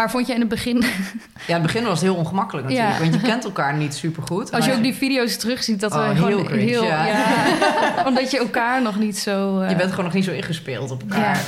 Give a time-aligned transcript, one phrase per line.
[0.00, 0.86] Maar vond je in het begin, Ja,
[1.46, 2.94] in het begin was het heel ongemakkelijk natuurlijk.
[2.96, 3.00] Ja.
[3.02, 4.52] Want je kent elkaar niet super goed.
[4.52, 6.84] als je ook die video's terugziet, dat Oh, we heel gewoon cringe, heel...
[6.84, 7.06] ja.
[7.06, 7.26] ja,
[8.08, 9.60] omdat je elkaar nog niet zo...
[9.60, 11.34] eh, Je bent gewoon nog niet zo ingespeeld op elkaar.
[11.34, 11.40] Ja.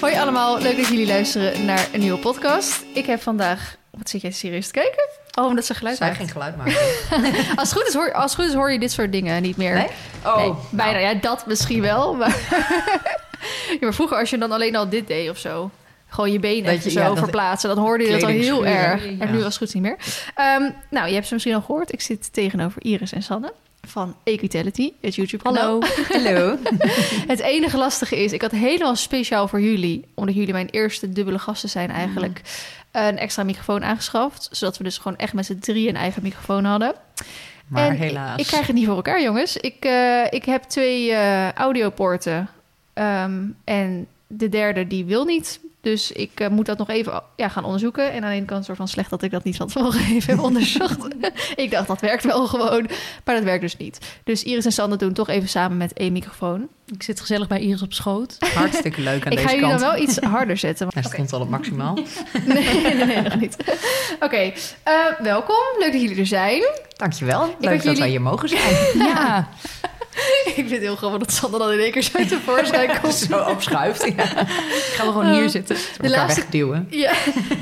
[0.00, 2.84] Hoi allemaal, leuk dat jullie luisteren naar een nieuwe podcast.
[2.94, 3.76] Ik heb vandaag...
[3.90, 5.08] Wat zit jij serieus te kijken?
[5.38, 6.18] Oh, omdat ze geluid Zij maakt.
[6.18, 6.74] geen geluid maken.
[7.56, 9.74] Als het, goed is, hoor, als goed is hoor je dit soort dingen niet meer.
[9.74, 9.86] Nee?
[10.24, 10.98] Oh, Nee, bijna.
[10.98, 12.14] Ja, dat misschien wel.
[12.14, 12.36] Maar,
[13.70, 15.70] ja, maar vroeger als je dan alleen al dit deed of zo...
[16.12, 17.68] Gewoon je benen je- zo ja, verplaatsen.
[17.68, 19.04] Dan hoorde je dat al heel erg.
[19.04, 19.10] ja.
[19.18, 19.96] En nu was het goed niet meer.
[20.34, 21.92] Ehm, nou, je hebt ze misschien al gehoord.
[21.92, 23.52] Ik zit tegenover Iris en Sanne
[23.86, 25.82] van Equitality, het YouTube-kanaal.
[26.08, 26.56] hallo.
[27.26, 31.38] Het enige lastige is, ik had helemaal speciaal voor jullie, omdat jullie mijn eerste dubbele
[31.38, 32.40] gasten zijn eigenlijk,
[32.92, 34.48] een extra microfoon aangeschaft.
[34.52, 36.94] Zodat we dus gewoon echt met z'n drie een eigen microfoon hadden.
[37.66, 38.34] Maar en helaas.
[38.34, 39.56] Ik, ik krijg het niet voor elkaar, jongens.
[39.56, 42.48] Ik, eh, ik heb twee eh, audiopoorten.
[42.92, 45.60] Ehm, en de derde die wil niet.
[45.82, 48.12] Dus ik eh, moet dat nog even ja, gaan onderzoeken.
[48.12, 50.34] En aan de ene kant soort van slecht dat ik dat niet van tevoren even
[50.34, 50.98] heb onderzocht.
[51.56, 52.88] ik dacht, dat werkt wel gewoon.
[53.24, 53.98] Maar dat werkt dus niet.
[54.24, 56.68] Dus Iris en Sander doen toch even samen met één microfoon.
[56.86, 58.36] Ik zit gezellig bij Iris op schoot.
[58.54, 59.80] Hartstikke leuk aan ik deze ga jullie kant.
[59.80, 60.88] dan wel iets harder zetten.
[60.92, 61.98] Hij stond al op maximaal.
[62.46, 63.56] Nee, nee, nee, nog niet.
[64.20, 64.36] Oké,
[64.82, 65.56] eh, welkom.
[65.78, 66.62] Leuk dat jullie er zijn.
[66.96, 67.54] Dankjewel.
[67.58, 68.74] Leuk dat jullie- wij hier mogen zijn.
[68.98, 69.48] Ja,
[70.46, 73.14] ik vind het heel grappig dat Sander dan in één keer zo tevoorschijn komt.
[73.14, 74.12] Zo opschuift.
[74.16, 74.24] Ja.
[74.96, 75.76] gaan we gewoon hier Eh, zitten.
[76.00, 76.86] De laatste, wegduwen.
[76.90, 77.12] ja,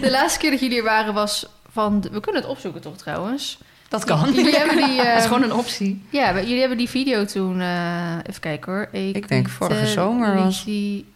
[0.01, 2.01] de laatste keer dat jullie er waren was van...
[2.13, 3.59] we kunnen het opzoeken toch trouwens?
[3.89, 4.33] Dat kan.
[4.35, 4.97] Jullie hebben die...
[4.97, 6.03] Dat is eh, gewoon een optie.
[6.11, 7.61] Ja, jullie hebben die video toen...
[7.61, 8.89] eh, even kijken hoor.
[8.93, 11.07] Ik denk vorige zomer was- Die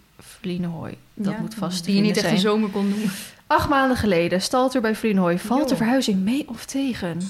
[0.40, 0.96] Vlienhooi.
[1.14, 3.10] Dat Ja, moet vast Die je niet echt een zomer kon doen.
[3.46, 5.38] Acht maanden geleden, Stalter bij Vlienhooi.
[5.38, 7.20] Valt de verhuizing mee of tegen?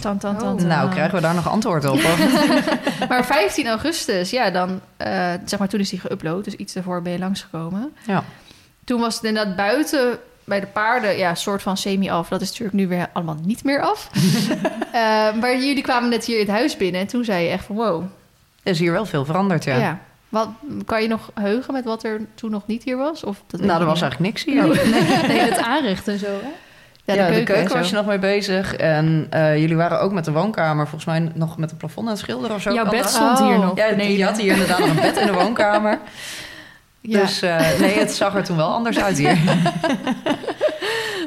[0.00, 0.60] Tan, tan, tan, Oh.
[0.62, 2.00] Nou, krijgen we daar nog antwoord op?
[3.08, 4.80] Maar 15 augustus, ja, dan...
[4.96, 6.44] eh, zeg maar, toen is die geüpload.
[6.44, 7.92] Dus iets daarvoor ben je langsgekomen.
[8.06, 8.24] Ja.
[8.84, 12.28] Toen was het inderdaad buiten bij de paarden, ja, soort van semi-af.
[12.28, 14.08] Dat is natuurlijk nu weer allemaal niet meer af.
[14.92, 15.02] Eh,
[15.40, 17.76] maar jullie kwamen net hier in het huis binnen en toen zei je echt van
[17.76, 18.02] wow.
[18.62, 19.76] Er is hier wel veel veranderd, ja.
[19.76, 19.98] Ja.
[20.28, 20.48] Wat,
[20.86, 23.24] kan je nog heugen met wat er toen nog niet hier was?
[23.24, 24.64] Of dat Nou, er was eigenlijk niks hier.
[25.28, 26.48] Nee, het aanrecht en zo, hè?
[27.06, 28.74] Ja, de keuken, was je nog mee bezig.
[28.76, 32.12] En eh, jullie waren ook met de woonkamer, volgens mij nog met het plafond aan
[32.12, 32.72] het schilderen of zo.
[32.72, 33.10] Jouw bed dat?
[33.10, 33.60] stond hier Oh.
[33.60, 33.76] nog.
[33.76, 34.16] Ja, beneden.
[34.16, 35.98] je had hier inderdaad nog een bed in de woonkamer.
[37.00, 37.20] Ja.
[37.20, 39.38] Dus eh, nee, het zag er toen wel anders uit hier.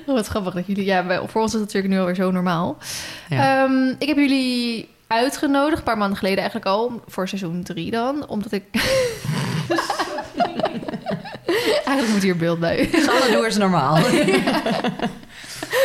[0.06, 0.86] Oh, wat grappig dat jullie...
[0.86, 2.78] Ja, bij- voor ons is het natuurlijk nu alweer zo normaal.
[3.30, 3.64] Ja.
[3.64, 8.28] Ehm, ik heb jullie uitgenodigd, een paar maanden geleden eigenlijk al, voor seizoen 3 dan.
[8.28, 8.64] Omdat ik...
[11.86, 12.90] eigenlijk moet hier beeld bij.
[12.92, 13.98] Sanne, doe eens normaal.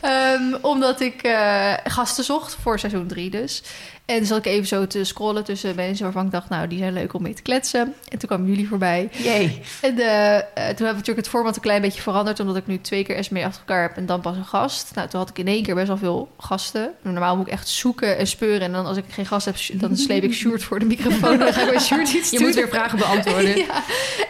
[0.00, 3.62] Ehm, omdat ik eh, gasten zocht voor seizoen 3 dus.
[4.04, 6.48] En zat ik even zo te scrollen tussen mensen waarvan ik dacht...
[6.48, 7.94] nou, die zijn leuk om mee te kletsen.
[8.08, 9.08] En toen kwamen jullie voorbij.
[9.12, 9.60] Jee.
[9.80, 12.40] En eh, eh, toen hebben we natuurlijk het format een klein beetje veranderd...
[12.40, 14.94] omdat ik nu twee keer SME achter elkaar heb en dan pas een gast.
[14.94, 16.90] Nou, toen had ik in één keer best wel veel gasten.
[17.02, 18.60] Normaal moet ik echt zoeken en speuren.
[18.60, 21.38] En dan als ik geen gast heb, dan sleep ik Sjoerd voor de microfoon.
[21.38, 22.46] Dan ga ik bij Sjoerd iets Je doen.
[22.46, 23.56] moet weer vragen beantwoorden.
[23.68, 23.82] Ja.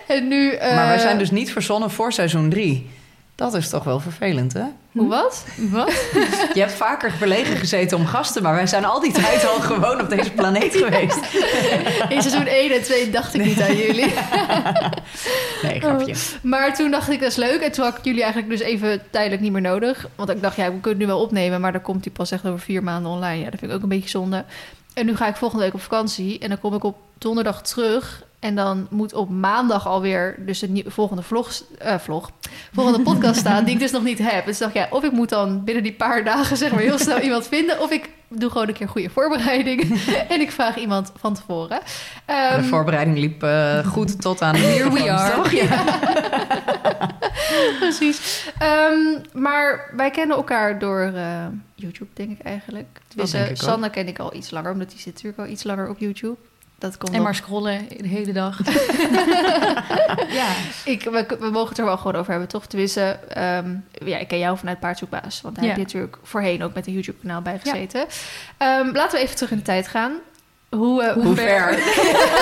[0.06, 0.56] En nu...
[0.58, 2.90] Maar wij zijn dus niet verzonnen voor seizoen 3.
[3.38, 4.64] Dat is toch wel vervelend, hè?
[4.92, 5.44] Hoe wat?
[5.56, 5.88] Wat?
[6.54, 10.00] Je hebt vaker verlegen gezeten om gasten, maar wij zijn al die tijd al gewoon
[10.00, 11.18] op deze planeet geweest.
[12.08, 14.12] In seizoen 1 en 2 dacht ik niet aan jullie.
[15.62, 16.14] Nee, grapje.
[16.42, 17.60] Maar toen dacht ik, dat is leuk.
[17.60, 20.08] En toen had ik jullie eigenlijk dus even tijdelijk niet meer nodig.
[20.14, 21.60] Want ik dacht, ja, we kunnen het nu wel opnemen...
[21.60, 23.44] maar dan komt die pas echt over vier maanden online.
[23.44, 24.44] Ja, dat vind ik ook een beetje zonde.
[24.94, 26.38] En nu ga ik volgende week op vakantie.
[26.38, 28.26] En dan kom ik op donderdag terug...
[28.40, 32.30] En dan moet op maandag alweer dus de volgende vlog, eh, vlog,
[32.72, 34.44] volgende podcast staan, die ik dus nog niet heb.
[34.46, 36.98] Dus dacht ik, ja, of ik moet dan binnen die paar dagen zeg maar heel
[36.98, 41.12] snel iemand vinden, of ik doe gewoon een keer goede voorbereiding en ik vraag iemand
[41.16, 41.80] van tevoren.
[42.26, 44.54] De Ehm, voorbereiding liep eh, goed tot aan...
[44.54, 45.56] Here we are.
[45.56, 45.84] ja.
[47.80, 48.46] Precies.
[48.58, 48.98] Ehm,
[49.32, 53.00] maar wij kennen elkaar door eh, YouTube, denk ik eigenlijk.
[53.14, 53.34] Dus.
[53.52, 56.36] Sanne ken ik al iets langer, omdat die zit natuurlijk al iets langer op YouTube.
[56.78, 58.58] Dat komt En maar scrollen de hele dag.
[60.40, 60.46] ja.
[60.84, 62.66] Ik, we, we mogen het er wel gewoon over hebben, toch?
[62.66, 63.74] Tenminste, ehm,
[64.04, 65.40] ja, ik ken jou vanuit Paardzoekbaas.
[65.40, 65.70] Want daar Ja.
[65.70, 68.06] heb je natuurlijk voorheen ook met een YouTube-kanaal bij gezeten.
[68.56, 70.12] Ehm, laten we even terug in de tijd gaan.
[70.68, 71.72] Hoe, eh, Hoe ver?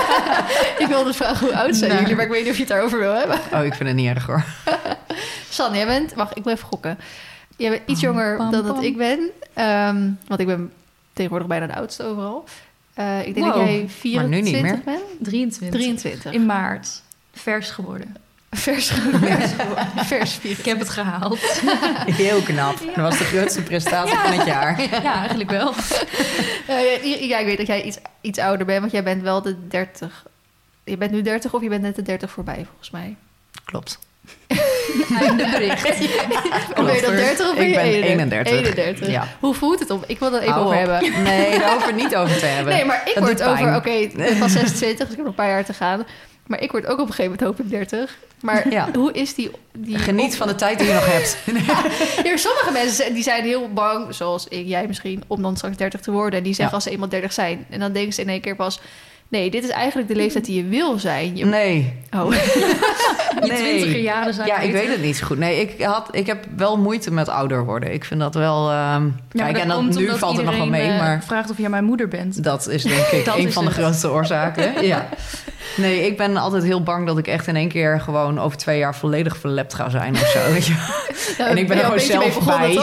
[0.82, 2.00] ik wilde vragen hoe oud zijn Nou.
[2.02, 3.38] jullie, maar ik weet niet of je het daarover wil hebben.
[3.52, 4.44] Oh, ik vind het niet erg hoor.
[5.50, 6.14] San, jij bent...
[6.14, 6.98] Wacht, ik wil even gokken.
[7.56, 9.30] Jij bent iets jonger dan dat ik ben.
[9.54, 10.72] Ehm, want ik ben
[11.12, 12.44] tegenwoordig bijna de oudste overal.
[12.96, 14.80] Eh, ik denk dat jij 24 nu niet meer.
[14.84, 15.02] bent.
[15.20, 15.80] 23.
[15.80, 16.32] 23.
[16.32, 17.02] In maart.
[17.32, 18.16] Vers geworden.
[18.50, 18.92] Vers
[19.96, 20.58] Vers vier.
[20.58, 21.38] Ik heb het gehaald.
[22.24, 22.78] Heel knap.
[22.78, 24.80] Dat was de grootste prestatie van het jaar.
[25.02, 25.72] Ja, eigenlijk wel.
[26.66, 29.42] Eh, ja, ja, ik weet dat jij iets, iets ouder bent, want jij bent wel
[29.42, 30.26] de 30.
[30.84, 33.16] Je bent nu 30 of je bent net de 30 voorbij, volgens mij.
[33.64, 33.98] Klopt.
[35.20, 35.82] Einde bericht.
[36.76, 38.52] Ben je dan 30 of ben Ik ben 31?
[38.52, 39.08] 31.
[39.10, 39.28] Ja.
[39.40, 40.02] Hoe voelt het om?
[40.06, 40.90] Ik wil dat even Hou over op.
[40.90, 41.22] hebben.
[41.22, 42.72] Nee, daar hoeven we het niet over te hebben.
[42.74, 43.74] Nee, maar ik Dat word over...
[43.76, 46.06] Oké, ik van 26, dus ik heb nog een paar jaar te gaan.
[46.46, 48.16] Maar ik word ook op een gegeven moment hoop ik 30.
[48.40, 48.88] Maar Ja.
[48.94, 49.50] hoe is die...
[49.72, 51.36] die Geniet van de tijd die je nog hebt.
[52.24, 56.00] Ja, sommige mensen die zijn heel bang, zoals ik, jij misschien, om dan straks 30
[56.00, 56.38] te worden.
[56.38, 56.74] En die zeggen Ja.
[56.74, 57.66] als ze eenmaal 30 zijn.
[57.70, 58.80] En dan denken ze in één keer pas...
[59.28, 61.36] Nee, dit is eigenlijk de leeftijd die je wil zijn.
[61.36, 61.44] Je...
[61.44, 61.92] Nee.
[62.16, 62.32] Oh.
[63.46, 65.38] Je twintiger jaren zijn Ja, ik weet het niet zo goed.
[65.38, 67.92] Nee, ik, had, ik heb wel moeite met ouder worden.
[67.92, 68.70] Ik vind dat wel...
[68.70, 71.22] ehm, Ja, kijk, en dat nu valt het nog wel mee, eh, maar...
[71.24, 72.42] vraagt of jij mijn moeder bent.
[72.44, 74.84] Dat is denk ik een van de grootste oorzaken.
[74.86, 75.08] Ja.
[75.76, 78.78] Nee, ik ben altijd heel bang dat ik echt in één keer gewoon over twee
[78.78, 80.52] jaar volledig verlept ga zijn of zo.
[80.52, 80.74] Weet je?
[81.38, 82.78] En ik ben er gewoon zelf bij.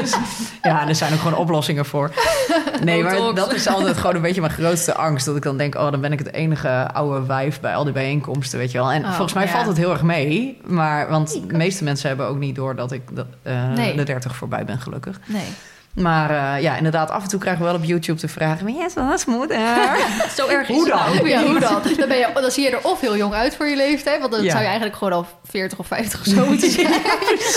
[0.00, 0.14] Dus,
[0.62, 2.10] ja, er zijn ook gewoon oplossingen voor.
[2.82, 5.26] Nee, maar dat is altijd gewoon een beetje mijn grootste angst.
[5.26, 7.92] Dat ik dan denk, oh, dan ben ik het enige oude wijf bij al die
[7.92, 8.92] bijeenkomsten, weet je wel.
[8.92, 9.50] En Oh, volgens mij ja.
[9.50, 10.58] valt het heel erg mee.
[10.64, 13.96] Maar, want de meeste mensen hebben ook niet door dat ik dat, eh, Nee.
[13.96, 15.20] de 30 voorbij ben, gelukkig.
[15.26, 15.42] Nee.
[15.94, 18.66] Maar eh, ja, inderdaad, af en toe krijgen we wel op YouTube vragen...
[18.66, 19.58] Wie is dat moeder?
[20.36, 21.14] Zo erg is Hoe het dan?
[21.14, 21.82] nou Ja, hoe dan?
[21.98, 24.20] Dan, ben je, dan zie je er of heel jong uit voor je leeftijd.
[24.20, 24.48] Want dan Ja.
[24.50, 26.86] zou je eigenlijk gewoon al 40 of 50 of zo moeten zijn.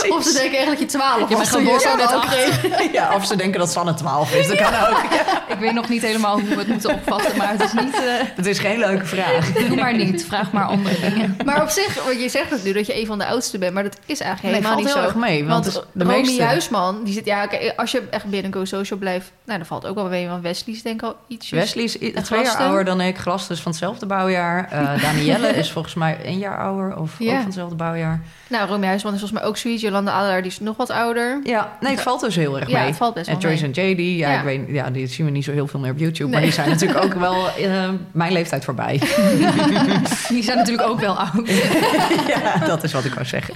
[0.10, 2.64] of ze denken eigenlijk dat je 12 Je was toen je ook kreeg.
[2.92, 4.48] Ja, of ze denken dat Sanne 12 is.
[4.48, 5.04] Dat kan ook.
[5.48, 7.94] Ik weet nog niet helemaal hoe we het moeten opvatten, maar het is niet...
[7.96, 8.02] eh,
[8.36, 9.52] Het is geen leuke vraag.
[9.54, 11.38] doe maar niet, vraag maar andere dingen.
[11.46, 13.74] Maar op zich, want je zegt het nu dat je een van de oudste bent.
[13.74, 15.08] Maar dat is eigenlijk Nee, helemaal valt niet heel zo.
[15.10, 15.46] erg mee.
[15.46, 16.44] Want, Want de Romy meeste...
[16.44, 17.26] Huisman, die zit...
[17.26, 19.31] Ja, oké, als je echt binnen Go Social blijft...
[19.45, 20.27] Nou, dan valt ook wel mee.
[20.27, 21.50] Want Wesley is denk ik al iets...
[21.50, 23.18] Wesley is twee jaar ouder dan ik.
[23.18, 24.68] Glas is van hetzelfde bouwjaar.
[24.72, 26.98] Eh Danielle is volgens mij één jaar ouder.
[26.98, 27.25] Of Ja.
[27.30, 28.22] ook van hetzelfde bouwjaar.
[28.50, 29.81] Nou, Romy Huisman is volgens mij ook zoiets.
[29.81, 31.39] Jolanda Adelaar, die is nog wat ouder.
[31.44, 32.88] Ja, nee, het valt dus heel erg Ja, mee.
[32.88, 34.38] het valt best en Joyce en JD, ja, Ja.
[34.38, 36.31] Ik weet, ja, die zien we niet zo heel veel meer op YouTube.
[36.31, 39.00] Maar die zijn natuurlijk ook wel eh, mijn leeftijd voorbij.
[40.30, 41.50] Die zijn natuurlijk ook wel oud.
[42.27, 43.54] ja, dat is wat ik wou zeggen.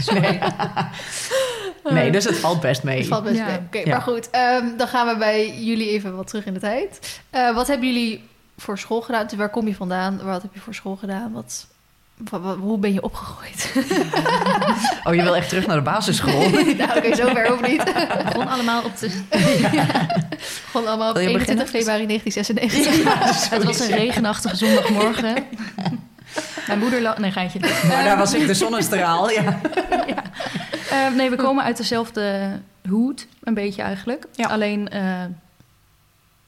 [1.83, 2.97] Nee dus het valt best mee.
[2.97, 3.45] Het valt best Ja.
[3.45, 3.57] mee.
[3.57, 3.85] Oké, Ja.
[3.89, 4.29] maar goed.
[4.29, 7.19] ehm, dan gaan we bij jullie even wat terug in de tijd.
[7.29, 8.23] Eh, wat hebben jullie
[8.57, 9.27] voor school gedaan?
[9.27, 10.19] Dus waar kom je vandaan?
[10.23, 11.31] Wat heb je voor school gedaan?
[11.31, 11.67] Wat,
[12.29, 13.71] wa- wa- hoe ben je opgegroeid?
[15.03, 16.49] Oh, je wil echt terug naar de basisschool?
[16.77, 17.83] nou, oké, zover of niet.
[17.93, 19.09] Het begon allemaal op de...
[20.71, 21.67] Gewoon allemaal op Wil je 21 beginnen?
[21.67, 23.49] februari 1996.
[23.49, 25.35] Het was een regenachtige zondagmorgen.
[26.67, 27.01] Mijn moeder...
[27.01, 27.59] la- Nee, geintje.
[27.87, 29.59] Maar daar was ik de zonnestraal, ja.
[30.89, 32.49] Eh, nee, we komen uit dezelfde
[32.89, 34.25] hoed, een beetje eigenlijk.
[34.31, 34.47] Ja.
[34.47, 35.01] Alleen, eh,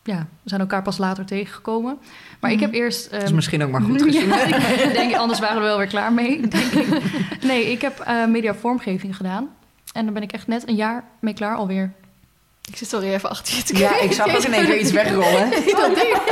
[0.04, 1.98] ja, we zijn elkaar pas later tegengekomen.
[2.40, 3.10] Maar ik heb eerst...
[3.12, 4.28] Dat is ehm, misschien ook maar goed gezien.
[4.38, 6.48] Ja, ik denk, anders waren we wel weer klaar mee.
[6.48, 6.88] Denk ik.
[7.44, 9.50] Nee, ik heb eh media vormgeving gedaan.
[9.94, 11.92] En daar ben ik echt net een jaar mee klaar alweer.
[12.72, 14.06] Ik zit sorry even achter je te Ja, kijken.
[14.06, 15.50] ik zag ook in één keer iets wegrollen.
[15.78, 16.18] Dat ding.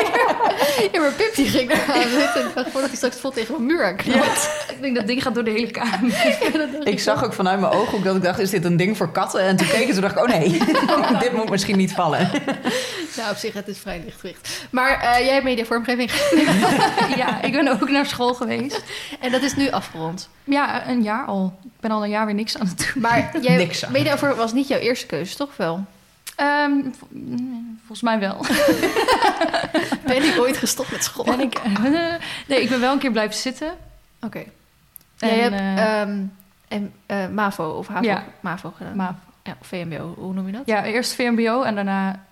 [0.91, 2.47] Ja, maar Pip die ging daar aan zitten.
[2.47, 4.49] Ik dacht voordat hij straks vol tegen een muur aan knalt.
[4.75, 6.37] Ik denk dat ding gaat door de hele kamer.
[6.83, 9.41] Ik zag ook vanuit mijn ooghoek dat ik dacht, is dit een ding voor katten?
[9.41, 10.57] En toen keek ik en toen dacht ik, oh nee,
[11.19, 12.29] dit moet misschien niet vallen.
[13.17, 14.65] Nou, op zich, het is vrij lichtgewicht.
[14.69, 16.11] Maar eh, jij hebt mediavormgeving
[17.15, 18.83] Ja, ik ben ook naar school geweest.
[19.19, 20.29] en dat is nu afgerond.
[20.43, 21.53] Ja, een jaar al.
[21.63, 23.01] Ik ben al een jaar weer niks aan het doen.
[23.01, 23.91] Maar jij, Niks aan.
[23.91, 25.85] mediavorm was niet jouw eerste keuze, toch wel?
[26.39, 26.71] Ehm,
[27.09, 28.37] mm, volgens mij wel.
[30.05, 31.23] Ben ik ooit gestopt met school?
[31.25, 31.61] Ben ik,
[32.47, 33.73] nee, ik ben wel een keer blijven zitten.
[34.21, 34.39] Oké.
[35.19, 36.23] En, Jij hebt eh, ehm,
[36.67, 38.23] en, eh, MAVO of HAVO, Ja.
[38.39, 39.19] MAVO gedaan.
[39.43, 40.61] ja, VMBO, hoe noem je dat?
[40.65, 42.25] ja, eerst VMBO en daarna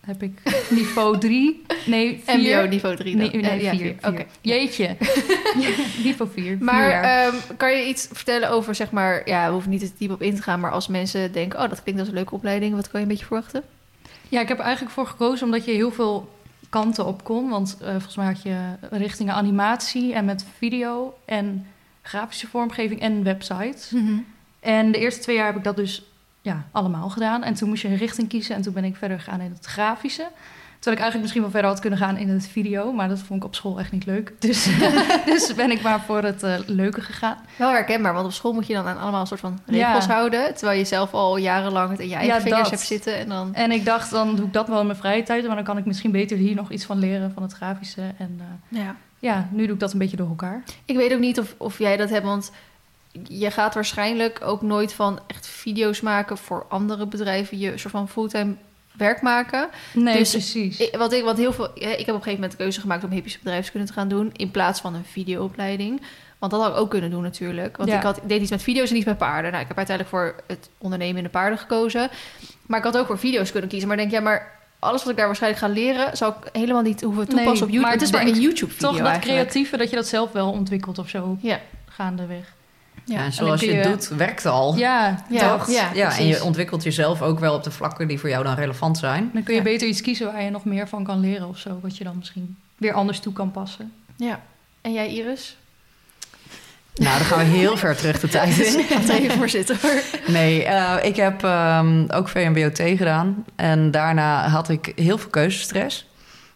[0.00, 1.62] heb ik niveau 3.
[1.86, 2.38] Nee, 4.
[2.38, 3.30] MBO niveau 3 dan.
[3.30, 3.78] Nee, nee, Eh, ja, 4.
[3.80, 4.10] vier.
[4.10, 4.24] Oké.
[4.40, 4.96] Jeetje.
[6.04, 6.56] niveau 4.
[6.60, 9.28] Maar ehm, kan je iets vertellen over, zeg maar...
[9.28, 10.60] Ja, we hoeven niet te diep op in te gaan...
[10.60, 11.62] maar als mensen denken...
[11.62, 12.74] oh, dat klinkt als een leuke opleiding...
[12.74, 13.62] wat kan je een beetje verwachten?
[14.28, 16.28] Ja, ik heb er eigenlijk voor gekozen omdat je heel veel
[16.68, 17.48] kanten op kon.
[17.48, 18.56] Want eh, volgens mij had je
[18.90, 21.66] richtingen animatie en met video en
[22.02, 23.92] grafische vormgeving en websites.
[24.60, 26.09] En de eerste twee jaar heb ik dat dus
[26.40, 27.42] ja, allemaal gedaan.
[27.42, 29.66] En toen moest je een richting kiezen en toen ben ik verder gegaan in het
[29.66, 30.28] grafische.
[30.78, 33.40] Terwijl ik eigenlijk misschien wel verder had kunnen gaan in het video, maar dat vond
[33.40, 34.32] ik op school echt niet leuk.
[34.38, 34.68] Dus,
[35.26, 37.36] dus ben ik maar voor het eh, leuke gegaan.
[37.56, 40.12] Wel herkenbaar, want op school moet je dan aan allemaal een soort van regels Ja.
[40.12, 40.54] houden...
[40.54, 42.70] terwijl je zelf al jarenlang het in je eigen Ja, vingers dat.
[42.70, 43.16] hebt zitten...
[43.18, 43.54] en dan...
[43.54, 45.78] En ik dacht, dan doe ik dat wel in mijn vrije tijd, maar dan kan
[45.78, 48.02] ik misschien beter hier nog iets van leren van het grafische.
[48.18, 48.96] En eh, Ja.
[49.18, 50.62] ja, nu doe ik dat een beetje door elkaar.
[50.84, 52.50] Ik weet ook niet of, of jij dat hebt, want
[53.28, 58.08] je gaat waarschijnlijk ook nooit van echt video's maken voor andere bedrijven, je soort van
[58.08, 58.54] fulltime
[58.96, 59.68] werk maken.
[59.94, 60.78] Nee, Dus precies.
[60.78, 63.04] Ik, wat ik, wat heel veel, ik heb op een gegeven moment de keuze gemaakt
[63.04, 66.00] om hippische bedrijfskunde te gaan doen in plaats van een videoopleiding.
[66.38, 67.76] Want dat had ik ook kunnen doen natuurlijk.
[67.76, 67.96] Want Ja.
[67.96, 69.50] ik, had, deed iets met video's en iets met paarden.
[69.50, 72.08] Nou, ik heb uiteindelijk voor het ondernemen in de paarden gekozen.
[72.66, 73.88] Maar ik had ook voor video's kunnen kiezen.
[73.88, 77.00] Maar denk, ja, maar alles wat ik daar waarschijnlijk ga leren, zou ik helemaal niet
[77.00, 77.80] hoeven toepassen Nee, op YouTube.
[77.82, 79.38] maar het is maar een YouTube-video Toch dat eigenlijk.
[79.40, 81.36] creatieve, dat je dat zelf wel ontwikkelt of zo.
[81.40, 81.60] Ja.
[81.88, 82.52] gaandeweg.
[83.04, 84.76] Ja, en zoals je het je- doet, werkt al.
[84.76, 85.70] Ja, Ja, toch?
[85.70, 88.54] ja, ja en je ontwikkelt jezelf ook wel op de vlakken die voor jou dan
[88.54, 89.30] relevant zijn.
[89.32, 89.66] dan kun je Ja.
[89.66, 91.78] beter iets kiezen waar je nog meer van kan leren of zo.
[91.82, 93.92] Wat je dan misschien weer anders toe kan passen.
[94.16, 94.40] Ja.
[94.80, 95.56] En jij, Iris?
[96.94, 98.82] Nou, dan gaan we heel ver terug de tijd in.
[98.84, 100.02] Ga er even voor zitten hoor.
[100.26, 103.44] Nee, eh, ik heb ehm, ook VMBOT gedaan.
[103.56, 106.08] En daarna had ik heel veel keuzestress.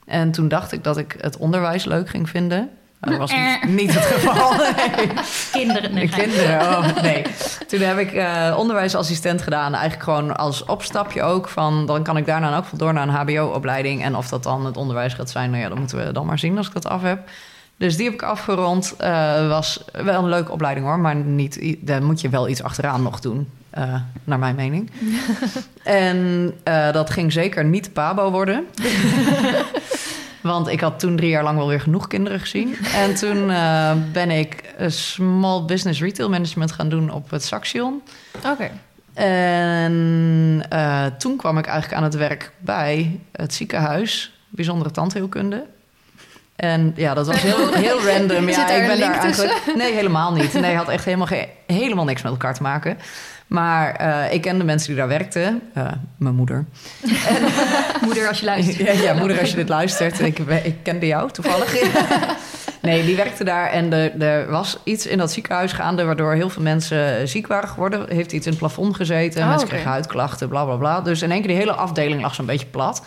[0.06, 2.70] En toen dacht ik dat ik het onderwijs leuk ging vinden.
[3.04, 4.52] Dat was niet, niet het geval.
[4.96, 5.08] Nee.
[5.52, 7.24] Kinderen, nee, De kinderen, oh nee.
[7.66, 9.72] Toen heb ik eh, onderwijsassistent gedaan.
[9.74, 11.48] Eigenlijk gewoon als opstapje ook.
[11.48, 14.02] Van, dan kan ik daarna geval door naar een hbo-opleiding.
[14.02, 16.38] En of dat dan het onderwijs gaat zijn, nou ja, dat moeten we dan maar
[16.38, 17.28] zien als ik dat af heb.
[17.76, 18.94] Dus die heb ik afgerond.
[18.98, 20.98] Eh, was wel een leuke opleiding hoor.
[20.98, 23.48] Maar niet, daar moet je wel iets achteraan nog doen.
[23.70, 23.94] eh,
[24.24, 24.90] naar mijn mening.
[25.84, 26.52] en
[26.92, 28.64] dat ging zeker niet Pabo worden.
[30.44, 32.76] Want ik had toen drie jaar lang wel weer genoeg kinderen gezien.
[33.04, 38.02] En toen eh, ben ik Small Business Retail Management gaan doen op het Saxion.
[38.46, 38.70] Oké.
[39.14, 45.64] En eh, toen kwam ik eigenlijk aan het werk bij het ziekenhuis, bijzondere tandheelkunde.
[46.56, 48.48] En ja, dat was heel, heel random.
[48.48, 49.62] Ja, ik ben daar eigenlijk.
[49.76, 50.52] Nee, helemaal niet.
[50.52, 52.98] Nee, had echt helemaal, geen, helemaal niks met elkaar te maken.
[53.46, 55.60] Maar eh, ik kende mensen die daar werkten.
[55.74, 55.86] Eh,
[56.16, 56.64] mijn moeder.
[58.04, 58.76] Moeder, als je luistert.
[58.76, 60.20] Ja, ja, moeder, als je dit luistert.
[60.20, 61.76] Ik, ik kende jou toevallig.
[62.84, 66.04] Nee, die werkte daar en er, er was iets in dat ziekenhuis gaande...
[66.04, 68.06] waardoor heel veel mensen ziek waren geworden.
[68.08, 69.42] Heeft iets in het plafond gezeten.
[69.42, 71.00] Oh, mensen kregen huidklachten, bla, bla, bla.
[71.00, 73.02] Dus in één keer die hele afdeling lag zo'n beetje plat.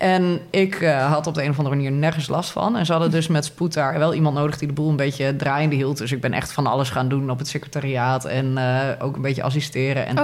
[0.00, 2.76] En ik eh, had op de een of andere manier nergens last van.
[2.76, 4.58] En ze hadden dus met spoed daar wel iemand nodig...
[4.58, 5.98] die de boel een beetje draaiende hield.
[5.98, 8.24] Dus ik ben echt van alles gaan doen op het secretariaat...
[8.24, 10.06] en eh, ook een beetje assisteren.
[10.06, 10.16] En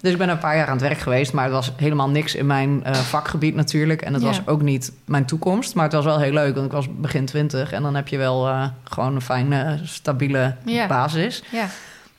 [0.00, 2.34] dus ik ben een paar jaar aan het werk geweest, maar het was helemaal niks
[2.34, 4.02] in mijn eh, vakgebied natuurlijk.
[4.02, 6.72] En het was ook niet mijn toekomst, maar het was wel heel leuk, want ik
[6.72, 7.72] was begin twintig.
[7.72, 10.54] En dan heb je wel gewoon een fijne, stabiele
[10.88, 11.42] basis.
[11.50, 11.66] Ja.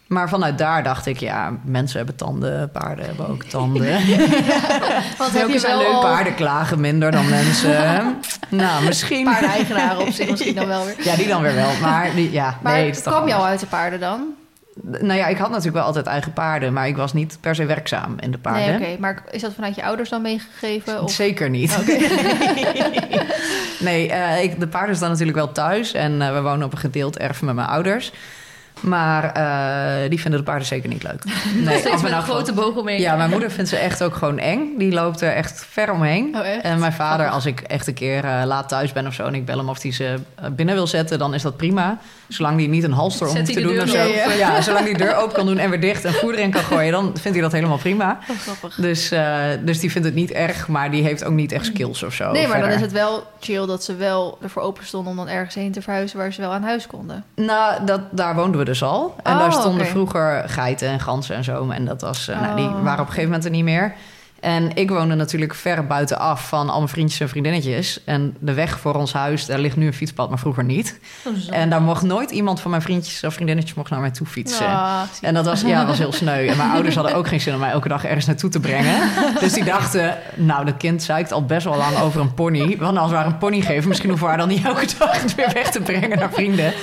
[0.07, 3.83] Maar vanuit daar dacht ik, ja, mensen hebben tanden, paarden hebben ook tanden.
[5.17, 8.15] Want heb je wel leuk, al paarden klagen minder dan mensen.
[8.49, 9.23] nou, misschien.
[9.23, 10.95] paardeneigenaren op zich misschien dan wel weer.
[11.03, 13.49] Ja, die dan weer wel, maar die, ja, Maar nee, het kwam je al anders.
[13.49, 14.33] uit de paarden dan?
[14.81, 17.65] Nou ja, ik had natuurlijk wel altijd eigen paarden, maar ik was niet per se
[17.65, 18.79] werkzaam in de paarden.
[18.79, 19.01] Nee, oké.
[19.01, 21.03] Maar is dat vanuit je ouders dan meegegeven?
[21.03, 21.11] Of...
[21.11, 21.77] Zeker niet.
[23.79, 25.93] nee, eh, ik, de paarden staan natuurlijk wel thuis.
[25.93, 28.11] En eh, we wonen op een gedeeld erf met mijn ouders.
[28.81, 31.23] Maar eh, die vinden de paarden zeker niet leuk.
[31.65, 32.99] Nee, Steeds met een grote boog omheen.
[32.99, 34.77] Ja, mijn moeder vindt ze echt ook gewoon eng.
[34.77, 36.35] Die loopt er echt ver omheen.
[36.35, 36.61] Oh, echt?
[36.61, 39.25] En mijn vader, als ik echt een keer eh, laat thuis ben of zo...
[39.25, 41.97] en ik bel hem of hij ze eh, binnen wil zetten, dan is dat prima.
[42.27, 43.97] Zolang hij niet een halster om hoeft te doen of zo.
[44.37, 46.91] Ja, zolang die deur open kan doen en weer dicht en voer erin kan gooien...
[46.91, 48.19] dan vindt hij dat helemaal prima.
[48.29, 48.75] Oh, grappig.
[48.75, 52.03] Dus, eh, dus die vindt het niet erg, maar die heeft ook niet echt skills
[52.03, 52.31] of zo.
[52.31, 55.27] Nee, maar dan is het wel chill dat ze wel ervoor open stonden om dan
[55.29, 57.23] ergens heen te verhuizen waar ze wel aan huis konden.
[57.35, 59.15] Nou, dat, daar woonden we dus al.
[59.23, 59.89] En Oh, daar stonden oké.
[59.89, 61.69] vroeger geiten en ganzen en zo.
[61.69, 62.73] En dat was, eh, nou, die Oh.
[62.83, 63.93] waren op een gegeven moment er niet meer.
[64.45, 68.03] En ik woonde natuurlijk ver buitenaf van al mijn vriendjes en vriendinnetjes.
[68.03, 70.99] En de weg voor ons huis, daar ligt nu een fietspad, maar vroeger niet.
[71.23, 71.33] Oh.
[71.49, 74.67] En daar mocht nooit iemand van mijn vriendjes of vriendinnetjes mocht naar mij toe fietsen.
[74.67, 76.47] Ah, En dat was, ja, was heel sneu.
[76.47, 79.09] En mijn ouders hadden ook geen zin om mij elke dag ergens naartoe te brengen.
[79.39, 82.77] Dus die dachten, nou, dat kind zeikt al best wel lang over een pony.
[82.77, 85.21] Want als we haar een pony geven, misschien hoeven we haar dan niet elke dag
[85.35, 86.73] weer weg te brengen naar vrienden.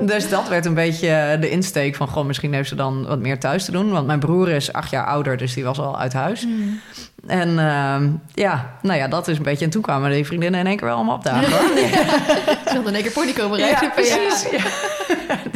[0.00, 3.38] Dus dat werd een beetje de insteek van, goh, misschien heeft ze dan wat meer
[3.38, 3.90] thuis te doen.
[3.90, 6.42] Want mijn broer is acht jaar ouder, dus die was al uit huis.
[6.42, 6.80] Hmm.
[7.26, 9.64] En ehm, ja, nou ja, dat is een beetje...
[9.64, 11.50] En toen kwamen die vriendinnen in één keer wel allemaal opdagen.
[11.52, 11.60] hoor.
[12.66, 13.82] Ze wilden in één keer pony komen rijden.
[13.82, 14.46] Ja, precies.
[14.50, 14.58] Ja.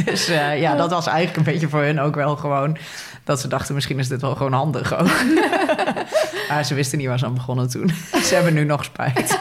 [0.05, 2.77] Dus eh, ja, dat was eigenlijk een beetje voor hun ook wel gewoon...
[3.25, 5.09] dat ze dachten, misschien is dit wel gewoon handig ook.
[6.49, 7.91] maar ze wisten niet waar ze aan begonnen toen.
[8.25, 9.39] ze hebben nu nog spijt.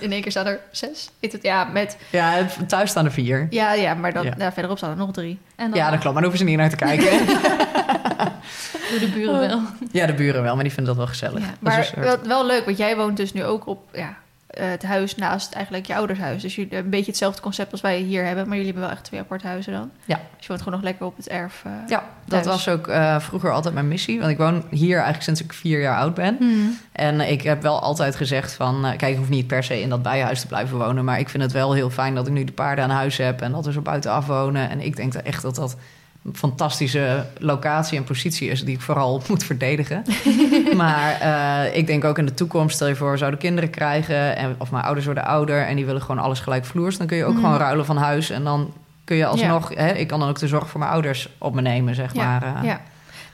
[0.00, 1.10] In één keer staan er zes.
[1.40, 3.46] Ja, met, Ja, thuis staan er vier.
[3.50, 4.52] ja, ja maar dan, Ja.
[4.52, 5.38] verderop staan er nog drie.
[5.56, 7.08] En dan Ja, dat klopt, maar daar hoeven ze niet naar te kijken.
[8.90, 9.60] Door de buren wel.
[9.92, 11.38] ja, de buren wel, maar die vinden dat wel gezellig.
[11.40, 13.88] Ja, Dat is maar soort- wel, wel leuk, want jij woont dus nu ook op
[13.92, 14.16] ja,
[14.46, 16.42] eh, het huis naast eigenlijk je ouders huis.
[16.42, 19.04] Dus jullie een beetje hetzelfde concept als wij hier hebben, maar jullie hebben wel echt
[19.04, 19.90] twee aparte huizen dan.
[20.04, 20.14] Ja.
[20.36, 21.62] Dus je woont gewoon nog lekker op het erf.
[21.64, 21.72] eh.
[21.88, 22.46] Ja, dat thuis.
[22.46, 24.18] was ook eh, vroeger altijd mijn missie.
[24.18, 26.36] Want ik woon hier eigenlijk sinds ik vier jaar oud ben.
[26.38, 26.78] Hmm.
[26.92, 28.84] En ik heb wel altijd gezegd van...
[28.86, 31.04] eh, kijk, ik hoef niet per se in dat bijenhuis te blijven wonen...
[31.04, 33.40] maar ik vind het wel heel fijn dat ik nu de paarden aan huis heb...
[33.40, 34.70] en dat we zo buitenaf wonen.
[34.70, 35.76] En ik denk echt dat dat
[36.34, 38.64] fantastische locatie en positie is...
[38.64, 40.02] die ik vooral moet verdedigen.
[40.76, 42.74] maar eh, ik denk ook in de toekomst...
[42.74, 44.36] stel je voor, we zouden kinderen krijgen...
[44.36, 46.98] En, of mijn ouders worden ouder en die willen gewoon alles gelijk vloers...
[46.98, 47.42] dan kun je ook Mhm.
[47.42, 48.30] gewoon ruilen van huis...
[48.30, 48.72] en dan
[49.04, 49.70] kun je alsnog...
[49.74, 52.24] Hè, ik kan dan ook de zorg voor mijn ouders op me nemen, zeg Ja,
[52.24, 52.42] maar.
[52.56, 52.62] eh.
[52.62, 52.80] ja.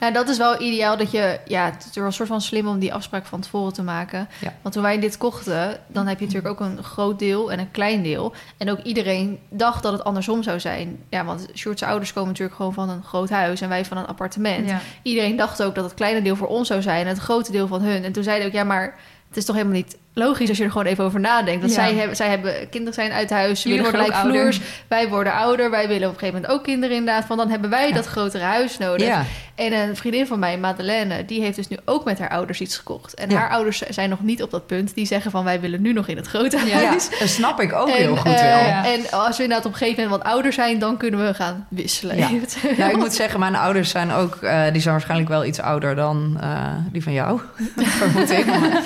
[0.05, 1.39] Nou, dat is wel ideaal dat je...
[1.45, 4.29] Ja, het is wel een soort van slim om die afspraak van tevoren te maken.
[4.41, 4.53] Ja.
[4.61, 7.71] Want toen wij dit kochten, dan heb je natuurlijk ook een groot deel en een
[7.71, 8.33] klein deel.
[8.57, 11.03] En ook iedereen dacht dat het andersom zou zijn.
[11.09, 13.61] Ja, want Sjoerd's ouders komen natuurlijk gewoon van een groot huis...
[13.61, 14.69] en wij van een appartement.
[14.69, 14.81] Ja.
[15.01, 17.01] Iedereen dacht ook dat het kleine deel voor ons zou zijn...
[17.01, 18.03] en het grote deel van hun.
[18.03, 18.95] En toen zeiden ook, ja, maar
[19.27, 20.49] het is toch helemaal niet logisch...
[20.49, 21.61] als je er gewoon even over nadenkt.
[21.61, 21.83] Want Ja.
[21.87, 24.33] zij, hebben, zij hebben kinderen zijn uit huis, ze willen gelijkvloers.
[24.59, 24.61] ouder.
[24.87, 27.25] Wij worden ouder, wij willen op een gegeven moment ook kinderen inderdaad.
[27.25, 29.07] Van dan hebben wij dat grotere huis nodig.
[29.07, 29.23] Ja.
[29.55, 32.77] En een vriendin van mij, Madeleine, die heeft dus nu ook met haar ouders iets
[32.77, 33.13] gekocht.
[33.13, 34.95] En haar ouders zijn nog niet op dat punt.
[34.95, 36.75] Die zeggen van wij willen nu nog in het grote Ja.
[36.85, 37.09] huis.
[37.19, 38.59] Dat snap ik ook En, heel goed eh, wel.
[38.67, 38.85] Ja.
[38.85, 41.67] En als we inderdaad op een gegeven moment wat ouder zijn, dan kunnen we gaan
[41.69, 42.17] wisselen.
[42.17, 42.29] Ja.
[42.77, 44.35] Nou, ik moet zeggen, mijn ouders zijn ook...
[44.35, 46.49] eh, die zijn waarschijnlijk wel iets ouder dan eh,
[46.91, 47.39] die van jou,
[47.77, 48.45] vermoed ik.
[48.45, 48.81] Maar,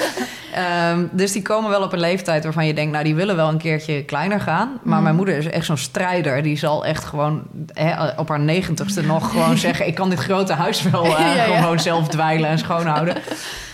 [0.53, 2.91] ehm, dus die komen wel op een leeftijd waarvan je denkt...
[2.91, 4.69] nou, die willen wel een keertje kleiner gaan.
[4.83, 5.03] Maar Mhm.
[5.03, 6.43] mijn moeder is echt zo'n strijder.
[6.43, 9.87] Die zal echt gewoon hè, op haar negentigste nog gewoon zeggen...
[9.87, 11.61] ik kan dit grote huis wel eh, Ja, ja.
[11.61, 13.15] gewoon zelf dweilen en schoonhouden.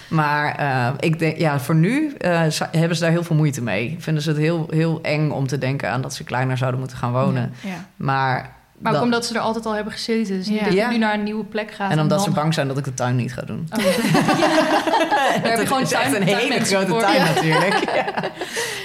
[0.07, 2.39] Maar eh, ik denk, ja, voor nu eh,
[2.71, 3.95] hebben ze daar heel veel moeite mee.
[3.99, 6.97] Vinden ze het heel, heel eng om te denken aan dat ze kleiner zouden moeten
[6.97, 7.53] gaan wonen.
[7.61, 7.69] Ja.
[7.95, 8.53] Maar,
[8.85, 10.37] Maar ook dat- omdat ze er altijd al hebben gezeten.
[10.37, 10.63] Dus niet Ja.
[10.65, 10.89] dat je Ja.
[10.89, 11.91] nu naar een nieuwe plek gaat.
[11.91, 13.67] en omdat ze bang zijn dat ik de tuin niet ga doen.
[13.77, 13.91] Oh, ja.
[15.41, 16.99] Daar heb je gewoon Het is echt tuin- een hele grote voor.
[16.99, 17.73] tuin natuurlijk.
[17.95, 18.13] Ja.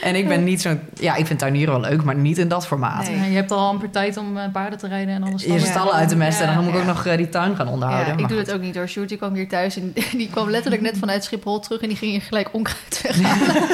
[0.03, 0.81] En ik ben niet zo'n...
[0.95, 3.09] Ja, ik vind tuinieren wel leuk, maar niet in dat formaat.
[3.11, 3.31] Nee.
[3.31, 5.45] Je hebt al amper tijd om eh, paarden te rijden en alles.
[5.45, 6.89] Je stallen uit te mesten en dan moet ik Ja.
[6.89, 8.15] ook nog eh, die tuin gaan onderhouden.
[8.17, 8.87] Ja, ik doe het ook niet hoor.
[8.89, 11.81] Sjoerd die kwam hier thuis en die kwam letterlijk net vanuit Schiphol terug...
[11.81, 13.69] en die ging hier gelijk onkruid weghalen.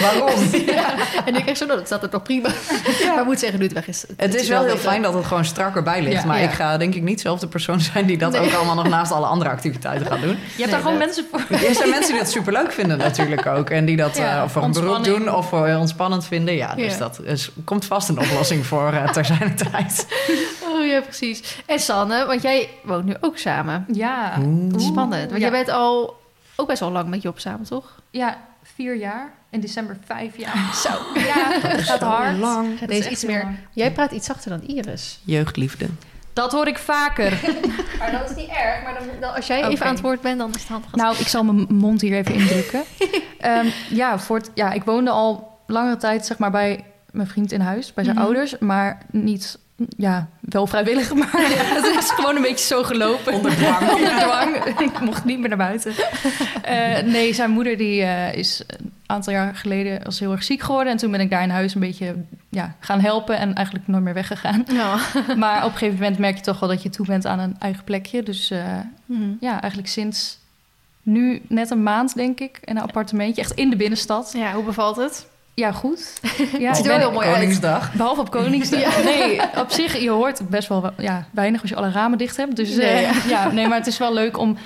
[0.00, 0.28] Waarom?
[1.24, 2.48] En ik kreeg zo, nou, dat staat er toch prima.
[3.08, 4.04] Maar ik moet zeggen, nu het weg is...
[4.16, 6.22] Het is wel heel fijn dat het gewoon strakker bij ligt.
[6.22, 6.26] Ja.
[6.26, 6.44] maar Ja.
[6.44, 8.40] ik ga denk ik niet zelf de persoon zijn die dat Nee.
[8.40, 10.28] ook allemaal nog naast alle andere activiteiten gaat doen.
[10.30, 11.40] Je hebt Nee, daar gewoon dat- mensen voor.
[11.68, 13.70] Er zijn mensen die dat superleuk vinden natuurlijk ook.
[13.70, 16.54] En die dat Ja, eh, voor een beroep doen of voor ontspannend vinden.
[16.54, 16.98] Ja, dus Ja.
[16.98, 20.06] dat is, komt vast een oplossing voor uh, ter zijn tijd.
[20.72, 21.62] Oh ja, precies.
[21.66, 23.84] En Sanne, want jij woont nu ook samen.
[23.92, 24.32] Ja.
[24.44, 24.80] Oeh.
[24.80, 25.20] Spannend.
[25.30, 25.38] Want Ja.
[25.38, 26.16] jij bent al
[26.56, 27.84] ook best wel lang met Job samen, toch?
[28.10, 28.38] Ja,
[28.78, 29.30] vier jaar.
[29.50, 30.74] In december vijf jaar.
[30.84, 30.88] Zo.
[31.14, 32.38] Ja, het gaat hard.
[32.38, 32.78] Lang.
[32.78, 33.42] Dat Deze iets meer.
[33.42, 33.56] lang.
[33.72, 35.20] Jij praat iets zachter dan Iris.
[35.24, 35.86] Jeugdliefde.
[36.32, 37.40] Dat hoor ik vaker.
[37.98, 38.82] Maar dat is niet erg.
[38.82, 40.94] Maar dan, dan- als jij even aan het woord bent, dan is het handig.
[40.94, 42.82] Nou, ik zal mijn mond hier even indrukken.
[43.38, 46.84] Ehm, ja, voor het, ja, ik woonde al langere tijd zeg maar, bij
[47.18, 48.24] mijn vriend in huis, bij zijn Mhm.
[48.24, 48.58] ouders.
[48.58, 49.58] Maar niet,
[49.96, 51.30] ja, wel vrijwillig, maar
[51.82, 53.32] het is gewoon een beetje zo gelopen.
[53.32, 53.90] Onder dwang.
[53.94, 54.54] Onder dwang.
[54.64, 55.92] ik mocht niet meer naar buiten.
[56.62, 60.60] Eh, nee, zijn moeder die, eh, is een aantal jaar geleden was heel erg ziek
[60.62, 60.92] geworden.
[60.92, 62.14] En toen ben ik daar in huis een beetje
[62.48, 64.64] ja, gaan helpen en eigenlijk nooit meer weggegaan.
[64.72, 64.96] Ja.
[65.36, 67.56] Maar op een gegeven moment merk je toch wel dat je toe bent aan een
[67.58, 68.22] eigen plekje.
[68.22, 68.64] Dus eh,
[69.06, 69.22] Mhm.
[69.40, 70.38] ja, eigenlijk sinds
[71.02, 73.40] nu net een maand, denk ik, in een appartementje.
[73.42, 74.32] Echt in de binnenstad.
[74.36, 75.26] ja, hoe bevalt het?
[75.58, 76.12] Ja, goed.
[76.58, 77.36] Ja, ziet ik er wel heel mooi uit.
[77.36, 77.92] Koningsdag.
[77.92, 79.02] Behalve op Koningsdag.
[79.04, 82.56] Nee, op zich, je hoort best wel ja, weinig als je alle ramen dicht hebt.
[82.56, 83.12] Dus Nee, eh, ja.
[83.28, 84.56] ja, nee, maar het is wel leuk om...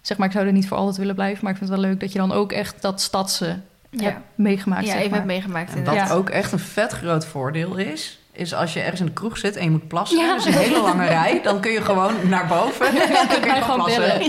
[0.00, 1.38] Zeg maar, ik zou er niet voor altijd willen blijven.
[1.44, 3.58] Maar ik vind het wel leuk dat je dan ook echt dat stadse
[3.90, 4.02] Ja.
[4.02, 4.84] hebt meegemaakt.
[4.84, 5.18] Ja, zeg even maar.
[5.18, 6.10] heb meegemaakt En Ja.
[6.10, 8.20] ook echt een vet groot voordeel is...
[8.34, 10.18] is als je ergens in de kroeg zit en je moet plassen...
[10.18, 10.34] Ja.
[10.34, 11.40] dus een hele lange rij...
[11.42, 12.94] dan kun je gewoon naar boven en
[13.28, 14.22] dan kun je gewoon plassen.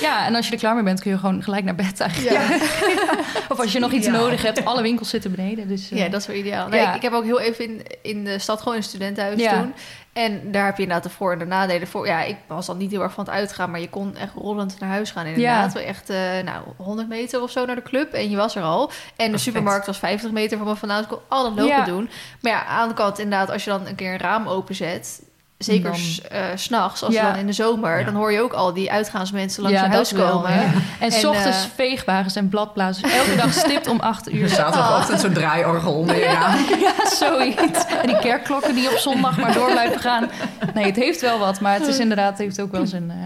[0.00, 2.32] Ja, en als je er klaar mee bent, kun je gewoon gelijk naar bed eigenlijk.
[2.32, 2.56] Ja.
[3.52, 4.12] Of als je nog iets Ja.
[4.12, 5.68] nodig hebt, alle winkels zitten beneden.
[5.68, 6.68] Dus, eh, Ja, dat is wel ideaal.
[6.68, 9.60] Nee, ik, ik heb ook heel even in, in de stad gewoon een studentenhuis Ja.
[9.60, 9.74] toen.
[10.16, 12.06] En daar heb je inderdaad de voor- en de nadelen voor.
[12.06, 14.80] Ja, ik was dan niet heel erg van het uitgaan, maar je kon echt rollend
[14.80, 15.72] naar huis gaan inderdaad.
[15.72, 18.62] Wel Echt, eh, nou, 100 meter of zo naar de club en je was er
[18.62, 18.82] al.
[18.88, 19.40] En de Perfect.
[19.40, 20.96] supermarkt was 50 meter van me vandaan.
[21.02, 21.84] Dus ik kon alle lopen Ja.
[21.84, 22.10] doen.
[22.40, 25.22] Maar ja, aan de kant inderdaad, als je dan een keer een raam openzet...
[25.58, 27.30] Zeker s- eh, s s'nachts, als Ja.
[27.30, 27.98] dan in de zomer...
[27.98, 28.04] Ja.
[28.04, 30.52] dan hoor je ook al die uitgaansmensen langs Ja, je huis wel, komen.
[30.52, 30.60] ja.
[30.62, 33.12] En, En, s ochtends eh, veegwagens en bladblazers.
[33.12, 34.42] Elke dag stipt om 8 uur.
[34.42, 36.54] Er zaterdagochtend zo'n draaiorgel onder je raam.
[36.80, 37.84] Ja, zoiets.
[37.86, 40.30] En die kerkklokken die op zondag maar door blijven gaan.
[40.74, 43.16] Nee, het heeft wel wat, maar het is inderdaad, het heeft ook wel zijn eh,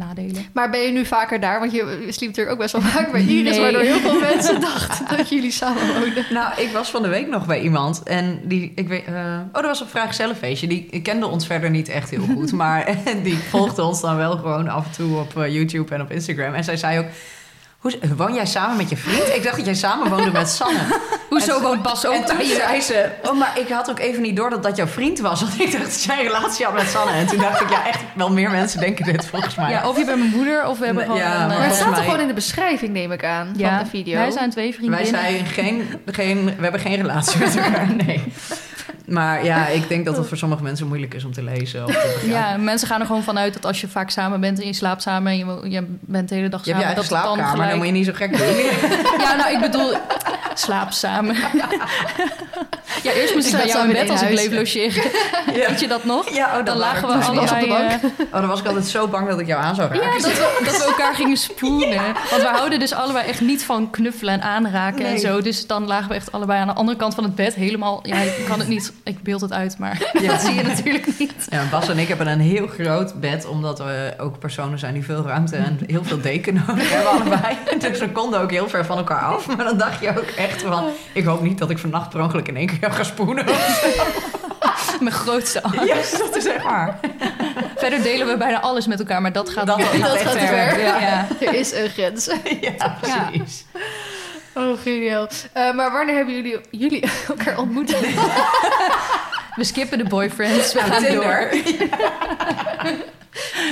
[0.00, 0.46] nadelen.
[0.52, 1.58] Maar ben je nu vaker daar?
[1.60, 3.50] Want je sliep natuurlijk ook best wel vaak bij Iris...
[3.50, 3.60] Nee.
[3.60, 6.26] waardoor heel veel mensen dachten dat jullie samen woonden.
[6.30, 9.52] Nou, ik was van de week nog bij iemand en die, ik weet, eh, oh,
[9.52, 10.66] dat was een vrijgezellenfeestje.
[10.66, 14.68] Die kende ons verder niet echt heel goed, maar die volgde ons dan wel gewoon
[14.68, 16.54] af en toe op eh, YouTube en op Instagram.
[16.54, 17.06] En zij zei ook,
[17.80, 19.28] Hoe, woon jij samen met je vriend?
[19.34, 20.78] Ik dacht dat jij samen woonde met Sanne.
[21.30, 22.54] Hoezo En- woont Bas ook En toen bij je?
[22.54, 25.40] zei ze, oh, maar ik had ook even niet door dat dat jouw vriend was.
[25.40, 27.12] Want ik dacht dat jij een relatie had met Sanne.
[27.12, 29.70] En toen dacht ik, ja, echt wel meer mensen denken dit volgens mij.
[29.70, 31.38] Ja, of je bent mijn moeder, of we hebben gewoon ja, een...
[31.38, 33.74] maar eh, Maar het staat toch mij- gewoon in de beschrijving, neem ik aan, ja,
[33.74, 34.14] van de video.
[34.16, 35.06] wij zijn twee Wij vriendinnen.
[35.06, 38.32] zijn geen, geen, we hebben geen relatie met elkaar, nee.
[39.10, 41.84] Maar ja, ik denk dat het voor sommige mensen moeilijk is om te lezen.
[41.84, 42.26] Of te.
[42.28, 45.02] Ja, mensen gaan er gewoon vanuit dat als je vaak samen bent en je slaapt
[45.02, 47.34] samen en je, je bent de hele dag Je hebt samen, je dat het dan
[47.36, 48.46] slaapkamer, dan moet je niet zo gek doen.
[49.24, 49.92] Ja, nou, ik bedoel,
[50.54, 51.36] slaap samen.
[53.02, 55.02] Ja, eerst moest ik bij jou in samen bed als ik bleef logeren.
[55.68, 56.34] Weet je dat nog?
[56.34, 57.70] Ja, oh, Dan lagen we allebei...
[57.70, 60.06] eh, Oh, dan was ik altijd zo bang dat ik jou aan zou raken.
[60.06, 62.02] Ja, dat we, dat we elkaar gingen spoenen.
[62.30, 65.40] Want we houden dus allebei echt niet van knuffelen en aanraken en zo.
[65.42, 67.54] Dus dan lagen we echt allebei aan de andere kant van het bed.
[67.54, 70.28] Helemaal, ja, ik kan het niet, ik beeld het uit, maar Ja.
[70.30, 71.46] dat zie je natuurlijk niet.
[71.50, 75.04] Ja, Bas en ik hebben een heel groot bed, omdat we ook personen zijn die
[75.04, 77.56] veel ruimte en heel veel deken nodig hebben allebei.
[77.78, 79.46] Dus we konden ook heel ver van elkaar af.
[79.56, 82.48] Maar dan dacht je ook echt van, ik hoop niet dat ik vannacht per ongeluk
[82.48, 83.44] in één keer ga spoenen.
[85.00, 85.86] Mijn grootste angst.
[85.86, 86.98] Ja, dat is echt waar.
[87.76, 90.80] Verder delen we bijna alles met elkaar, maar dat gaat, Dat gaat Dat gaat ver.
[90.80, 90.98] Ja.
[91.00, 91.26] Ja.
[91.40, 92.30] Er is een grens.
[92.60, 93.64] Ja, precies.
[94.54, 95.28] Oh, geniaal.
[95.52, 97.90] Eh, maar wanneer hebben jullie, jullie elkaar ontmoet?
[99.56, 101.48] We skippen de boyfriends, we gaan door.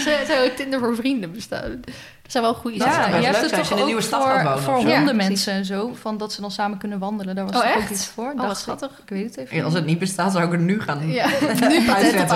[0.05, 1.81] Zou zou ook Tinder voor vrienden bestaan?
[2.23, 3.11] Dat zou wel goed zijn.
[3.11, 4.79] best je hebt het toch in een nieuwe stad voor, wonen voor.
[4.79, 7.35] Ja, hondenmensen en zo, van dat ze dan samen kunnen wandelen.
[7.35, 7.91] Daar was Oh, toch ook echt?
[7.91, 8.33] iets voor.
[8.37, 8.57] Oh, wat ik.
[8.57, 8.91] schattig.
[8.91, 11.27] Ik weet het even Ja, Als het niet bestaat, zou ik het nu gaan Ja,
[11.69, 12.31] nu patent.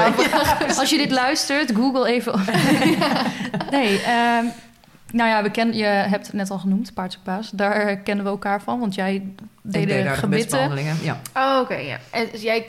[0.79, 2.33] Als je dit luistert, google even.
[2.35, 2.41] op.
[3.71, 4.45] nee, ehm,
[5.13, 7.51] nou ja, we ken, je hebt het net al genoemd, paardzoekbaas.
[7.51, 9.23] Daar kennen we elkaar van, want jij
[9.63, 10.85] deed deed de gebitten.
[11.03, 11.21] Ja.
[11.37, 11.99] Oh, oké, ja.
[12.11, 12.67] En dus jij,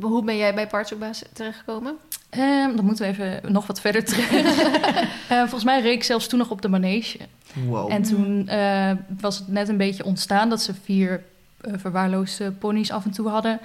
[0.00, 1.96] hoe ben jij bij Paardzoekbaas terechtgekomen?
[2.30, 4.30] Ehm, dan moeten we even nog wat verder terug.
[5.28, 7.18] Eh, volgens mij reek ik zelfs toen nog op de manege.
[7.66, 7.92] Wow.
[7.92, 11.22] En toen eh, was het net een beetje ontstaan dat ze vier
[11.60, 13.60] eh, verwaarloosde ponies af en toe hadden.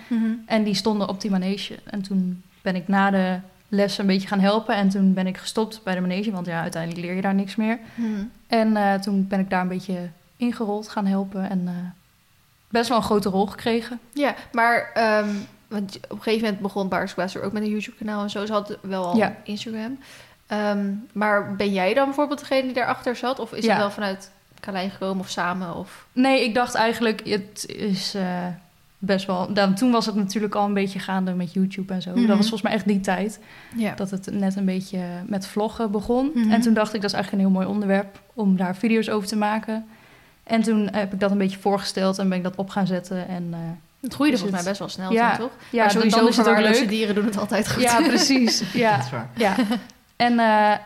[0.46, 1.76] En die stonden op die manege.
[1.86, 4.76] En toen ben ik na de les een beetje gaan helpen.
[4.76, 7.56] En toen ben ik gestopt bij de manege, want ja, uiteindelijk leer je daar niks
[7.56, 7.80] meer.
[7.96, 8.24] Mhm.
[8.48, 11.50] En eh, toen ben ik daar een beetje ingerold gaan helpen.
[11.50, 11.74] En eh,
[12.70, 14.00] best wel een grote rol gekregen.
[14.14, 15.30] Ja, maar ehm,
[15.68, 16.90] want op een gegeven moment begon
[17.36, 18.46] er ook met een YouTube-kanaal en zo.
[18.46, 19.36] Ze had wel al Ja.
[19.44, 20.00] Instagram.
[20.48, 23.40] Ehm, maar ben jij dan bijvoorbeeld degene die daarachter zat?
[23.40, 23.70] Of is Ja.
[23.70, 25.76] het wel vanuit Carlijn gekomen of samen?
[25.76, 26.06] Of...
[26.12, 28.48] Nee, ik dacht eigenlijk, het is eh,
[29.00, 29.54] best wel...
[29.54, 32.10] Dan, toen was het natuurlijk al een beetje gaande met YouTube en zo.
[32.10, 32.20] Mhm.
[32.20, 33.40] Dat was volgens mij echt die tijd.
[33.76, 33.94] Ja.
[33.96, 36.32] dat het net een beetje met vloggen begon.
[36.34, 36.52] Mhm.
[36.52, 39.28] En toen dacht ik, dat is eigenlijk een heel mooi onderwerp om daar video's over
[39.28, 39.86] te maken.
[40.44, 43.28] En toen heb ik dat een beetje voorgesteld en ben ik dat op gaan zetten.
[43.28, 43.58] En uh,
[44.00, 45.30] Het groeide Is volgens mij best wel snel, Ja.
[45.36, 45.58] toen, toch?
[45.70, 46.88] ja, maar sowieso is het ook leuk.
[46.90, 47.82] dieren doen het altijd goed.
[47.82, 48.60] Ja, precies.
[48.60, 49.30] Dat ja, is waar.
[49.36, 49.56] ja.
[50.16, 50.38] En eh,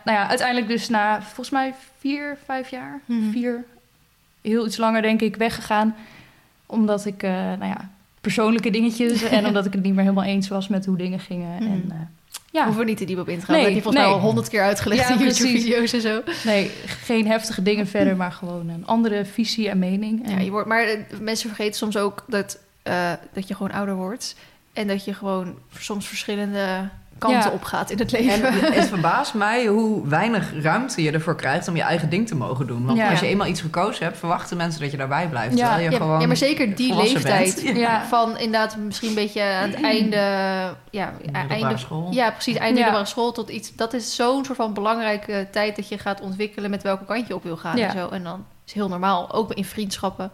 [0.04, 3.30] nou ja, uiteindelijk dus na volgens mij vier, vijf jaar, Mhm.
[3.30, 3.64] vier,
[4.42, 5.94] heel iets langer denk ik, weggegaan.
[6.66, 7.88] Omdat ik, eh, nou ja,
[8.24, 11.62] persoonlijke dingetjes en omdat ik het niet meer helemaal eens was met hoe dingen gingen.
[11.62, 11.72] Mhm.
[11.72, 11.96] En eh,
[12.50, 13.54] ja, Hoeven we niet te diep op in te gaan.
[13.54, 14.14] Nee, je volgens mij nee.
[14.14, 15.20] al honderd keer uitgelegd Ja, in.
[15.20, 16.22] YouTube-video's en zo.
[16.44, 20.24] nee, geen heftige dingen verder, maar gewoon een andere visie en mening.
[20.24, 23.72] En, Ja, je wordt, maar eh, mensen vergeten soms ook dat, eh, dat je gewoon
[23.72, 24.36] ouder wordt.
[24.72, 26.88] En dat je gewoon soms verschillende
[27.30, 27.56] kanten Ja.
[27.56, 28.44] opgaat in het leven.
[28.44, 32.34] En het verbaast mij hoe weinig ruimte je ervoor krijgt om je eigen ding te
[32.36, 32.86] mogen doen.
[32.86, 33.10] Want Ja.
[33.10, 35.58] als je eenmaal iets gekozen hebt, verwachten mensen dat je daarbij blijft.
[35.58, 35.66] Ja.
[35.66, 37.72] terwijl je ja, gewoon ja, maar zeker die leeftijd.
[38.08, 40.16] Van inderdaad misschien een beetje aan het einde...
[40.90, 41.12] Ja,
[41.48, 42.12] einde, school.
[42.12, 42.54] ja precies.
[42.56, 42.84] Einde Ja.
[42.84, 43.74] middelbare school tot iets...
[43.76, 46.70] Dat is zo'n soort van belangrijke tijd dat je gaat ontwikkelen...
[46.70, 47.86] met welke kant je op wil gaan Ja.
[47.86, 48.08] en zo.
[48.08, 50.30] En dan is het heel normaal, ook in vriendschappen...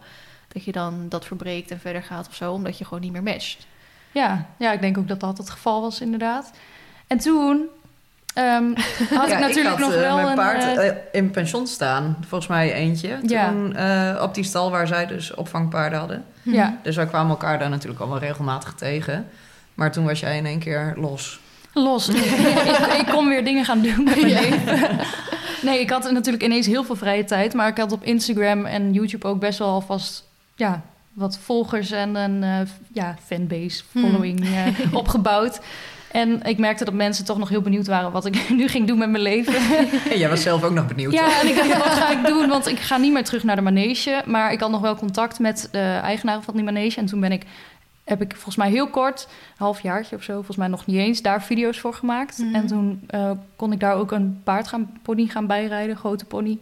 [0.47, 2.51] dat je dan dat verbreekt en verder gaat of zo...
[2.53, 3.67] omdat je gewoon niet meer matcht.
[4.11, 6.51] Ja, ja, ik denk ook dat dat het geval was, inderdaad.
[7.11, 7.67] En toen
[8.33, 8.73] ehm,
[9.19, 10.35] had Ja, ik natuurlijk had, nog eh, wel mijn een...
[10.35, 12.17] paard eh, in pension staan.
[12.27, 13.19] Volgens mij eentje.
[13.23, 13.49] Ja.
[13.49, 16.25] Toen eh, op die stal waar zij dus opvangpaarden hadden.
[16.41, 19.27] ja, Dus wij kwamen elkaar daar natuurlijk al wel regelmatig tegen.
[19.73, 21.39] Maar toen was jij in één keer los.
[21.73, 22.09] los.
[22.09, 22.15] ik,
[23.01, 24.99] ik kon weer dingen gaan doen met mijn leven.
[25.61, 27.53] Nee, ik had natuurlijk ineens heel veel vrije tijd.
[27.53, 30.23] Maar ik had op Instagram en YouTube ook best wel alvast...
[30.55, 30.81] Ja,
[31.13, 34.01] wat volgers en een ja, fanbase, Hmm.
[34.03, 35.59] following eh, opgebouwd.
[36.11, 38.11] En ik merkte dat mensen toch nog heel benieuwd waren...
[38.11, 39.53] wat ik nu ging doen met mijn leven.
[40.11, 41.11] En jij was zelf ook nog benieuwd.
[41.11, 41.21] toch?
[41.21, 42.47] Ja, en ik dacht, wat ga ik doen?
[42.47, 44.21] Want ik ga niet meer terug naar de manege.
[44.25, 46.99] Maar ik had nog wel contact met de eigenaren van die manege.
[46.99, 47.43] En toen ben ik,
[48.03, 50.33] heb ik volgens mij heel kort, een halfjaartje of zo...
[50.33, 52.37] volgens mij nog niet eens, daar video's voor gemaakt.
[52.37, 52.55] Mhm.
[52.55, 56.57] En toen eh, kon ik daar ook een paard gaan, pony gaan bijrijden, grote pony.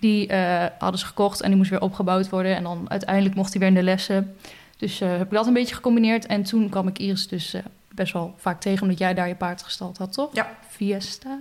[0.00, 2.56] Die eh, hadden ze gekocht en die moest weer opgebouwd worden.
[2.56, 4.34] En dan uiteindelijk mocht hij weer in de lessen.
[4.80, 6.26] Dus eh, heb ik dat een beetje gecombineerd.
[6.26, 7.62] En toen kwam ik Iris dus eh,
[7.94, 8.82] best wel vaak tegen...
[8.82, 10.30] omdat jij daar je paard gestald had, toch?
[10.32, 10.48] Ja.
[10.68, 11.38] Fiesta?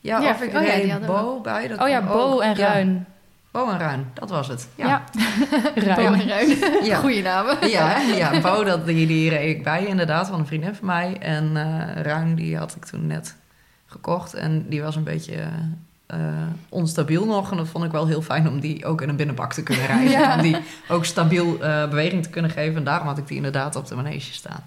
[0.00, 0.98] Ja, Ja, of ik oh ja.
[0.98, 1.68] Bo bij.
[1.68, 2.42] Dat Oh ja, Bo ook.
[2.42, 3.06] en Ruin.
[3.50, 4.68] Bo en Ruin, dat was het.
[4.74, 5.02] Ja, Ja,
[5.74, 5.96] Ruin.
[5.96, 6.58] Bo en Ruin.
[6.84, 6.98] Ja.
[6.98, 7.68] Goeie namen.
[7.68, 11.16] ja, ja Bo, dat, die, die reed ik bij inderdaad, van een vriendin van mij.
[11.20, 13.36] En eh Ruin, die had ik toen net
[13.86, 14.34] gekocht.
[14.34, 15.44] En die was een beetje
[16.06, 16.18] eh,
[16.68, 17.50] onstabiel nog.
[17.50, 19.86] En dat vond ik wel heel fijn om die ook in een binnenbak te kunnen
[19.92, 20.10] rijden.
[20.10, 20.34] Ja.
[20.34, 20.56] Om die
[20.88, 22.76] ook stabiel eh, beweging te kunnen geven.
[22.76, 24.64] En daarom had ik die inderdaad op de manege staan.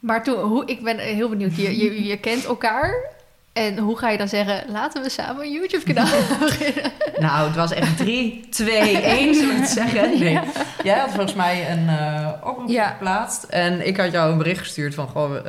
[0.00, 1.56] Maar toen, hoe, ik ben heel benieuwd.
[1.56, 3.18] Je, je, je kent elkaar.
[3.60, 6.06] En hoe ga je dan zeggen, laten we samen een YouTube-kanaal
[6.40, 6.92] beginnen?
[7.18, 10.08] Nou, het was echt 3, 2, 1, zullen we het zeggen?
[10.18, 10.38] Nee.
[10.84, 12.86] Jij had volgens mij een eh oproep Ja.
[12.88, 13.42] geplaatst.
[13.42, 15.08] En ik had jou een bericht gestuurd van...
[15.08, 15.42] Goh, eh,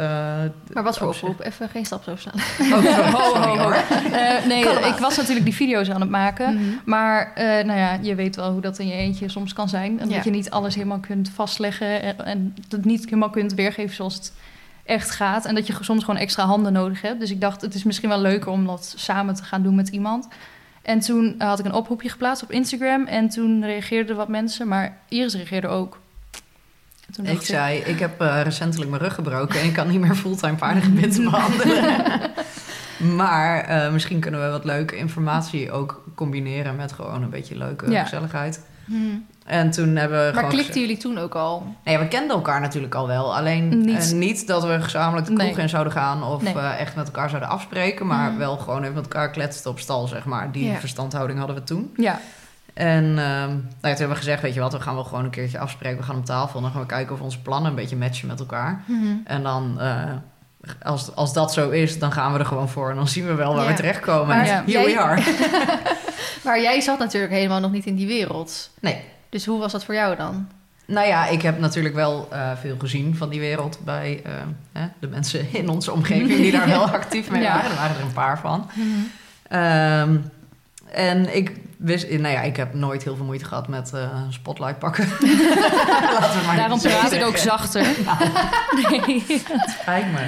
[0.74, 1.46] Maar wat voor op zich- oproep?
[1.46, 2.34] Even geen stap zo staan.
[2.62, 3.70] Oh, Ho, ho, sorry, ho.
[3.72, 6.54] Eh, nee, ik was natuurlijk die video's aan het maken.
[6.54, 6.64] Mhm.
[6.86, 10.00] Maar nou ja, je weet wel hoe dat in je eentje soms kan zijn.
[10.00, 10.16] En Ja.
[10.16, 12.02] dat je niet alles helemaal kunt vastleggen.
[12.02, 14.34] En, en het niet helemaal kunt weergeven zoals het
[14.86, 15.46] echt gaat.
[15.46, 17.20] En dat je soms gewoon extra handen nodig hebt.
[17.20, 19.90] Dus ik dacht, het is misschien wel leuker om dat samen te gaan doen met
[19.90, 20.28] iemand.
[20.82, 23.06] En toen had ik een oproepje geplaatst op Instagram.
[23.06, 24.68] En toen reageerden wat mensen.
[24.68, 26.00] Maar Iris reageerde ook.
[27.08, 29.60] En toen Ik dacht zei, ik heb eh, recentelijk mijn rug gebroken...
[29.60, 32.32] en ik kan niet meer fulltime paardengebit behandelen.
[33.16, 36.76] maar eh, misschien kunnen we wat leuke informatie ook combineren...
[36.76, 38.04] met gewoon een beetje leuke Ja.
[38.04, 38.66] gezelligheid.
[38.86, 39.16] Mhm.
[39.46, 41.76] En toen hebben we Maar klikten gezegd- jullie toen ook al?
[41.84, 43.36] Nee, we kenden elkaar natuurlijk al wel.
[43.36, 45.62] Alleen Niet- niet dat we gezamenlijk de kroeg Nee.
[45.64, 46.24] in zouden gaan...
[46.24, 46.54] of Nee.
[46.54, 48.08] eh, echt met elkaar zouden afspreken...
[48.08, 48.38] maar Mhm.
[48.40, 50.52] wel gewoon even met elkaar kletsten op stal, zeg maar.
[50.52, 50.80] Die Ja.
[50.80, 51.94] verstandhouding hadden we toen.
[51.98, 52.20] Ja,
[52.74, 54.72] En ehm, nou ja, toen hebben we gezegd, weet je wat...
[54.74, 55.98] we gaan wel gewoon een keertje afspreken.
[55.98, 57.70] We gaan op tafel en dan gaan we kijken of onze plannen...
[57.70, 58.84] een beetje matchen met elkaar.
[58.88, 59.06] Mhm.
[59.24, 59.80] En dan...
[59.80, 60.04] eh,
[60.84, 62.90] als, als dat zo is, dan gaan we er gewoon voor.
[62.90, 63.70] En dan zien we wel waar Ja.
[63.70, 64.28] we terechtkomen.
[64.28, 64.64] Maar ja.
[64.66, 65.22] here we are.
[66.44, 68.70] Maar jij zat natuurlijk helemaal nog niet in die wereld.
[68.82, 69.02] Nee.
[69.32, 70.48] Dus hoe was dat voor jou dan?
[70.86, 74.32] Nou ja, ik heb natuurlijk wel eh, veel gezien van die wereld bij eh,
[74.72, 77.54] hè, de mensen in onze omgeving die daar wel actief mee Ja.
[77.54, 77.70] waren.
[77.72, 78.70] Er waren er een paar van.
[79.48, 80.18] Ehm,
[80.92, 84.80] en ik wist, nou ja, ik heb nooit heel veel moeite gehad met eh, spotlight
[84.80, 85.08] pakken.
[86.56, 87.86] Daarom praat ik ook zachter.
[88.90, 89.24] Nee.
[89.82, 90.28] Spijt me.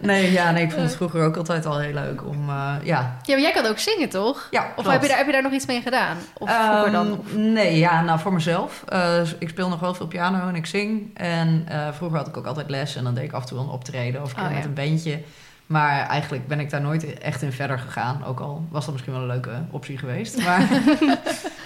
[0.00, 3.16] Nee, ja, nee, ik vond het vroeger ook altijd al heel leuk om, eh, ja.
[3.22, 4.46] Ja, maar jij kan ook zingen, toch?
[4.50, 6.16] Ja, Of heb je, daar, heb je daar nog iets mee gedaan?
[6.38, 7.24] Of vroeger dan?
[7.32, 8.82] Ehm, Nee, ja, nou voor mezelf.
[8.88, 11.10] Eh, ik speel nog wel veel piano en ik zing.
[11.16, 13.58] En eh, vroeger had ik ook altijd les en dan deed ik af en toe
[13.58, 14.56] een optreden of een keer Oh, ja.
[14.56, 15.20] met een bandje.
[15.68, 18.24] Maar eigenlijk ben ik daar nooit echt in verder gegaan.
[18.24, 20.36] Ook al was dat misschien wel een leuke optie geweest.
[20.44, 20.68] Maar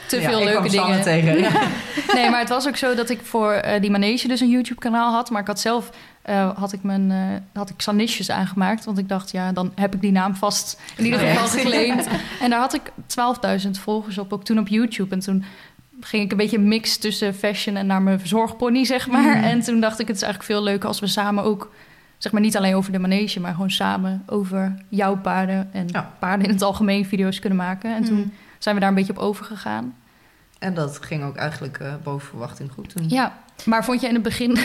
[0.09, 1.03] Te veel ik leuke dingen.
[1.03, 1.39] tegen.
[1.39, 1.51] Ja.
[2.15, 5.13] Nee, maar het was ook zo dat ik voor eh, die manege dus een YouTube-kanaal
[5.13, 5.31] had.
[5.31, 5.91] Maar ik had zelf
[6.23, 7.19] eh, had ik mijn eh,
[7.53, 8.85] had ik Sanisjes aangemaakt.
[8.85, 12.07] Want ik dacht, ja, dan heb ik die naam vast in ieder geval geclaimd.
[12.43, 12.93] En daar had ik
[13.65, 15.15] 12.000 volgers op, ook toen op YouTube.
[15.15, 15.45] En toen
[16.01, 19.37] ging ik een beetje mix tussen fashion en naar mijn verzorgpony, zeg maar.
[19.37, 19.45] Mhm.
[19.45, 21.71] En toen dacht ik, het is eigenlijk veel leuker als we samen ook...
[22.23, 26.13] Zeg maar niet alleen over de manege, maar gewoon samen over jouw paarden en Ja.
[26.19, 27.95] paarden in het algemeen video's kunnen maken.
[27.97, 28.29] En toen Mhm.
[28.59, 29.95] zijn we daar een beetje op overgegaan.
[30.59, 32.89] En dat ging ook eigenlijk eh, boven verwachting goed.
[32.89, 33.09] Toen.
[33.09, 33.33] Ja,
[33.65, 34.61] maar vond je in het begin Ja,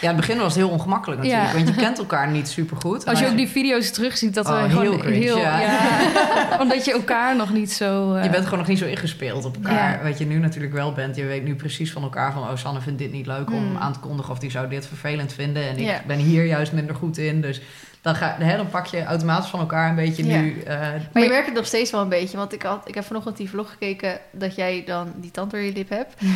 [0.00, 1.48] in het begin was het heel ongemakkelijk natuurlijk.
[1.50, 1.56] Ja.
[1.56, 3.06] Want je kent elkaar niet super goed.
[3.06, 5.38] Als je ook die video's terugziet, dat Oh, we heel gewoon cringe, heel...
[5.38, 5.60] ja.
[5.60, 5.78] ja.
[6.62, 8.14] omdat je elkaar nog niet zo...
[8.14, 10.02] eh, Je bent gewoon nog niet zo ingespeeld op elkaar.
[10.02, 11.16] Wat je nu natuurlijk wel bent.
[11.16, 12.42] Je weet nu precies van elkaar van...
[12.42, 13.76] oh, Sanne vindt dit niet leuk om Hmm.
[13.76, 14.32] aan te kondigen...
[14.32, 15.68] of die zou dit vervelend vinden.
[15.68, 17.40] En ik ben hier juist minder goed in.
[17.40, 17.60] Dus
[18.02, 20.40] dan, ga, hè, dan pak je automatisch van elkaar een beetje Ja.
[20.40, 20.60] nu...
[20.60, 20.78] eh,
[21.12, 22.36] Maar je merkt het nog steeds wel een beetje.
[22.36, 25.60] Want ik, had, ik heb vanochtend die vlog gekeken dat jij dan die tand door
[25.60, 26.14] je lip hebt.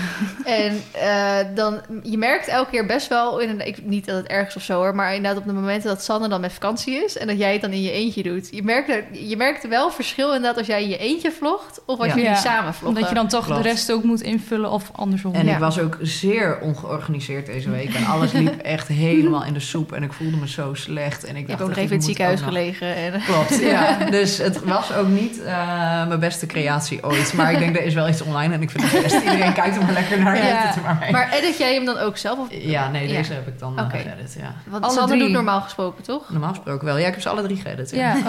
[0.44, 4.26] En eh, dan, je merkt elke keer best wel, in een, ik, niet dat het
[4.26, 7.16] ergens of zo hoor, maar inderdaad op de momenten dat Sanne dan met vakantie is
[7.18, 8.48] en dat jij het dan in je eentje doet.
[8.50, 11.98] Je merkt, er, je merkt wel verschil inderdaad als jij in je eentje vlogt of
[11.98, 12.14] als Ja.
[12.14, 12.34] jullie Ja.
[12.36, 12.86] samen vloggen.
[12.88, 13.62] omdat je dan toch Klopt.
[13.62, 15.34] de rest ook moet invullen of andersom.
[15.34, 15.52] en Ja.
[15.52, 17.94] ik was ook zeer ongeorganiseerd deze week.
[17.94, 19.92] En alles liep echt helemaal in de soep.
[19.92, 21.24] En ik voelde me zo slecht.
[21.24, 22.94] En ik Ik dacht, heb ook nog ik even in het ziekenhuis gelegen.
[22.96, 23.96] En, Klopt, ja.
[24.16, 27.32] Dus het was ook niet eh, mijn beste creatie ooit.
[27.32, 29.14] Maar ik denk, er is wel iets online en ik vind het best.
[29.24, 30.36] Iedereen kijkt er maar lekker naar.
[30.36, 30.42] Ja.
[30.44, 31.10] Het er maar mee.
[31.10, 32.38] maar edit jij hem dan ook zelf?
[32.38, 33.16] Of, ja, nee, Ja.
[33.16, 33.96] deze heb ik dan eh, Oké.
[33.98, 34.54] geëdit, ja.
[34.66, 35.20] want Alle Sanne drie.
[35.22, 36.30] doet normaal gesproken, toch?
[36.30, 36.98] Normaal gesproken wel.
[36.98, 37.90] Ja, ik heb ze alle drie geëdit.
[37.90, 38.14] Ja.
[38.16, 38.22] Ja,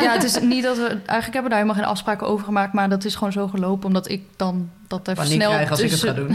[0.00, 0.82] ja, het is niet dat we...
[0.86, 2.72] Eigenlijk hebben we daar helemaal geen afspraken over gemaakt...
[2.72, 5.80] maar dat is gewoon zo gelopen, omdat ik dan dat even Paniek snel krijgen als
[5.80, 6.28] ik het ga doen.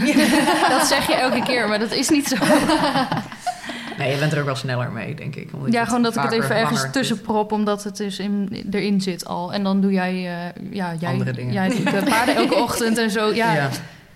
[0.70, 2.36] Dat zeg je elke keer, maar dat is niet zo.
[3.98, 5.48] Nee, je bent er ook wel sneller mee, denk ik.
[5.52, 7.24] omdat Ja, gewoon dat ik het even ergens langer tussen zit.
[7.24, 9.52] prop, omdat het dus in, erin zit al.
[9.52, 11.52] En dan doe jij, eh, ja, jij, Andere dingen.
[11.52, 13.32] jij de paarden elke ochtend en zo.
[13.34, 13.68] Ja, Ja.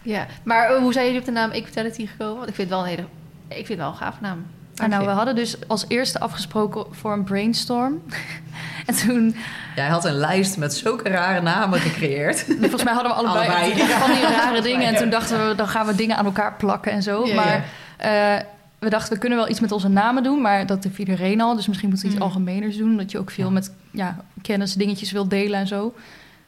[0.02, 0.26] Ja.
[0.42, 2.36] Maar eh, hoe zijn jullie op de naam Equality gekomen?
[2.36, 3.06] Want ik vind het wel een hele...
[3.48, 4.46] Ik vind het wel een gaaf naam.
[4.88, 8.02] Nou, we hadden dus als eerste afgesproken voor een brainstorm.
[8.86, 9.36] en toen,
[9.76, 12.44] Jij had een lijst met zulke rare namen gecreëerd.
[12.60, 13.86] volgens mij hadden we allebei, Allebei.
[13.88, 14.88] van die rare dingen.
[14.88, 17.26] En toen dachten we, dan gaan we dingen aan elkaar plakken en zo.
[17.26, 17.64] Ja, maar
[17.96, 18.44] eh,
[18.80, 20.40] we dachten, we kunnen wel iets met onze namen doen.
[20.40, 21.56] Maar dat heeft iedereen al.
[21.56, 22.28] Dus misschien moeten we iets Mm.
[22.30, 22.96] algemeners doen.
[22.96, 23.50] Dat je ook veel Ja.
[23.52, 25.94] met ja, kennis dingetjes wil delen en zo.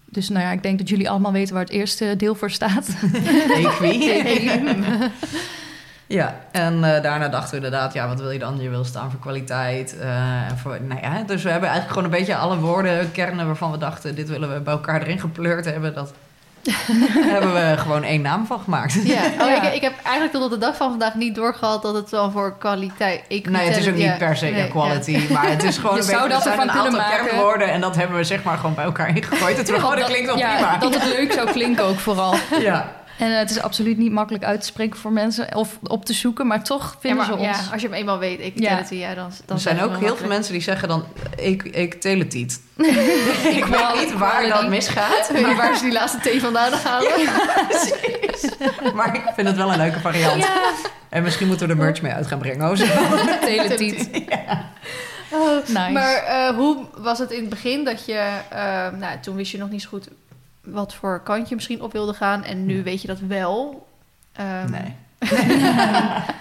[0.04, 2.88] Dus nou ja, ik denk dat jullie allemaal weten waar het eerste deel voor staat.
[3.56, 4.20] Equi.
[6.06, 8.60] Ja, en eh, daarna dachten we inderdaad, ja, wat wil je dan?
[8.60, 9.98] Je wil staan voor kwaliteit.
[9.98, 13.46] eh, en voor, nou ja, dus we hebben eigenlijk gewoon een beetje alle woorden, kernen
[13.46, 15.94] waarvan we dachten, dit willen we bij elkaar erin gepleurd hebben.
[15.94, 16.12] Dat
[17.33, 18.92] hebben we gewoon één naam van gemaakt.
[18.92, 19.62] Ja, oh, Ja.
[19.62, 22.31] Ik, ik heb eigenlijk tot op de dag van vandaag niet doorgehad dat het wel
[22.31, 23.22] voor kwaliteit...
[23.29, 26.01] Nee, het is ook niet ja, per se nee, quality, maar het is gewoon Je
[26.01, 27.27] een zou beetje, dat er ervan aantal kunnen maken.
[27.27, 29.70] kernwoorden en dat hebben we zeg maar gewoon bij elkaar ingegooid.
[29.72, 30.77] Oh, dat klinkt wel ja, prima.
[30.77, 32.35] Dat het leuk zou klinken ook vooral.
[32.61, 33.01] Ja.
[33.18, 36.12] En eh, het is absoluut niet makkelijk uit te spreken voor mensen of op te
[36.12, 37.72] zoeken, maar toch Ja, vinden maar, ze ja, ons.
[37.72, 40.53] als je hem eenmaal weet, equality, ja, dan, dan Er zijn ook heel veel mensen
[40.53, 41.05] die zeggen dan,
[41.37, 42.61] ik, ik teletiet.
[43.57, 46.72] ik weet niet waar dat misgaat, Ik weet niet waar ze die laatste thee vandaan
[46.85, 47.11] halen.
[47.68, 48.51] precies.
[48.94, 50.46] Maar ik vind het wel een leuke variant.
[51.09, 52.70] En misschien moeten we er merch mee uit gaan brengen.
[52.70, 52.85] Oh, zo.
[53.46, 54.09] Teletiet.
[55.31, 55.90] Oh, Nice.
[55.90, 58.29] Maar eh, hoe was het in het begin dat je...
[58.51, 60.09] eh, nou, toen wist je nog niet zo goed
[60.64, 62.44] wat voor kant je misschien op wilde gaan.
[62.44, 63.87] En nu weet je dat wel.
[64.33, 64.94] Ehm, Nee.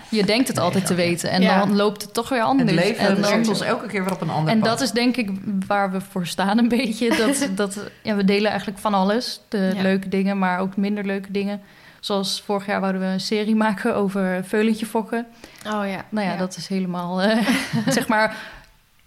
[0.10, 1.60] Je denkt het Nee, altijd te weten en Ja.
[1.60, 2.72] dan loopt het toch weer anders.
[2.72, 4.70] Het leven en dan, ons elke keer weer op een ander en pad.
[4.70, 5.30] dat is denk ik
[5.68, 7.10] waar we voor staan een beetje.
[7.26, 9.42] Dat, dat, ja, we delen eigenlijk van alles.
[9.48, 9.82] De Ja.
[9.82, 11.62] leuke dingen, maar ook minder leuke dingen.
[12.00, 15.26] Zoals vorig jaar wouden we een serie maken over veulentje fokken.
[15.68, 16.06] Oh ja.
[16.10, 17.48] Nou ja, dat is helemaal, eh,
[17.88, 18.36] zeg maar...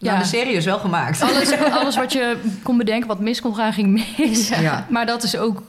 [0.05, 1.23] Nou, Ja, de serie is wel gemaakt.
[1.23, 4.49] alles, alles wat je kon bedenken wat mis kon gaan, ging mis.
[4.49, 4.87] Ja.
[4.89, 5.63] Maar dat is ook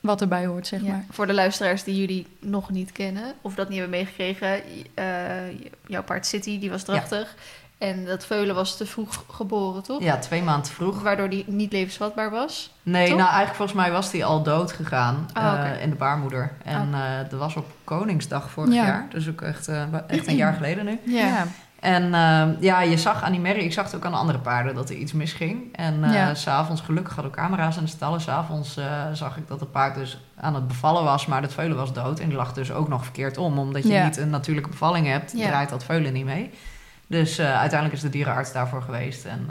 [0.00, 1.04] wat erbij hoort, zeg Ja, maar.
[1.10, 4.60] Voor de luisteraars die jullie nog niet kennen of dat niet hebben meegekregen,
[4.94, 5.04] eh,
[5.86, 7.34] jouw paard City die was drachtig
[7.78, 10.02] en dat veulen was te vroeg geboren, toch?
[10.02, 11.02] ja, twee maanden vroeg.
[11.02, 12.70] Waardoor die niet levensvatbaar was.
[12.82, 13.16] Nee, Toch?
[13.16, 16.52] nou eigenlijk volgens mij was die al dood gegaan Oh, eh, in de baarmoeder.
[16.64, 17.00] En Oh.
[17.00, 18.84] eh, dat was op Koningsdag vorig Ja.
[18.86, 19.06] jaar.
[19.10, 19.68] Dus ook echt,
[20.06, 20.98] echt een jaar geleden nu.
[21.04, 21.46] Ja.
[21.80, 24.38] En eh, ja, je zag aan die merrie, ik zag het ook aan de andere
[24.38, 25.74] paarden dat er iets misging.
[25.76, 26.34] En eh, Ja.
[26.34, 28.20] s s'avonds, gelukkig hadden we camera's in de stallen.
[28.20, 31.76] S'avonds eh zag ik dat het paard dus aan het bevallen was, maar het veulen
[31.76, 32.18] was dood.
[32.20, 33.58] En die lag dus ook nog verkeerd om.
[33.58, 34.04] Omdat je Ja.
[34.04, 35.46] niet een natuurlijke bevalling hebt, Ja.
[35.46, 36.50] draait dat veulen niet mee.
[37.06, 39.24] Dus eh, uiteindelijk is de dierenarts daarvoor geweest.
[39.24, 39.48] En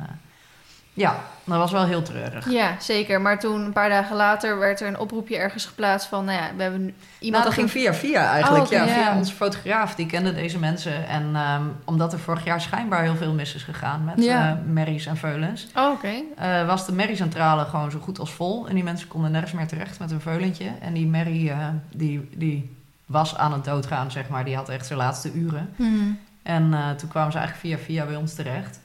[0.94, 2.50] ja, dat was wel heel treurig.
[2.52, 3.22] ja, zeker.
[3.22, 6.50] Maar toen, een paar dagen later, werd er een oproepje ergens geplaatst van, nou ja,
[6.56, 6.82] we hebben
[7.20, 7.32] iemand...
[7.32, 8.64] nou, dat ging een- via via eigenlijk.
[8.66, 11.08] Oh, ja, via onze fotograaf, die kende deze mensen.
[11.08, 14.50] En ehm, omdat er vorig jaar schijnbaar heel veel mis is gegaan met Ja.
[14.50, 15.68] eh, merries en veulens...
[15.76, 16.12] Oh, oké.
[16.38, 18.68] eh, was de merriecentrale gewoon zo goed als vol.
[18.68, 20.70] En die mensen konden nergens meer terecht met hun veulentje.
[20.82, 22.76] En die merrie, eh, die, die
[23.06, 24.46] was aan het doodgaan, zeg maar.
[24.46, 25.70] Die had echt zijn laatste uren.
[25.76, 26.20] Hmm.
[26.44, 28.80] En toen kwamen ze eigenlijk via via bij ons terecht.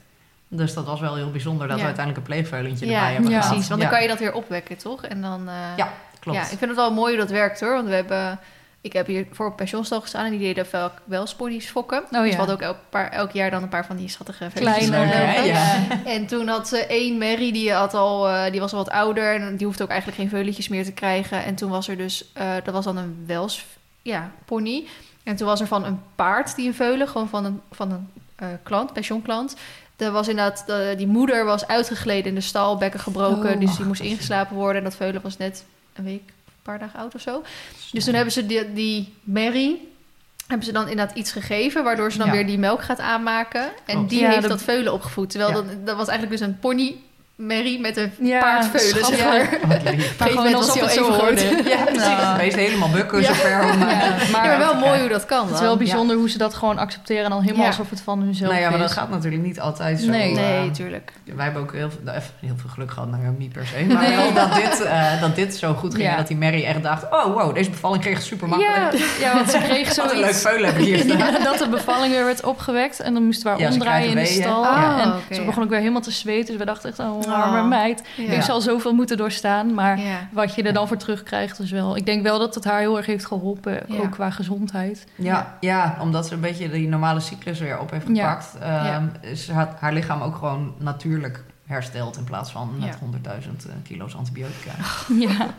[0.55, 3.49] Dus dat was wel heel bijzonder dat we uiteindelijk een pleegveulentje erbij hebben ja, gehad.
[3.51, 3.69] precies.
[3.69, 5.03] Want dan kan je dat weer opwekken, toch?
[5.05, 5.47] En dan...
[5.49, 6.37] eh, Ja, klopt.
[6.37, 7.73] Ja, ik vind het wel mooi hoe dat werkt hoor.
[7.73, 8.39] Want we hebben.
[8.81, 11.97] Ik heb hier voor een pensionstal gestaan en die deden wel, wel sponies fokken.
[12.03, 12.29] Oh, Dus ja.
[12.29, 14.89] we hadden ook elk, paar, elk jaar dan een paar van die schattige Kleine, versies.
[14.89, 15.33] Leuk, hè?
[15.41, 15.87] eh, Ja.
[16.05, 19.35] En toen had ze één Mary, die, had al, eh, die was al wat ouder.
[19.41, 21.43] En die hoefde ook eigenlijk geen veuletjes meer te krijgen.
[21.43, 23.65] En toen was er dus, eh, dat was dan een Wels
[24.01, 24.85] ja, pony.
[25.23, 28.09] En toen was er van een paard die een veulen, gewoon van een, van een
[28.35, 29.55] eh, klant, pensioenklant.
[29.97, 33.53] Er was inderdaad, de- die moeder was uitgegleden in de stal, bekken gebroken.
[33.53, 33.59] Oh.
[33.59, 34.77] dus die moest ingeslapen worden.
[34.77, 37.43] En dat veulen was net een week, een paar dagen oud of zo.
[37.91, 39.77] Dus toen hebben ze die, die Mary,
[40.47, 42.33] hebben ze dan inderdaad iets gegeven, waardoor ze dan Ja.
[42.33, 43.61] weer die melk gaat aanmaken.
[43.85, 44.09] En Klopt.
[44.09, 45.29] die Ja, heeft de- dat veulen opgevoed.
[45.29, 45.55] Terwijl Ja.
[45.55, 46.95] dat, dat was eigenlijk dus een pony
[47.35, 49.23] Mary met een Ja, paardveulen, zeg schattig.
[49.25, 50.29] maar.
[50.29, 51.41] Gewoon als het zo hoort.
[51.41, 52.05] Ja, precies.
[52.07, 52.35] Ja.
[52.37, 53.35] Helemaal bukken zo Ja.
[53.35, 53.69] ver om...
[53.81, 56.37] eh, Ja, maar maar wel mooi hoe dat kan het is wel bijzonder hoe ze
[56.37, 57.67] dat gewoon accepteren en dan helemaal Ja.
[57.69, 58.85] alsof het van hunzelf Nou ja, maar is.
[58.85, 60.09] dat gaat natuurlijk niet altijd zo.
[60.09, 60.29] Nee.
[60.37, 61.11] eh, Nee, tuurlijk.
[61.35, 63.93] Wij hebben ook heel, veel- nou, even heel veel geluk gehad, nou niet per se.
[63.93, 66.15] Maar wel dat dit, eh, dat dit zo goed ging.
[66.15, 68.93] Dat die Mary echt dacht, oh wow, deze bevalling kreeg super makkelijk.
[68.93, 71.07] Ja, ja, want ze kreeg Wat een leuk veulen heb ik hier
[71.43, 74.15] dat de bevalling weer werd opgewekt en dan moesten we haar Ja, ze omdraaien in
[74.15, 74.65] de stal.
[74.65, 76.45] Ah, en ze begon ook weer helemaal te zweten.
[76.45, 77.67] Dus we dachten echt, oh, arme Oh.
[77.67, 78.03] meid.
[78.17, 78.31] Ja.
[78.33, 79.73] Ik zal zoveel moeten doorstaan.
[79.73, 80.17] Maar Ja.
[80.31, 81.95] wat je er dan voor terugkrijgt is wel...
[81.97, 83.97] Ik denk wel dat het haar heel erg heeft geholpen, Ja.
[83.97, 85.05] ook qua gezondheid.
[85.15, 88.29] Ja, ja, omdat ze een beetje die normale cyclus weer op heeft Ja.
[88.29, 88.57] gepakt.
[88.61, 93.39] ehm, is haar, haar lichaam ook gewoon natuurlijk hersteld in plaats van met Ja.
[93.67, 94.71] 100.000 kilo's antibiotica.
[95.27, 95.53] Ja,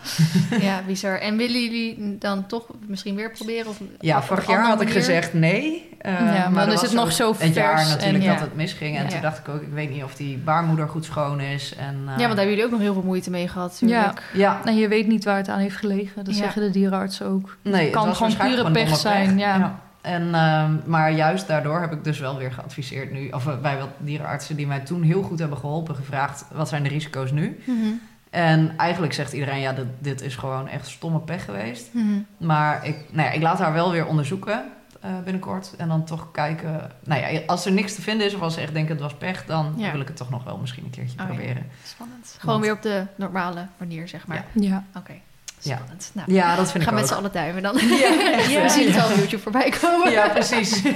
[0.61, 1.19] ja, bizar.
[1.19, 3.66] En willen jullie dan toch misschien weer proberen?
[3.66, 4.92] Of Ja, vorig jaar had ik manier?
[5.03, 5.88] gezegd nee.
[5.99, 8.55] eh, Ja, maar dan is het nog zo Een jaar vers natuurlijk en- dat het
[8.55, 8.97] misging.
[8.97, 9.09] En Ja.
[9.11, 11.75] toen dacht ik ook, ik weet niet of die baarmoeder goed schoon is.
[11.75, 13.87] En, eh, Ja, want daar hebben jullie ook nog heel veel moeite mee gehad ja.
[13.87, 14.23] natuurlijk.
[14.33, 16.25] ja, En je weet niet waar het aan heeft gelegen.
[16.25, 16.42] Dat Ja.
[16.42, 17.57] zeggen de dierenartsen ook.
[17.62, 19.79] Nee, het kan was gewoon pure pech zijn, ja.
[20.07, 23.79] En, ehm, maar juist daardoor heb ik dus wel weer geadviseerd nu, of eh, bij
[23.79, 27.61] wat dierenartsen die mij toen heel goed hebben geholpen, gevraagd wat zijn de risico's nu.
[27.66, 27.87] Mhm.
[28.31, 31.88] En eigenlijk zegt iedereen, ja, dit, dit is gewoon echt stomme pech geweest.
[31.95, 32.07] Mhm.
[32.38, 34.64] Maar ik, nou ja, ik laat haar wel weer onderzoeken
[35.01, 35.75] eh, binnenkort.
[35.79, 36.90] En dan toch kijken.
[37.05, 39.14] Nou ja, als er niks te vinden is, of als ze echt denken het was
[39.14, 39.90] pech, dan Ja.
[39.92, 41.35] wil ik het toch nog wel misschien een keertje Oh, ja.
[41.35, 41.66] proberen.
[41.85, 42.37] Spannend.
[42.38, 44.45] Gewoon Want- weer op de normale manier, zeg maar.
[44.53, 44.85] Ja.
[44.97, 45.12] Oké.
[45.61, 46.11] Spannend.
[46.12, 47.77] Nou, Ja, dat vind we gaan ik met z'n allen duimen dan.
[47.99, 50.11] Ja, echt, We zien het al op YouTube voorbij komen.
[50.11, 50.83] Ja, precies.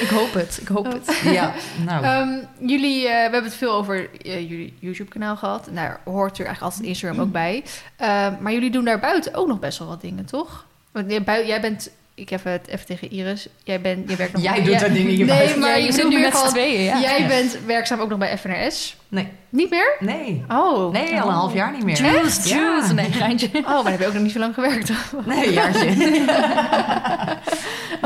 [0.00, 1.20] Ik hoop het, ik hoop het.
[1.24, 1.52] Ja,
[1.84, 2.04] nou.
[2.04, 2.28] Ehm,
[2.68, 5.64] jullie, eh, we hebben het veel over eh, jullie YouTube-kanaal gehad.
[5.70, 7.64] Nou, Daar hoort er eigenlijk altijd Instagram ook bij.
[7.96, 10.66] Ehm, maar jullie doen daar buiten ook nog best wel wat dingen, toch?
[10.92, 13.46] Want jij bent, ik heb het even tegen Iris.
[13.64, 15.92] Jij, bent, jij werkt nog Jij doet jij- dat ding hier Nee, maar Ja, je
[15.92, 17.00] zit nu meer met z'n tweeën, ja.
[17.00, 17.26] Jij Ja.
[17.26, 18.96] bent werkzaam ook nog bij FNRS.
[19.08, 19.96] Nee, Niet meer?
[20.00, 20.44] nee.
[20.48, 20.92] Oh.
[20.92, 22.02] Nee, al een half jaar niet meer.
[22.02, 22.12] Ja.
[22.44, 22.94] juice.
[22.94, 23.48] Nee, geintje.
[23.54, 24.90] Oh, maar dan heb je ook nog niet zo lang gewerkt.
[24.90, 25.86] Oh, Nee, een jaartje.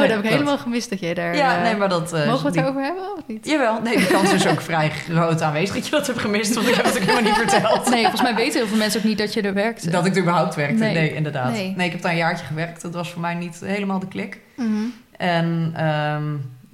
[0.02, 1.36] dat heb ik helemaal gemist dat jij daar...
[1.36, 2.12] Ja, eh, nee, maar dat...
[2.12, 3.46] eh, Mogen we het die- erover hebben of niet?
[3.46, 6.68] Jawel, nee, die kans is ook vrij groot aanwezig dat je dat hebt gemist, want
[6.68, 7.90] ik heb het ook helemaal niet verteld.
[7.90, 9.92] Nee, volgens mij weten heel veel mensen ook niet dat je er werkt.
[9.92, 10.74] Dat ik er überhaupt werkte.
[10.84, 11.14] Nee, Nee.
[11.14, 11.52] inderdaad.
[11.52, 11.74] Nee.
[11.76, 11.86] Nee.
[11.86, 12.82] ik heb daar een jaartje gewerkt.
[12.82, 14.40] Dat was voor mij niet helemaal de klik.
[14.56, 14.70] Mhm.
[15.16, 16.22] En ehm,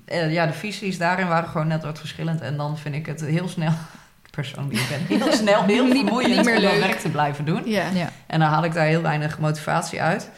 [0.04, 2.40] eh, ja, de visies daarin waren gewoon net wat verschillend.
[2.40, 3.70] En dan vind ik het heel snel,
[4.22, 6.80] de persoon die ik ben, heel snel heel Niet- vermoeiend niet meer om leuk.
[6.80, 7.62] werk te blijven doen.
[7.64, 7.84] Ja.
[7.94, 8.08] Ja.
[8.26, 10.30] En dan haal ik daar heel weinig motivatie uit.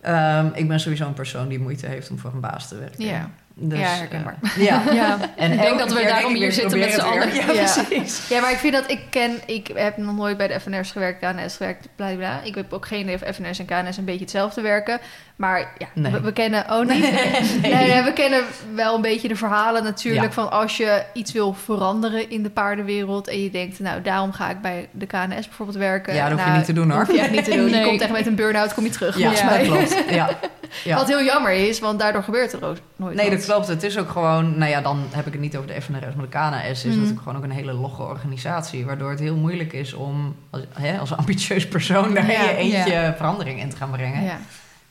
[0.00, 3.04] Ehm, ik ben sowieso een persoon die moeite heeft om voor een baas te werken.
[3.04, 3.30] Ja.
[3.60, 4.36] Dus, Ja, herkenbaar.
[4.42, 4.82] eh, ja.
[4.92, 7.34] Ja, En ik denk dat we daarom hier zitten met z'n allen.
[7.34, 7.72] Ja, Ja.
[7.84, 8.28] precies.
[8.28, 11.18] Ja, maar ik vind dat ik ken, ik heb nog nooit bij de FNR's gewerkt,
[11.20, 12.16] KNS gewerkt, bla bla.
[12.16, 12.40] bla.
[12.44, 14.98] Ik heb ook geen idee of FNR's en KNS een beetje hetzelfde werken.
[15.36, 16.12] Maar ja, Nee.
[16.12, 17.00] we, we kennen, oh nee.
[17.00, 17.74] nee.
[17.74, 18.42] nee, we kennen
[18.74, 20.32] wel een beetje de verhalen natuurlijk Ja.
[20.32, 24.50] van als je iets wil veranderen in de paardenwereld en je denkt, nou daarom ga
[24.50, 26.14] ik bij de KNS bijvoorbeeld werken.
[26.14, 27.04] Ja, dat hoef je Nou, niet te doen, hoor.
[27.04, 27.64] hoef je echt niet te doen.
[27.64, 27.84] Je Nee.
[27.84, 29.62] komt echt met een burn-out, kom je terug Ja, volgens mij.
[29.62, 30.04] klopt.
[30.10, 30.28] Ja.
[30.84, 30.96] Ja.
[30.96, 33.38] Wat heel jammer is, want daardoor gebeurt er ook nooit Nee, dat.
[33.48, 33.68] Klopt.
[33.68, 36.28] Het is ook gewoon, nou ja, dan heb ik het niet over de FNRS, maar
[36.30, 36.94] de KNS is Mhm.
[36.94, 40.98] natuurlijk gewoon ook een hele logge organisatie, waardoor het heel moeilijk is om als, hè,
[40.98, 44.22] als ambitieus persoon daar Ja, je eentje verandering in te gaan brengen.
[44.24, 44.38] Ja.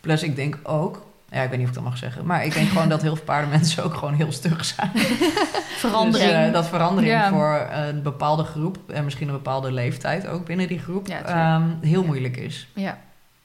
[0.01, 2.53] Plus ik denk ook, ja, ik weet niet of ik dat mag zeggen, maar ik
[2.53, 4.91] denk gewoon dat heel veel paardenmensen ook gewoon heel stug zijn.
[5.85, 6.31] verandering.
[6.31, 10.67] Dus, eh, dat verandering voor een bepaalde groep en misschien een bepaalde leeftijd ook binnen
[10.67, 12.67] die groep ehm, heel moeilijk is.
[12.73, 12.97] Ja.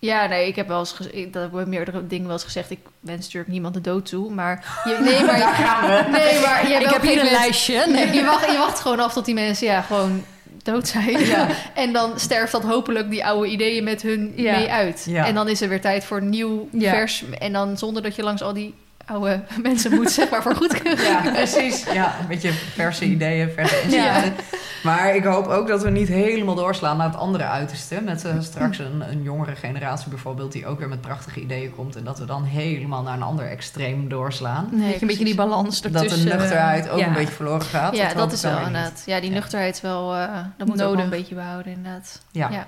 [0.05, 2.45] Ja, nee, ik heb wel eens gez- ik- dat heb ik meerdere dingen wel eens
[2.45, 2.71] gezegd.
[2.71, 6.11] Ik wens natuurlijk niemand de dood toe, maar je, nee, maar Daar gaan we.
[6.19, 7.73] nee, maar je ik heb hier een lijstje.
[7.75, 8.13] Je, Nee.
[8.13, 10.25] je wacht, je wacht gewoon af tot die mensen ja gewoon
[10.63, 11.25] dood zijn.
[11.27, 11.47] Ja.
[11.75, 14.57] En dan sterft dat hopelijk die oude ideeën met hun Ja.
[14.57, 15.05] mee uit.
[15.09, 15.27] Ja.
[15.27, 17.25] En dan is er weer tijd voor nieuw vers.
[17.39, 18.75] En dan zonder dat je langs al die
[19.07, 21.05] oude mensen moet, zeg maar, voor goedkeuren.
[21.05, 21.85] Ja, precies.
[21.93, 24.35] Ja, een beetje verse ideeën, verse inzichten.
[24.83, 28.01] Maar ik hoop ook dat we niet helemaal doorslaan naar het andere uiterste.
[28.01, 30.53] Met eh, straks een, een jongere generatie bijvoorbeeld...
[30.53, 31.97] die ook weer met prachtige ideeën komt...
[31.97, 34.69] en dat we dan helemaal naar een ander extreem doorslaan.
[34.71, 36.29] Nee, dat je een beetje die balans Dat ertussen...
[36.29, 37.07] de nuchterheid ook ja.
[37.07, 37.97] een beetje verloren gaat.
[37.97, 38.67] Ja, dat is wel niet.
[38.67, 39.03] inderdaad.
[39.07, 40.15] Ja, die nuchterheid is wel...
[40.15, 41.05] eh dat moet ook wel Nodig.
[41.05, 42.21] een beetje behouden, inderdaad.
[42.31, 42.51] Ja.
[42.51, 42.67] Ja.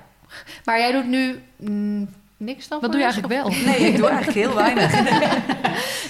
[0.64, 2.08] Maar jij doet nu mm,
[2.44, 2.80] niks dan?
[2.80, 3.50] Wat doe je eigenlijk wel?
[3.64, 4.92] Nee, ik doe eigenlijk heel weinig.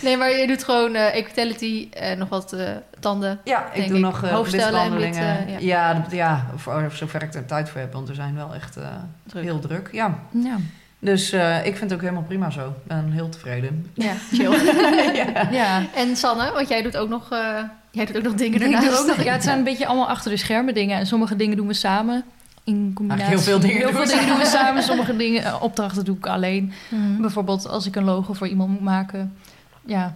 [0.03, 2.69] Nee, maar je doet gewoon eh equitality en nog wat eh,
[3.01, 3.41] tanden.
[3.45, 4.03] Ja, ik doe ik.
[4.03, 7.93] nog uh, eh, ja, dat- ja voor zover ik er tijd voor heb.
[7.93, 8.87] Want we zijn wel echt eh,
[9.27, 9.43] Druk.
[9.43, 9.89] heel druk.
[9.93, 10.19] Ja.
[10.31, 10.57] Ja.
[10.99, 12.67] Dus eh, ik vind het ook helemaal prima zo.
[12.69, 13.91] Ik ben heel tevreden.
[13.95, 14.51] Ja, chill.
[15.15, 15.49] ja.
[15.61, 15.83] ja.
[15.95, 17.39] en Sanne, want jij doet ook nog, eh,
[17.91, 18.87] jij doet ook nog dingen Ik ernaast.
[18.89, 20.99] doe ook nog, ja, het zijn een beetje allemaal achter de schermen dingen.
[20.99, 22.25] En sommige dingen doen we samen.
[22.65, 23.29] In combinatie.
[23.29, 24.83] heel veel dingen Heel doen veel we dingen doen we samen.
[24.93, 26.73] Sommige dingen, eh, opdrachten doe ik alleen.
[26.89, 27.21] Mhm.
[27.21, 29.37] Bijvoorbeeld als ik een logo voor iemand moet maken.
[29.87, 30.15] Ja,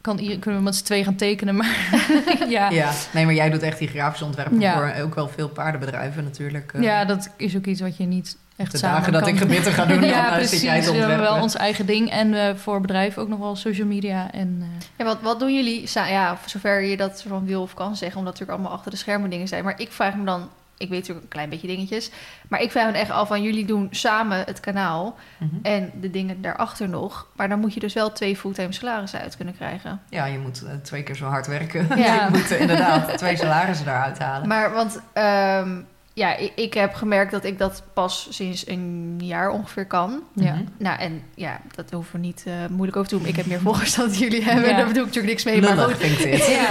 [0.00, 1.56] kan, kunnen we met z'n twee gaan tekenen.
[1.56, 1.76] Maar
[2.48, 2.70] ja.
[2.70, 4.72] Ja, nee, maar jij doet echt die grafische ontwerpen Ja.
[4.74, 6.72] voor ook wel veel paardenbedrijven natuurlijk.
[6.72, 6.82] eh.
[6.82, 9.38] ja, dat is ook iets wat je niet echt de samen dagen dat kan ik
[9.38, 10.50] gebitten ga doen, ja, dan eh, precies.
[10.50, 12.10] zit jij te We hebben wel ons eigen ding.
[12.10, 14.32] En eh, voor bedrijven ook nog wel social media.
[14.32, 17.62] En, eh, Ja, wat, wat doen jullie, sa- ja, voor zover je dat van wil
[17.62, 19.64] of kan zeggen, omdat natuurlijk allemaal achter de schermen dingen zijn.
[19.64, 20.48] Maar ik vraag me dan,
[20.78, 22.10] ik weet natuurlijk een klein beetje dingetjes,
[22.48, 25.54] maar ik vraag me echt af van jullie doen samen het kanaal Mhm.
[25.62, 27.26] en de dingen daarachter nog.
[27.36, 30.00] Maar dan moet je dus wel twee fulltime salarissen uit kunnen krijgen.
[30.10, 31.88] Ja, je moet eh, twee keer zo hard werken.
[31.96, 32.24] Ja.
[32.24, 34.48] je moet inderdaad twee salarissen eruit halen.
[34.48, 35.80] Maar want ehm,
[36.14, 40.22] ja, ik, ik heb gemerkt dat ik dat pas sinds een jaar ongeveer kan.
[40.34, 40.56] ja.
[40.78, 43.26] Nou, en ja, dat hoeven we niet eh, moeilijk over te doen.
[43.26, 44.70] Ik heb meer volgers dan jullie hebben.
[44.70, 44.76] Ja.
[44.76, 45.60] Daar bedoel ik natuurlijk niks mee.
[45.74, 46.46] Maar goed, vind ik dit.
[46.46, 46.68] Ja.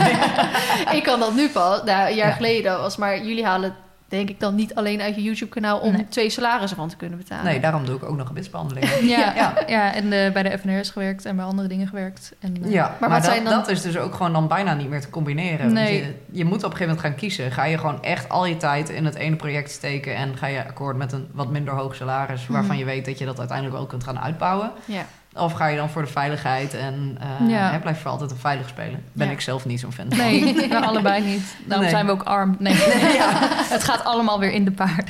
[0.97, 1.83] ik kan dat nu pas.
[1.83, 2.35] Nou, een jaar Ja.
[2.35, 3.75] geleden was, maar jullie halen
[4.07, 6.05] denk ik dan niet alleen uit je YouTube-kanaal om Nee.
[6.09, 7.45] twee salarissen van te kunnen betalen.
[7.45, 9.05] Nee, daarom doe ik ook nog gebitsbehandelingen.
[9.07, 9.53] Ja, Ja.
[9.67, 9.93] ja.
[9.93, 12.33] en eh, bij de FNR's gewerkt en bij andere dingen gewerkt.
[12.39, 14.73] En, eh, Ja, maar, wat dat, zijn dan- dat is dus ook gewoon dan bijna
[14.73, 15.59] niet meer te combineren.
[15.59, 15.95] Want Nee.
[15.97, 17.51] Je, je moet op een gegeven moment gaan kiezen.
[17.51, 20.15] Ga je gewoon echt al je tijd in het ene project steken...
[20.15, 22.47] en ga je akkoord met een wat minder hoog salaris...
[22.47, 22.79] waarvan Mhm.
[22.79, 24.71] je weet dat je dat uiteindelijk ook kunt gaan uitbouwen...
[24.85, 25.05] Ja.
[25.39, 27.71] Of ga je dan voor de veiligheid en eh Ja.
[27.71, 29.03] hè, blijf je altijd een veilig spelen.
[29.13, 29.33] Ben Ja.
[29.33, 30.17] ik zelf niet zo'n fan van.
[30.17, 31.55] Nee, we allebei niet.
[31.65, 31.89] Daarom Nee.
[31.95, 32.55] zijn we ook arm.
[32.59, 32.73] Nee,
[33.75, 35.05] het gaat allemaal weer in de paarden.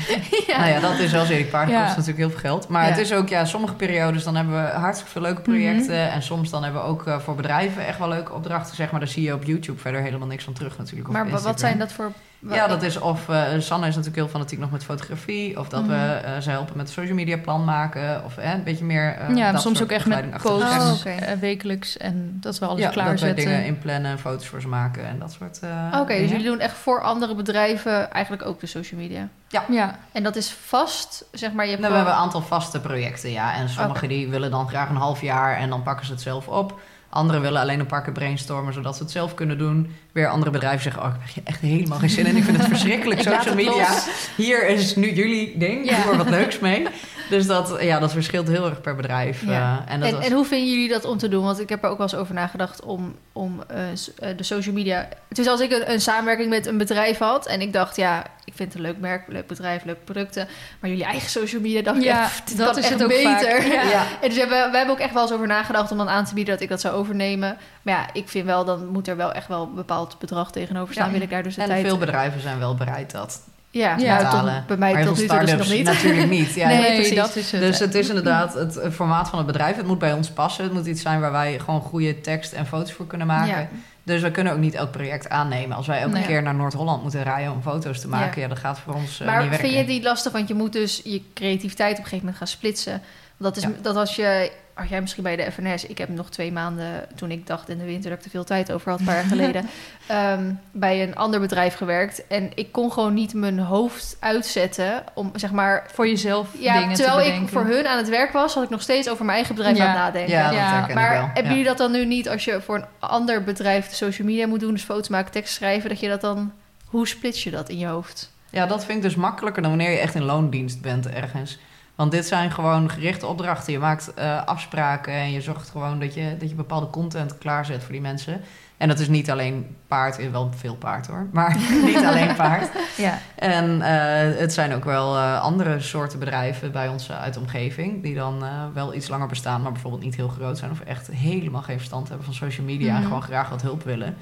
[0.47, 0.57] Ja.
[0.57, 1.45] Nou ja, dat is wel zeker.
[1.51, 1.81] Paarden Ja.
[1.83, 2.67] kost natuurlijk heel veel geld.
[2.67, 6.11] Maar het is ook, ja, sommige periodes dan hebben we hartstikke veel leuke projecten.
[6.11, 8.75] En soms dan hebben we ook eh, voor bedrijven echt wel leuke opdrachten.
[8.75, 11.09] Zeg maar, daar zie je op YouTube verder helemaal niks van terug natuurlijk.
[11.09, 14.59] Maar wat zijn dat voor Ja, dat is of uh, Sanne is natuurlijk heel fanatiek
[14.59, 16.35] nog met fotografie, of dat we Mhm.
[16.35, 19.17] uh, ze helpen met social media plan maken, of eh, een beetje meer.
[19.29, 20.61] uh, ja, dat soms soort ook echt met schermen.
[20.93, 23.45] Oh, eh, wekelijks en dat we alles ja, dat wij klaarzetten.
[23.45, 25.59] dingen inplannen, foto's voor ze maken en dat soort.
[25.63, 29.27] uh, Oké, dus jullie doen echt voor andere bedrijven eigenlijk ook de social media.
[29.69, 32.79] Ja, En dat is vast, zeg maar, je hebt Nou, we hebben een aantal vaste
[32.79, 33.53] projecten, ja.
[33.55, 36.47] En sommigen die willen dan graag een half jaar en dan pakken ze het zelf
[36.47, 36.79] op.
[37.09, 39.95] Anderen willen alleen een paar keer brainstormen, zodat ze het zelf kunnen doen.
[40.17, 42.35] Weer andere bedrijven zeggen, oh, ik heb echt helemaal geen zin in.
[42.35, 43.87] Ik vind het verschrikkelijk, Ik social media.
[44.35, 46.01] Hier is nu jullie ding, Ja.
[46.03, 46.87] doe er wat leuks mee.
[47.29, 49.45] Dus dat, ja, dat verschilt heel erg per bedrijf.
[49.45, 49.83] Ja.
[49.87, 51.43] eh, en dat En, was- en hoe vinden jullie dat om te doen?
[51.43, 54.73] Want ik heb er ook wel eens over nagedacht om, om eh, eh, de social
[54.75, 55.07] media...
[55.29, 57.45] Dus als ik een, een samenwerking met een bedrijf had...
[57.47, 60.47] en ik dacht, ja, ik vind het een leuk merk, leuk bedrijf, leuke producten...
[60.79, 63.31] maar jullie eigen social media, dacht ik Ja, dit dat is het ook beter.
[63.31, 63.61] vaak.
[63.73, 63.81] Ja.
[63.89, 64.05] ja.
[64.21, 66.33] En dus hebben, we hebben ook echt wel eens over nagedacht om dan aan te
[66.33, 66.53] bieden...
[66.53, 67.57] dat ik dat zou overnemen.
[67.81, 70.93] Maar ja, ik vind wel, dan moet er wel echt wel een bepaald bedrag tegenover
[70.93, 71.05] staan.
[71.05, 71.11] Ja.
[71.11, 71.85] Wil ik daar dus de En tijd...
[71.85, 74.63] veel bedrijven zijn wel bereid dat Ja, tot- betalen.
[74.67, 75.83] bij mij maar tot nu toe dus nog niet.
[75.85, 76.53] natuurlijk niet.
[76.61, 77.15] Ja, Nee, precies.
[77.15, 77.61] dat is het.
[77.61, 79.75] Dus het is inderdaad het formaat van het bedrijf.
[79.75, 80.63] Het moet bij ons passen.
[80.63, 83.47] Het moet iets zijn waar wij gewoon goede tekst en foto's voor kunnen maken.
[83.59, 83.67] Ja.
[84.03, 85.77] Dus we kunnen ook niet elk project aannemen.
[85.77, 86.25] Als wij elke Nee.
[86.25, 89.27] keer naar Noord-Holland moeten rijden om foto's te maken, ja, dat gaat voor ons eh,
[89.27, 89.69] Maar niet werken.
[89.69, 90.31] vind je die lastig?
[90.31, 93.01] Want je moet dus je creativiteit op een gegeven moment gaan splitsen.
[93.37, 93.69] Dat is Ja.
[93.81, 97.31] dat als je, als jij misschien bij de FNS, ik heb nog twee maanden toen
[97.31, 99.23] ik dacht in de winter dat ik te veel tijd over had, een paar jaar
[99.23, 99.65] geleden,
[100.07, 102.27] ehm, bij een ander bedrijf gewerkt.
[102.27, 105.87] En ik kon gewoon niet mijn hoofd uitzetten om zeg maar.
[105.93, 108.69] voor jezelf Ja, dingen terwijl te ik voor hun aan het werk was, had ik
[108.69, 109.83] nog steeds over mijn eigen bedrijf Ja.
[109.83, 110.31] aan het nadenken.
[110.55, 111.21] Ja, Maar wel.
[111.25, 111.49] hebben Ja.
[111.49, 114.59] jullie dat dan nu niet als je voor een ander bedrijf de social media moet
[114.59, 116.51] doen, dus foto's maken, tekst schrijven, dat je dat dan.
[116.85, 118.31] Hoe splits je dat in je hoofd?
[118.49, 121.57] Ja, dat vind ik dus makkelijker dan wanneer je echt in loondienst bent ergens.
[121.97, 123.73] Want dit zijn gewoon gerichte opdrachten.
[123.73, 127.83] Je maakt eh, afspraken en je zorgt gewoon dat je, dat je bepaalde content klaarzet
[127.83, 128.41] voor die mensen.
[128.77, 132.69] En dat is niet alleen paard, eh, wel veel paard hoor, maar niet alleen paard.
[132.97, 133.19] Ja.
[133.35, 138.03] En eh, het zijn ook wel andere soorten bedrijven bij ons uit de omgeving...
[138.03, 138.43] die dan
[138.73, 140.71] wel iets langer bestaan, maar bijvoorbeeld niet heel groot zijn...
[140.71, 142.89] of echt helemaal geen verstand hebben van social media...
[142.89, 143.07] en Mhm.
[143.07, 144.17] gewoon graag wat hulp willen.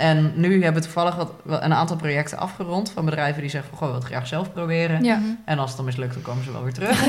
[0.00, 2.90] En nu hebben we toevallig wat, een aantal projecten afgerond...
[2.90, 5.04] van bedrijven die zeggen van, goh, we het graag zelf proberen.
[5.04, 5.20] Ja.
[5.44, 7.06] En als het dan mislukt, dan komen ze wel weer terug.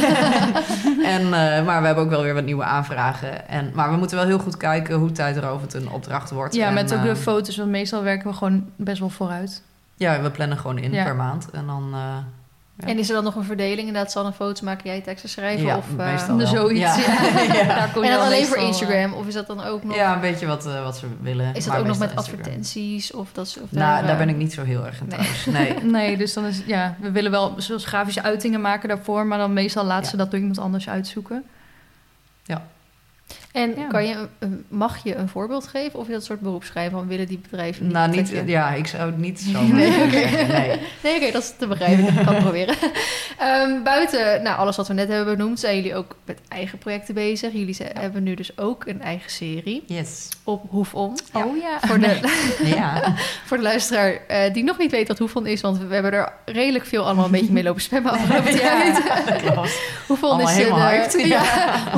[1.16, 3.48] en, eh, maar we hebben ook wel weer wat nieuwe aanvragen.
[3.50, 6.56] En, maar we moeten wel heel goed kijken hoe tijdrovend een opdracht wordt.
[6.56, 9.64] ja, En, met ook de eh, foto's, want meestal werken we gewoon best wel vooruit.
[9.96, 11.04] Ja, we plannen gewoon in Ja.
[11.04, 11.50] per maand.
[11.52, 11.90] En dan...
[11.94, 12.00] eh,
[12.82, 12.88] Ja.
[12.88, 13.88] En is er dan nog een verdeling?
[13.88, 15.66] Inderdaad, Sanne foto's maken, jij teksten schrijven?
[15.66, 16.48] ja, of, eh, wel.
[16.48, 17.22] zoiets, ja.
[17.54, 17.64] ja.
[17.64, 19.14] Daar kom je En dan alleen voor meestal, Instagram?
[19.14, 19.96] Of is dat dan ook nog...
[19.96, 21.54] Ja, een beetje wat, eh, wat ze willen.
[21.56, 22.40] Is dat ook nog met Instagram.
[22.40, 23.14] advertenties?
[23.14, 25.18] Of dat, of Nou, daar eh, ben ik niet zo heel erg in Nee.
[25.18, 25.46] thuis.
[25.46, 25.74] Nee.
[25.74, 29.38] eh, Nee, dus dan is ja, we willen wel zoals grafische uitingen maken daarvoor, maar
[29.38, 30.18] dan meestal laten ze Ja.
[30.18, 31.44] dat door iemand anders uitzoeken.
[33.52, 33.88] En Ja.
[33.88, 34.28] kan je,
[34.68, 36.00] mag je een voorbeeld geven?
[36.00, 37.94] Of is dat soort beroepsschrijven van willen die bedrijven niet?
[37.94, 39.90] nou, niet, je- ja, ik zou het niet zo Nee.
[39.90, 40.80] Nee.
[41.04, 42.08] Nee, oké, dat is te begrijpen.
[42.08, 42.76] Ik kan het proberen.
[43.38, 47.14] Ehm, buiten nou, alles wat we net hebben benoemd, zijn jullie ook met eigen projecten
[47.14, 47.54] bezig.
[47.54, 50.28] Jullie hebben nu dus ook een eigen serie Yes.
[50.44, 51.18] op Hoefon.
[51.34, 51.46] Ja.
[51.46, 51.78] Oh ja.
[51.88, 52.20] Voor de,
[52.76, 53.14] Ja.
[53.46, 56.34] voor de luisteraar eh, die nog niet weet wat Hoefon is, want we hebben er
[56.46, 59.02] redelijk veel allemaal een beetje mee lopen spammen afgelopen tijd.
[59.42, 59.68] Klopt.
[59.68, 60.72] Is, een,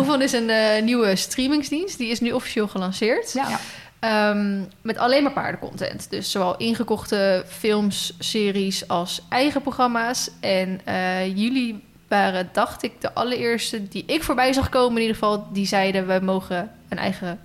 [0.10, 1.98] eh, is een eh, nieuwe streamingsdienst.
[1.98, 3.32] Die is nu officieel gelanceerd.
[3.34, 3.60] Ja.
[4.00, 6.10] Ehm, met alleen maar paardencontent.
[6.10, 10.30] Dus zowel ingekochte films, series als eigen programma's.
[10.40, 14.96] En eh, jullie waren, dacht ik, de allereerste die ik voorbij zag komen.
[14.96, 17.40] In ieder geval, die zeiden we mogen een eigen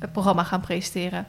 [0.00, 1.26] eh, programma gaan presenteren.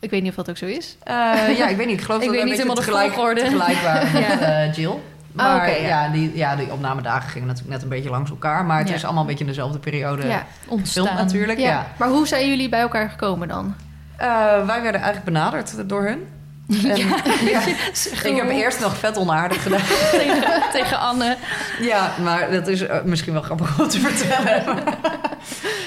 [0.00, 0.96] Ik weet niet of dat ook zo is.
[1.02, 1.14] Eh,
[1.58, 1.98] ja, ik weet niet.
[1.98, 3.40] Ik geloof Ik dat weet we niet een beetje helemaal de volgorde.
[3.40, 4.40] tegelijk waren met Ja.
[4.40, 4.94] eh, Jill.
[5.32, 6.04] Maar oké, ja.
[6.04, 6.08] ja.
[6.12, 8.64] die, ja, die opnamedagen gingen natuurlijk net een beetje langs elkaar.
[8.64, 8.94] Maar het Ja.
[8.94, 10.44] is allemaal een beetje in dezelfde periode ja.
[10.68, 11.04] Ontstaan.
[11.06, 11.58] gefilmd natuurlijk.
[11.58, 11.68] Ja.
[11.68, 11.86] Ja.
[11.96, 13.74] Maar hoe zijn jullie bij elkaar gekomen dan?
[14.16, 14.26] Eh,
[14.66, 16.26] wij werden eigenlijk benaderd door hun.
[16.70, 17.66] En, ja.
[18.22, 19.80] Ik heb eerst nog vet onaardig gedaan.
[20.10, 21.36] tegen, tegen Anne.
[21.80, 24.84] Ja, maar dat is eh, misschien wel grappig om te vertellen.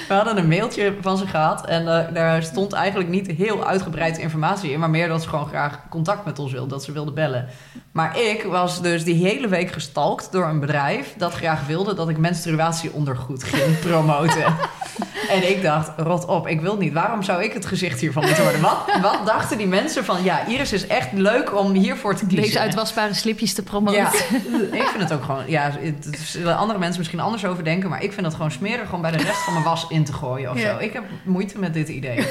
[0.08, 4.18] We hadden een mailtje van ze gehad en eh, daar stond eigenlijk niet heel uitgebreid
[4.18, 7.14] informatie in, maar meer dat ze gewoon graag contact met ons wilden, dat ze wilden
[7.14, 7.48] bellen.
[7.92, 12.08] Maar ik was dus die hele week gestalkt door een bedrijf dat graag wilde dat
[12.08, 14.44] ik menstruatieondergoed ging promoten.
[15.34, 16.92] en ik dacht, rot op, ik wil niet.
[16.92, 18.60] Waarom zou ik het gezicht hiervan moeten worden?
[18.60, 22.44] Wat, wat dachten die mensen van, ja, Iris is echt leuk om hiervoor te kiezen.
[22.44, 24.00] Deze uitwasbare slipjes te promoten.
[24.00, 24.12] Ja,
[24.82, 25.42] ik vind het ook gewoon...
[25.46, 27.88] Ja, het zullen andere mensen misschien anders over denken...
[27.90, 30.12] maar ik vind het gewoon smerig om bij de rest van mijn was in te
[30.12, 30.72] gooien of Ja.
[30.72, 30.78] zo.
[30.84, 32.26] Ik heb moeite met dit idee.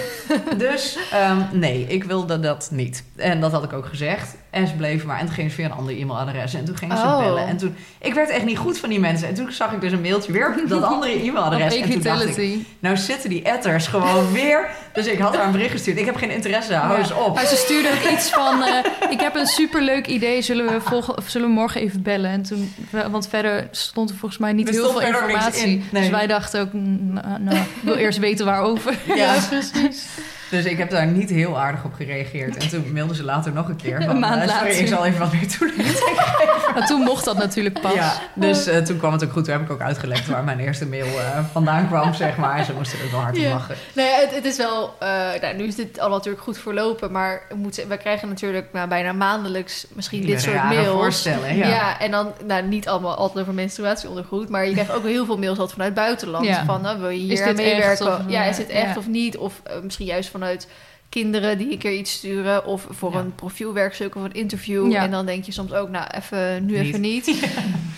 [0.57, 3.03] Dus ehm, nee, ik wilde dat niet.
[3.15, 4.35] En dat had ik ook gezegd.
[4.49, 5.19] En ze bleven maar.
[5.19, 6.53] En toen gingen ze via een ander e-mailadres.
[6.53, 7.17] En toen gingen ze Oh.
[7.19, 7.47] bellen.
[7.47, 7.75] En toen...
[7.99, 9.27] Ik werd echt niet goed van die mensen.
[9.27, 11.75] En toen zag ik dus een mailtje weer op dat andere e-mailadres.
[11.75, 12.57] En toen dacht ik...
[12.79, 14.69] Nou zitten die etters gewoon weer.
[14.93, 15.97] Dus ik had haar een bericht gestuurd.
[15.97, 17.35] Ik heb geen interesse, hou eens op.
[17.35, 18.63] Maar ze stuurde ook iets van...
[18.63, 22.29] eh, ik heb een superleuk idee, zullen we, volgen, zullen we morgen even bellen?
[22.31, 22.73] En toen,
[23.11, 25.67] want verder stond er volgens mij niet heel veel informatie.
[25.67, 26.01] in, nee.
[26.01, 28.97] Dus wij dachten ook, nou, nou, ik wil eerst weten waarover.
[29.15, 30.05] Ja, precies.
[30.53, 32.57] Dus ik heb daar niet heel aardig op gereageerd.
[32.57, 34.01] En toen mailde ze later nog een keer.
[34.01, 34.79] Van, Een maand eh, sorry, later.
[34.79, 36.13] ik zal even wat meer toelichten.
[36.73, 37.93] Maar toen mocht dat natuurlijk pas.
[37.93, 39.43] Ja, dus eh, toen kwam het ook goed.
[39.43, 42.57] Toen heb ik ook uitgelegd waar mijn eerste mail eh, vandaan kwam, zeg maar.
[42.57, 43.75] En ze moesten er wel hard om lachen.
[43.93, 44.95] Nee, het, het is wel...
[45.41, 49.11] nou, nu is dit al natuurlijk goed verlopen, maar moet, we krijgen natuurlijk nou, bijna
[49.11, 50.87] maandelijks misschien dit soort mails.
[50.87, 51.67] voorstellen, ja.
[51.67, 51.99] Ja.
[51.99, 55.57] en dan nou, niet allemaal altijd over menstruatieondergoed, maar je krijgt ook heel veel mails
[55.57, 56.45] altijd vanuit buitenland.
[56.45, 56.65] Ja.
[56.65, 58.25] Van, nou, wil je hier meewerken?
[58.27, 59.37] ja, is dit echt of niet?
[59.37, 60.67] Of misschien juist vanuit
[61.09, 63.19] kinderen die een keer iets sturen of voor Ja.
[63.19, 64.91] een profielwerkstuk of een interview.
[64.91, 65.03] Ja.
[65.03, 66.81] En dan denk je soms ook, nou, even, nu Niet.
[66.87, 67.25] even niet.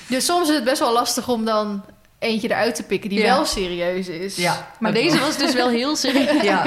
[0.10, 1.84] Dus soms is het best wel lastig om dan
[2.26, 3.36] eentje eruit te pikken die Ja.
[3.36, 4.36] wel serieus is.
[4.36, 5.26] Ja, Maar deze wel.
[5.26, 6.42] was dus wel heel serieus.
[6.44, 6.64] Ja,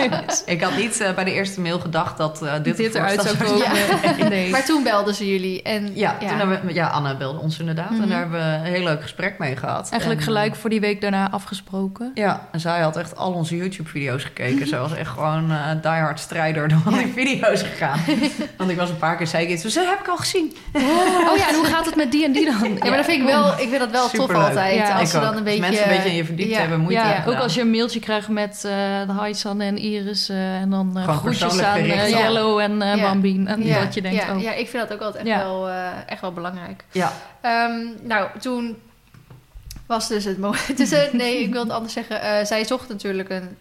[0.46, 3.66] ik had niet eh, bij de eerste mail gedacht dat eh, dit, eruit zou komen.
[4.28, 4.50] Nee.
[4.50, 7.90] Maar toen belden ze jullie en Ja, Toen hebben we, ja, Anne belde ons inderdaad.
[7.90, 8.02] Mhm.
[8.02, 9.88] En daar hebben we een heel leuk gesprek mee gehad.
[9.90, 12.10] Eigenlijk En, gelijk voor die week daarna afgesproken.
[12.14, 14.66] Ja, en zij had echt al onze YouTube-video's gekeken.
[14.66, 18.00] Ze was echt gewoon eh diehard strijder door al die video's gegaan.
[18.58, 20.56] Want ik was een paar keer, zei ik iets, ze heb ik al gezien.
[20.72, 22.56] Oh ja, en hoe gaat het met die en die dan?
[22.82, 24.74] Ja, maar dat vind ik wel, ik vind dat wel tof altijd.
[24.74, 26.58] Ja, als ze dan een Als mensen een beetje in je verdiept ja.
[26.58, 28.72] hebben, moeite Ja, hebben ook als je een mailtje krijgt met eh
[29.06, 31.84] de hi Sanne en Iris eh, en dan eh, Gewoon groetjes aan.
[31.84, 32.96] Yellow en Ja.
[33.00, 33.46] Bambien.
[33.46, 34.42] En Ja, dat je denkt, ja, oh.
[34.42, 35.44] ja, ik vind dat ook altijd echt, Ja.
[35.44, 36.84] wel, eh, echt wel belangrijk.
[36.92, 37.72] Ja, Ehm,
[38.02, 38.76] nou, toen
[39.86, 40.76] was dus het moment.
[40.76, 42.20] Dus, nee, ik wil het anders zeggen.
[42.22, 43.56] Eh, zij zocht natuurlijk een.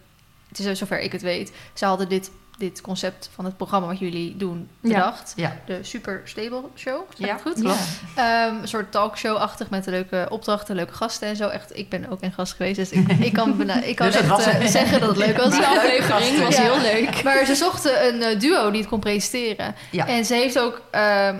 [0.48, 1.52] Het is zover ik het weet.
[1.74, 4.88] Ze hadden dit, dit concept van het programma wat jullie doen Ja.
[4.88, 5.32] bedacht.
[5.36, 5.56] ja.
[5.66, 7.00] De Super Stable Show.
[7.16, 7.60] Ja, het goed?
[7.60, 7.78] klopt.
[8.14, 11.48] Ehm, een soort talkshow-achtig met een leuke opdrachten, leuke gasten en zo.
[11.48, 14.26] Echt, ik ben ook een gast geweest, dus ik, ik kan, ik kan Dus echt
[14.28, 15.48] was eh, zeggen dat het leuk was.
[15.58, 16.44] Leuke aflevering gasten.
[16.44, 16.62] was Ja.
[16.62, 17.22] heel leuk.
[17.24, 19.74] Maar ze zochten een eh, duo die het kon presenteren.
[19.90, 20.06] Ja.
[20.06, 21.36] En ze heeft ook ehm,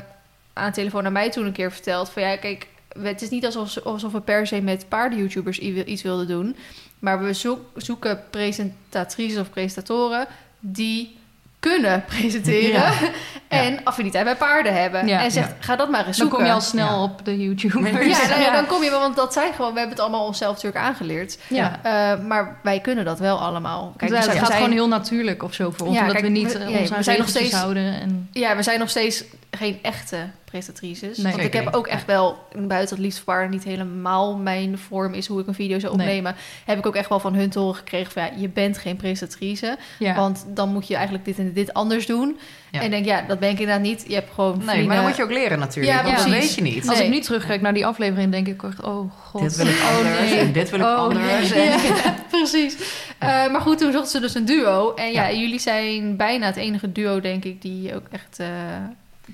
[0.53, 2.11] aan de telefoon naar mij toen een keer verteld...
[2.11, 2.66] van ja, kijk,
[3.03, 6.57] het is niet alsof, ze- alsof we per se met paarden-youtubers iets wilden doen...
[6.99, 10.27] maar we zoek- zoeken presentatrices of presentatoren
[10.61, 11.16] die
[11.61, 12.70] kunnen presenteren...
[12.80, 12.92] Ja.
[13.48, 15.06] en affiniteit bij paarden hebben.
[15.06, 15.22] Ja.
[15.22, 15.54] En zegt, Ja.
[15.61, 16.36] ga dat maar eens Dan zoeken.
[16.38, 17.02] kom je al snel Ja.
[17.02, 18.18] op de YouTubers.
[18.20, 19.72] Ja, nou ja, dan kom je wel, want dat zijn gewoon...
[19.72, 21.38] We hebben het allemaal onszelf natuurlijk aangeleerd.
[21.48, 21.78] Ja.
[21.82, 23.94] Eh, maar wij kunnen dat wel allemaal.
[23.96, 25.96] Kijk, het gaat zijn- gewoon heel natuurlijk of zo voor ons.
[25.96, 27.54] Ja, omdat kijk, we niet we- eh, ja, ons we aan zijn nog regeltjes steeds-
[27.62, 28.00] houden.
[28.00, 29.24] En, Ja, we zijn nog steeds
[29.59, 31.16] geen echte presentatrices.
[31.16, 31.32] Nee.
[31.32, 31.74] want ik heb niet.
[31.74, 35.54] ook echt wel, buiten het liefst paarden niet helemaal mijn vorm is hoe ik een
[35.54, 36.06] video zou Nee.
[36.06, 36.34] opnemen,
[36.64, 38.96] heb ik ook echt wel van hun te horen gekregen van ja, je bent geen
[38.96, 39.76] presentatrice.
[39.98, 40.14] ja.
[40.14, 42.38] Want dan moet je eigenlijk dit en dit anders doen.
[42.70, 42.78] Ja.
[42.78, 44.04] En ik denk, ja, dat ben ik inderdaad niet.
[44.09, 45.96] Je hebt gewoon Nee, maar dan moet je ook leren natuurlijk.
[45.96, 46.88] Ja, want dat weet je niet.
[46.88, 49.42] Als ik nu terugkijk naar die aflevering, denk ik echt, oh god.
[49.42, 50.38] Dit wil ik oh, anders nee.
[50.38, 51.50] en dit wil ik Oh, anders.
[51.50, 51.68] nee.
[51.68, 52.76] En- Ja, precies.
[53.18, 54.94] Eh, maar goed, toen zochten ze dus een duo.
[54.94, 58.38] En ja, jullie zijn bijna het enige duo, denk ik, die ook echt.
[58.38, 58.46] eh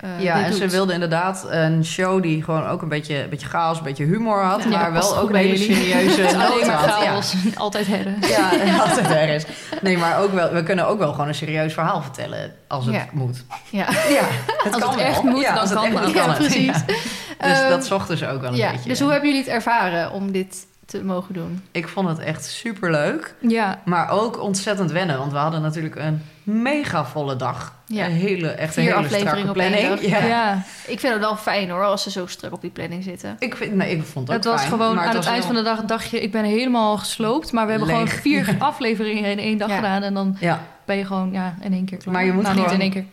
[0.01, 3.47] eh, Ja, en ze wilde inderdaad een show die gewoon ook een beetje, een beetje
[3.47, 5.77] chaos, een beetje humor had, Ja, maar wel ook een hele jullie.
[5.77, 7.03] serieuze alleen maar had.
[7.03, 7.11] Ja.
[7.11, 7.35] chaos.
[7.55, 8.17] Altijd herren.
[8.21, 8.51] Ja,
[8.87, 9.45] altijd er is.
[9.83, 12.95] Nee, maar ook wel, we kunnen ook wel gewoon een serieus verhaal vertellen als het
[12.95, 13.05] Ja.
[13.13, 13.45] moet.
[13.71, 13.87] Ja.
[13.91, 14.21] Ja,
[14.63, 16.39] het Als kan het echt moet, dan als het kan echt moet, Ja, kan het.
[16.39, 16.77] precies.
[17.39, 18.89] Dus Ehm, dat zochten ze ook wel een beetje.
[18.89, 20.57] dus hoe hebben jullie het ervaren om dit
[20.87, 21.63] te mogen doen?
[21.71, 25.95] Ik vond het echt super leuk, Ja, maar ook ontzettend wennen, want we hadden natuurlijk
[25.97, 27.75] een mega volle dag.
[27.87, 28.05] Ja.
[28.07, 29.89] Een hele, echt een Vier hele strakke planning.
[29.89, 30.03] dag.
[30.07, 30.25] Ja.
[30.25, 30.63] ja.
[30.87, 33.37] Ik vind het wel fijn hoor, als ze zo strak op die planning zitten.
[33.39, 35.43] Ik, vind, nee, ik vond het ook Het was fijn, gewoon aan het eind heel-
[35.43, 37.53] van de dag dacht je, ik ben helemaal gesloopt.
[37.53, 37.97] Maar we hebben Leeg.
[37.97, 39.75] gewoon vier afleveringen in één dag Ja.
[39.77, 40.03] gedaan.
[40.03, 42.15] En dan Ja, ben je gewoon ja, in één keer klaar.
[42.15, 43.05] Maar je moet nou, niet in één keer.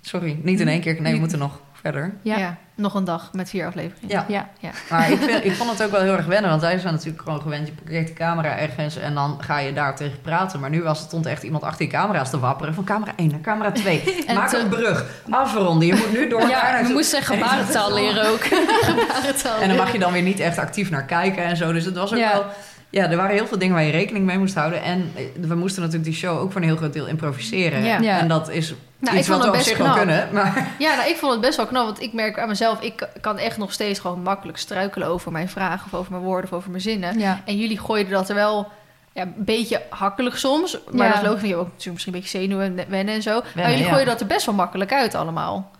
[0.00, 1.00] sorry, niet in één keer.
[1.02, 2.14] Nee, we moeten nog verder.
[2.22, 2.56] Ja.
[2.76, 4.24] Nog een dag met vier afleveringen.
[4.28, 4.48] Ja.
[4.58, 4.70] Ja.
[4.90, 7.22] Maar ik, vind, ik vond het ook wel heel erg wennen, want wij zijn natuurlijk
[7.22, 7.66] gewoon gewend.
[7.66, 10.60] Je parkeert de camera ergens en dan ga je daar tegen praten.
[10.60, 12.74] Maar nu was het stond echt iemand achter die camera's te wapperen.
[12.74, 14.02] Van camera 1 naar camera 2.
[14.26, 15.04] En Maak te- een brug.
[15.30, 15.86] Afronden.
[15.86, 16.40] Je moet nu door.
[16.40, 18.44] daar Ja, we moesten gebarentaal leren ook.
[19.60, 21.72] En dan mag je dan weer niet echt actief naar kijken en zo.
[21.72, 22.32] Dus het was ook Ja.
[22.32, 22.44] wel...
[22.90, 24.82] Ja, er waren heel veel dingen waar je rekening mee moest houden.
[24.82, 27.84] En eh, we moesten natuurlijk die show ook voor een heel groot deel improviseren.
[27.84, 27.98] Ja.
[28.00, 28.18] Ja.
[28.18, 30.28] En dat is Nou, ik iets vond wat we op zich wel kunnen.
[30.32, 33.08] Maar Ja, nou, ik vond het best wel knap, want ik merk aan mezelf, ik
[33.20, 36.56] kan echt nog steeds gewoon makkelijk struikelen over mijn vragen of over mijn woorden of
[36.56, 37.18] over mijn zinnen.
[37.18, 37.40] Ja.
[37.44, 38.68] En jullie gooiden dat er wel
[39.12, 41.12] ja, een beetje hakkelig soms, maar Ja.
[41.12, 43.42] dat is logisch, je ook natuurlijk misschien een beetje zenuwen en wennen en zo.
[43.54, 43.90] maar jullie ja.
[43.90, 45.70] gooien dat er best wel makkelijk uit allemaal.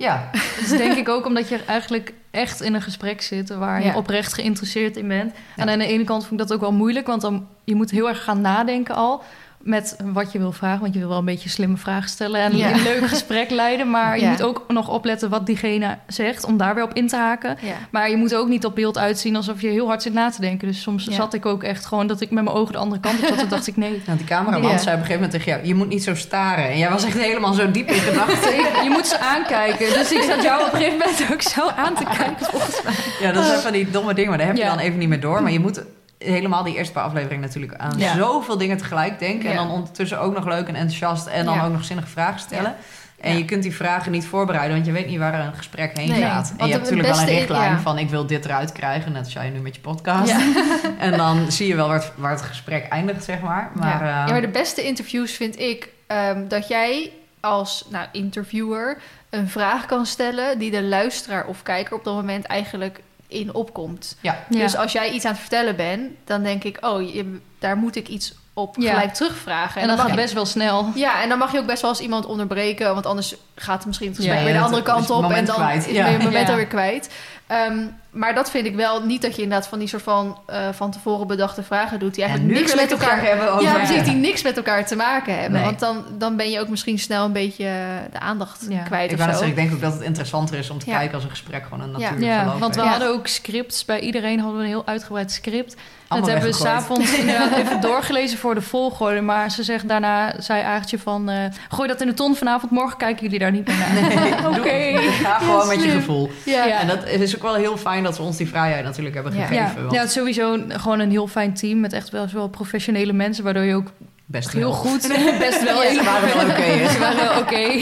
[0.00, 3.86] Ja, Dus denk ik ook omdat je eigenlijk echt in een gesprek zit waar je
[3.86, 3.96] Ja.
[3.96, 5.32] oprecht geïnteresseerd in bent.
[5.56, 5.62] Ja.
[5.62, 7.90] En aan de ene kant vond ik dat ook wel moeilijk, want dan je moet
[7.90, 9.22] heel erg gaan nadenken al
[9.62, 10.80] met wat je wil vragen.
[10.80, 12.72] Want je wil wel een beetje slimme vragen stellen en Ja.
[12.72, 13.90] een leuk gesprek leiden.
[13.90, 17.16] Maar je moet ook nog opletten wat diegene zegt, om daar weer op in te
[17.16, 17.56] haken.
[17.60, 17.72] Ja.
[17.90, 20.40] Maar je moet ook niet op beeld uitzien alsof je heel hard zit na te
[20.40, 20.68] denken.
[20.68, 21.12] Dus soms Ja.
[21.12, 23.38] zat ik ook echt gewoon dat ik met mijn ogen de andere kant op zat.
[23.38, 24.78] Toen dacht ik, nee, Nou, die cameraman Ja.
[24.78, 25.66] zei op een gegeven moment tegen jou...
[25.66, 26.68] je moet niet zo staren.
[26.70, 28.54] En jij was echt helemaal zo diep in gedachten.
[28.84, 29.92] je moet ze aankijken.
[29.92, 32.92] Dus ik zat jou op een gegeven moment ook zo aan te kijken, volgens mij.
[33.20, 34.28] Ja, dat zijn van die domme dingen.
[34.28, 34.68] Maar daar heb je Ja.
[34.68, 35.42] dan even niet meer door.
[35.42, 35.82] Maar je moet
[36.24, 38.14] helemaal die eerste paar afleveringen natuurlijk aan Ja.
[38.16, 39.50] zoveel dingen tegelijk denken.
[39.50, 41.26] En dan ondertussen ook nog leuk en enthousiast.
[41.26, 41.64] En dan Ja.
[41.64, 42.74] ook nog zinnige vragen stellen.
[43.20, 46.08] En je kunt die vragen niet voorbereiden, want je weet niet waar een gesprek heen
[46.08, 46.52] Nee, gaat.
[46.56, 49.32] En je hebt natuurlijk wel een richtlijn van ik wil dit eruit krijgen, net als
[49.32, 50.34] jij nu met je podcast.
[50.98, 53.70] En dan zie je wel waar het, waar het gesprek eindigt, zeg maar.
[53.74, 54.20] Maar, ja.
[54.20, 58.98] eh, ja, maar de beste interviews vind ik ehm, dat jij als nou, interviewer
[59.30, 63.00] een vraag kan stellen die de luisteraar of kijker op dat moment eigenlijk
[63.30, 64.16] in opkomt.
[64.20, 64.38] ja.
[64.48, 67.96] Dus als jij iets aan het vertellen bent, dan denk ik, oh, je, daar moet
[67.96, 68.92] ik iets op Ja.
[68.92, 69.80] gelijk terugvragen.
[69.80, 70.88] En dan mag gaat je- best wel snel.
[70.94, 73.86] Ja, en dan mag je ook best wel eens iemand onderbreken, want anders gaat het
[73.86, 75.86] misschien het gesprek weer de andere kant op en moment dan kwijt.
[75.86, 76.06] is Ja.
[76.06, 76.50] je moment Ja.
[76.50, 77.10] alweer kwijt.
[77.46, 77.78] Ehm,
[78.12, 80.90] maar dat vind ik wel niet dat je inderdaad van die soort van eh, van
[80.90, 83.62] tevoren bedachte vragen doet die En eigenlijk niks met elkaar hebben over...
[83.64, 85.52] Ja, precies, die niks met elkaar te maken hebben.
[85.52, 85.64] Nee.
[85.64, 87.72] Want dan, dan ben je ook misschien snel een beetje eh,
[88.12, 88.82] de aandacht Ja.
[88.82, 89.30] kwijt Ik, of zo.
[89.30, 90.96] zeggen, ik denk ook dat het interessanter is om te Ja.
[90.96, 91.98] kijken als een gesprek gewoon een Ja.
[91.98, 93.84] natuurlijk Ja, verloop want we hadden ook scripts.
[93.84, 95.76] Bij iedereen hadden we een heel uitgebreid script.
[96.08, 99.20] Allemaal dat hebben we s'avonds inderdaad even doorgelezen voor de volgorde.
[99.20, 101.28] Maar ze zegt daarna, zei Aartje van...
[101.28, 101.36] eh,
[101.68, 103.92] gooi dat in de ton vanavond, morgen kijken jullie daar niet meer naar.
[103.92, 104.92] Nee, Oké.
[105.02, 106.30] doe- Ga gewoon met je gevoel.
[106.44, 106.64] Ja.
[106.64, 106.80] Ja.
[106.80, 109.54] En dat is ook wel heel fijn dat ze ons die vrijheid natuurlijk hebben gegeven.
[109.54, 112.26] Ja, want ja, het is sowieso een- gewoon een heel fijn team met echt wel,
[112.32, 113.92] wel professionele mensen, waardoor je ook
[114.26, 114.72] best heel wel.
[114.72, 116.60] goed, best wel Ja, ze waren wel oké.
[116.62, 116.88] hè?
[116.92, 117.78] Ze waren wel oké.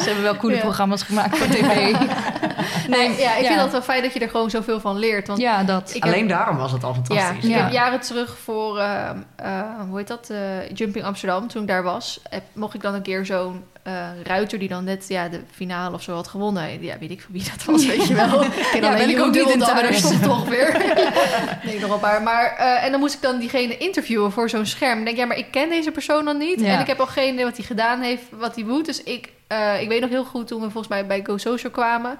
[0.00, 0.60] Ze hebben wel coole Ja.
[0.60, 1.92] programma's gemaakt voor tv.
[2.96, 3.46] Nee, ja, ik ja.
[3.46, 5.26] vind dat wel fijn dat je er gewoon zoveel van leert.
[5.26, 5.88] Want Ja, dat.
[5.94, 7.44] Ik heb- Alleen daarom was het al ja, fantastisch.
[7.44, 7.62] ik Ja.
[7.62, 11.82] heb jaren terug voor, eh, eh, hoe heet dat, eh, Jumping Amsterdam, toen ik daar
[11.82, 15.40] was, heb, mocht ik dan een keer zo'n eh, ruiter die dan net ja, de
[15.50, 16.82] finale of zo had gewonnen.
[16.82, 18.42] Ja, weet ik van wie dat was, weet je wel.
[18.44, 20.94] Ik ken Ja, alleen ben ik ook niet in daar stond toch weer.
[21.64, 22.22] nee, nog een paar.
[22.22, 24.98] Maar, eh, en dan moest ik dan diegene interviewen voor zo'n scherm.
[24.98, 26.60] Ik denk, ja, maar ik ken deze persoon dan niet.
[26.60, 26.66] Ja.
[26.66, 28.86] En ik heb al geen idee wat hij gedaan heeft, wat hij moet.
[28.86, 31.72] Dus ik, eh, ik weet nog heel goed toen we volgens mij bij Go Social
[31.72, 32.18] kwamen.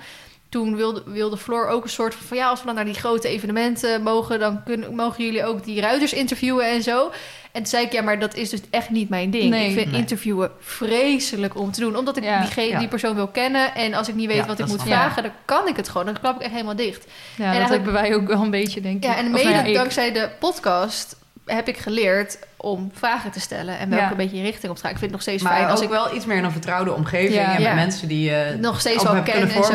[0.54, 2.26] Toen wilde, wilde Floor ook een soort van...
[2.26, 4.38] van ja, als we dan naar die grote evenementen mogen...
[4.38, 7.06] dan kunnen, mogen jullie ook die ruiters interviewen en zo.
[7.52, 9.50] En toen zei ik, ja, maar dat is dus echt niet mijn ding.
[9.50, 9.68] Nee.
[9.68, 10.00] ik vind Nee.
[10.00, 11.96] interviewen vreselijk om te doen.
[11.96, 12.40] Omdat ik Ja.
[12.40, 12.78] diegene, Ja.
[12.78, 13.74] die persoon wil kennen.
[13.74, 15.22] En als ik niet weet Ja, wat ik moet vragen...
[15.22, 16.06] dan kan ik het gewoon.
[16.06, 17.04] Dan klap ik echt helemaal dicht.
[17.04, 19.04] Ja, dat eigenlijk- hebben wij ook wel een beetje, denk ik.
[19.04, 21.16] Ja, en mede nou dankzij de podcast
[21.46, 23.78] heb ik geleerd om vragen te stellen.
[23.78, 24.10] En welke Ja.
[24.10, 24.90] een beetje in richting op te gaan.
[24.90, 26.50] Ik vind het nog steeds Maar fijn ook als ik wel iets meer in een
[26.50, 27.34] vertrouwde omgeving.
[27.34, 27.54] Ja.
[27.54, 27.66] en Ja.
[27.68, 29.72] met mensen die je nog steeds wel hebt ken kunnen en zo.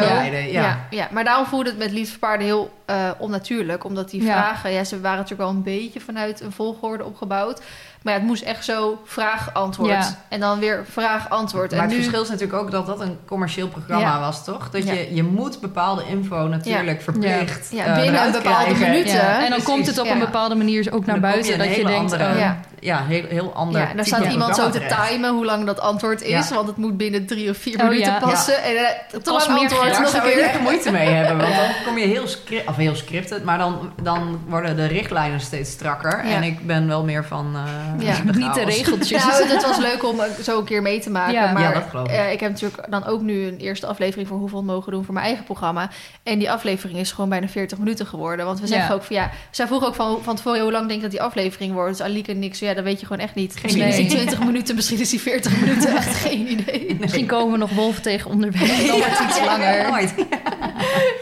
[0.51, 0.87] Ja.
[0.89, 3.83] Ja, maar daarom voelde het met Lied voor Paarden heel eh, onnatuurlijk.
[3.83, 7.61] Omdat die vragen, ja, ze waren natuurlijk wel een beetje vanuit een volgorde opgebouwd.
[8.01, 9.89] Maar ja, het moest echt zo vraag-antwoord.
[9.89, 10.15] Ja.
[10.29, 11.71] En dan weer vraag-antwoord.
[11.71, 14.19] Maar En het nu, verschil is natuurlijk ook dat dat een commercieel programma Ja.
[14.19, 14.69] was, toch?
[14.69, 14.93] Dat Ja.
[14.93, 18.89] je, je moet bepaalde info natuurlijk verplicht Ja, eh, binnen eruit een bepaalde krijgen.
[18.89, 19.13] minuten.
[19.15, 19.63] Ja, En dan Precies.
[19.65, 20.11] komt het op Ja.
[20.11, 21.57] een bepaalde manier ook naar dan je buiten.
[21.57, 22.59] Dat je denkt, andere- Ja.
[22.81, 25.79] Ja, heel, heel ander ja, en type staat iemand zo te timen hoe lang dat
[25.79, 26.49] antwoord is.
[26.49, 26.55] Ja.
[26.55, 28.19] Want het moet binnen drie of vier Oh, minuten ja.
[28.19, 28.63] passen.
[28.63, 28.79] En uh,
[29.23, 30.43] te was lang antwoord, Daar nog een zou je keer.
[30.43, 31.37] echt moeite mee hebben.
[31.37, 31.61] Want Ja.
[31.61, 35.71] dan kom je heel, scri of heel scripted, maar dan, dan worden de richtlijnen steeds
[35.71, 36.25] strakker.
[36.25, 36.35] Ja.
[36.35, 38.23] En ik ben wel meer van uh, Ja.
[38.23, 39.25] niet de regeltjes.
[39.25, 41.33] Nou, het was leuk om zo een keer mee te maken.
[41.33, 41.51] Ja.
[41.51, 42.13] maar Ja, dat geloof ik.
[42.13, 45.13] eh, ik heb natuurlijk dan ook nu een eerste aflevering voor Hoeveel mogen doen voor
[45.13, 45.89] mijn eigen programma.
[46.23, 48.45] En die aflevering is gewoon bijna 40 minuten geworden.
[48.45, 48.93] Want we zeggen Ja.
[48.93, 51.21] ook van ja, zij vroegen ook van, van tevoren hoe lang denk ik dat die
[51.21, 51.97] aflevering wordt.
[51.97, 53.59] Dus Alieke en niks, ja, dat weet je gewoon echt niet.
[53.63, 54.17] misschien is die idee.
[54.17, 55.95] 20 minuten, misschien is die 40 minuten.
[55.95, 56.97] Echt geen idee.
[56.99, 58.67] Misschien komen we nog wolven tegen onderweg.
[58.87, 59.89] Dan wordt het iets langer.
[59.89, 60.13] Nooit.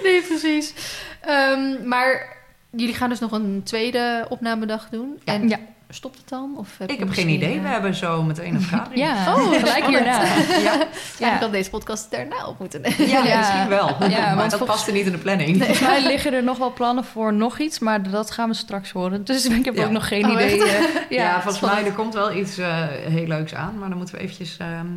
[0.03, 0.74] Nee, precies.
[1.22, 2.36] Ehm, maar
[2.72, 5.20] jullie gaan dus nog een tweede opnamedag doen.
[5.26, 5.34] Ja.
[5.34, 5.57] En Ja.
[5.89, 6.53] Stopt het dan?
[6.57, 7.59] Of heb Ik heb geen idee.
[7.59, 8.99] We eh, hebben zo meteen een vergadering.
[9.05, 10.23] Ja, Oh, gelijk hierna.
[10.23, 13.07] Ja, Eigenlijk had deze podcast daarna op moeten nemen.
[13.07, 13.38] ja, Ja.
[13.38, 13.88] misschien wel.
[13.88, 15.57] Ja, maar want dat volgens- paste niet in de planning.
[15.57, 18.91] Volgens mij liggen er nog wel plannen voor nog iets, maar dat gaan we straks
[18.91, 19.23] horen.
[19.25, 19.83] Dus ik heb Ja.
[19.85, 20.63] ook nog geen Oh, idee.
[20.63, 21.81] eh, Ja, ja, volgens spannend.
[21.81, 23.77] mij er komt wel iets eh, heel leuks aan.
[23.79, 24.88] Maar dan moeten we eventjes ehm,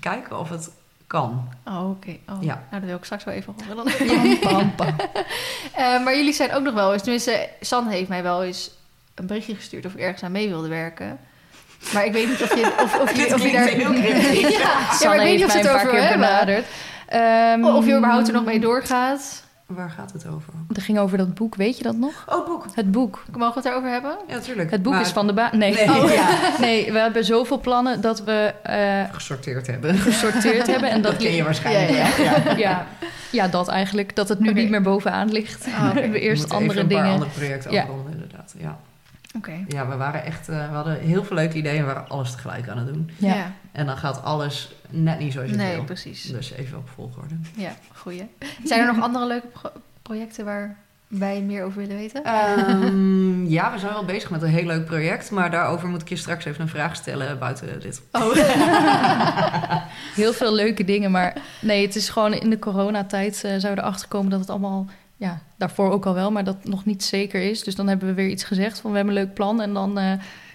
[0.00, 0.70] kijken of het
[1.06, 1.48] kan.
[1.64, 2.16] Oh, oké.
[2.28, 2.42] Oh.
[2.42, 2.54] Ja.
[2.70, 3.92] Nou, dat wil ik straks wel even horen.
[4.40, 4.96] Pam, pam, pam.
[5.74, 7.02] Eh, maar jullie zijn ook nog wel eens...
[7.02, 8.70] Tenminste, San heeft mij wel eens
[9.14, 9.86] een berichtje gestuurd...
[9.86, 11.18] of ik ergens aan mee wilde werken.
[11.92, 13.66] Maar ik weet niet of je, of, of je, of je daar...
[13.68, 13.92] heel
[14.50, 14.58] ja,
[15.00, 16.18] ja, maar ik weet niet of het een paar over keer hebben.
[16.18, 16.66] benaderd.
[17.08, 19.42] Ehm, Of je überhaupt er nog mee doorgaat.
[19.66, 20.52] Waar gaat het over?
[20.68, 22.24] Het ging over dat boek, weet je dat nog?
[22.28, 22.64] Oh, boek.
[22.74, 23.24] Het boek.
[23.32, 24.16] Mogen we het daarover hebben?
[24.28, 24.70] Ja, natuurlijk.
[24.70, 25.58] Het boek Maar is van de baan.
[25.58, 25.74] Nee.
[25.74, 25.88] Nee.
[26.02, 26.28] Oh, Ja.
[26.66, 29.94] nee, we hebben zoveel plannen dat we eh, gesorteerd hebben.
[29.94, 30.90] gesorteerd hebben.
[30.90, 31.90] En Dat dat, ken je waarschijnlijk.
[31.90, 32.30] Ja, ja.
[32.40, 32.50] hè?
[32.50, 32.56] Ja.
[32.56, 32.86] ja,
[33.30, 34.16] ja, dat eigenlijk.
[34.16, 35.66] Dat het nu niet meer bovenaan ligt.
[35.66, 37.20] Ah, we hebben We eerst moeten andere even een paar dingen.
[37.20, 37.82] andere projecten Ja.
[37.82, 38.54] afronden, inderdaad.
[38.58, 38.78] Ja.
[39.36, 39.64] Oké.
[39.68, 42.30] Ja, we waren echt, eh, we hadden heel veel leuke ideeën en we waren alles
[42.30, 43.10] tegelijk aan het doen.
[43.16, 43.52] Ja.
[43.72, 45.84] En dan gaat alles net niet zoals je het Nee, wil.
[45.84, 46.22] precies.
[46.22, 47.34] Dus even op volgorde.
[47.56, 48.28] Ja, goeie.
[48.64, 49.72] Zijn er nog andere leuke pro-
[50.02, 50.76] projecten waar
[51.08, 52.24] wij meer over willen weten?
[52.24, 56.08] Ehm, ja, we zijn wel bezig met een heel leuk project, maar daarover moet ik
[56.08, 58.02] je straks even een vraag stellen buiten dit.
[58.12, 58.34] Oh,
[60.14, 63.80] Heel veel leuke dingen, maar nee, het is gewoon in de coronatijd uh, zouden we
[63.80, 67.42] erachter komen dat het allemaal, ja, daarvoor ook al wel, maar dat nog niet zeker
[67.50, 67.62] is.
[67.62, 69.98] Dus dan hebben we weer iets gezegd van we hebben een leuk plan en dan
[69.98, 70.12] uh,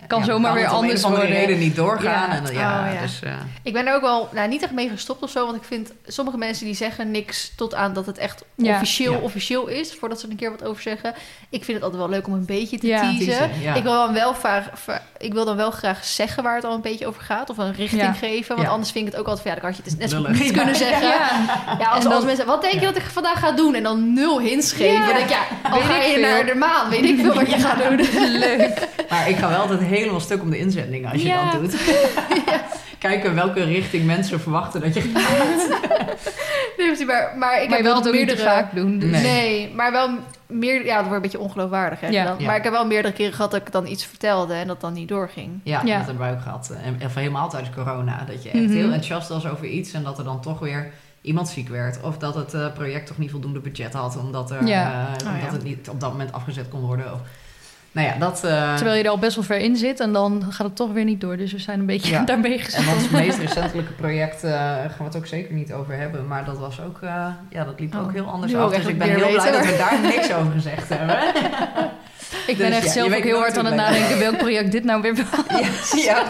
[0.08, 1.46] kan Ja, zomaar weer het om anders een of andere worden.
[1.46, 2.30] reden niet doorgaan.
[2.30, 2.36] Ja.
[2.36, 3.02] En, dan- ja, Oh, ja.
[3.02, 3.32] Dus, eh,
[3.64, 5.92] ik ben er ook wel nou, niet echt mee gestopt of zo, want ik vind
[6.06, 8.74] sommige mensen die zeggen niks tot aan dat het echt Ja.
[8.74, 9.18] officieel Ja.
[9.20, 11.14] officieel is, voordat ze er een keer wat over zeggen.
[11.50, 13.00] Ik vind het altijd wel leuk om een beetje te Ja.
[13.02, 13.26] teasen.
[13.26, 13.74] Teasen, ja.
[13.74, 16.74] Ik, wil dan wel vaag, va- ik wil dan wel graag zeggen waar het al
[16.74, 18.14] een beetje over gaat, of een richting Ja.
[18.14, 18.74] geven, want Ja.
[18.74, 20.52] anders vind ik het ook altijd van, ja, dan had je het net zo goed
[20.58, 21.08] kunnen zeggen.
[21.08, 21.30] Ja.
[21.80, 23.76] Ja, als, En dan- als mensen, wat denk je dat ik vandaag ga doen?
[23.76, 24.88] En dan nul hints geven.
[25.08, 25.42] Ik, ja,
[25.72, 27.96] al ga ik je naar de maan, weet ik veel wat je gaat doen.
[28.48, 28.88] Leuk.
[29.10, 31.52] Maar ik ga wel altijd helemaal stuk om de inzendingen als je Ja.
[31.52, 31.76] dat doet.
[33.00, 35.80] Kijken welke richting mensen verwachten dat je gaat.
[36.78, 38.38] Nee, maar, maar ik maar heb wel het meerdere...
[38.38, 39.00] te vaak doen.
[39.00, 39.12] Dus.
[39.12, 39.22] Nee.
[39.22, 39.74] Nee.
[39.76, 40.10] maar wel
[40.48, 40.86] meer...
[40.86, 42.00] Ja, dat wordt een beetje ongeloofwaardig.
[42.00, 42.24] Hè, Ja.
[42.24, 42.36] dan.
[42.40, 42.46] Ja.
[42.46, 44.94] Maar ik heb wel meerdere keren gehad dat ik dan iets vertelde en dat dan
[44.94, 45.60] niet doorging.
[45.64, 45.98] Ja, Ja.
[45.98, 46.74] dat hebben wij ook gehad.
[46.84, 48.24] En of helemaal tijdens corona.
[48.28, 48.72] Dat je echt Mhm.
[48.74, 50.92] heel enthousiast was over iets en dat er dan toch weer
[51.22, 52.00] iemand ziek werd.
[52.02, 54.92] Of dat het eh, project toch niet voldoende budget had, omdat, er, Ja.
[54.92, 55.52] eh, Oh, omdat ja.
[55.52, 57.14] het niet op dat moment afgezet kon worden.
[57.14, 57.20] Of,
[57.92, 58.44] nou ja, dat...
[58.44, 60.92] eh, Terwijl je er al best wel ver in zit en dan gaat het toch
[60.92, 61.38] weer niet door.
[61.38, 62.24] Dus we zijn een beetje Ja.
[62.32, 62.94] daarmee En gestopt.
[62.96, 66.28] ons meest recentelijke project gaan we het ook zeker niet over hebben.
[66.28, 68.76] Maar dat was ook, ja, dat liep Oh, ook heel anders af.
[68.76, 71.18] Dus ik ben heel blij dat we daar niks over gezegd hebben.
[72.48, 74.72] Ik ben Dus echt ja, je zelf ook heel hard aan het nadenken welk project
[74.72, 75.92] dit nou weer was.
[75.92, 76.24] ja, ja,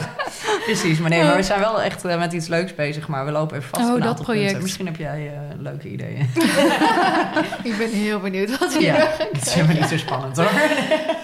[0.65, 0.99] precies.
[0.99, 3.07] Maar nee, maar we zijn wel echt eh, met iets leuks bezig.
[3.07, 4.43] Maar we lopen even vast Oh, op een dat project.
[4.43, 4.61] punten.
[4.61, 6.29] Misschien heb jij eh, leuke ideeën.
[7.69, 8.95] Ik ben heel benieuwd wat we ja,
[9.33, 10.49] het is helemaal niet zo spannend hoor.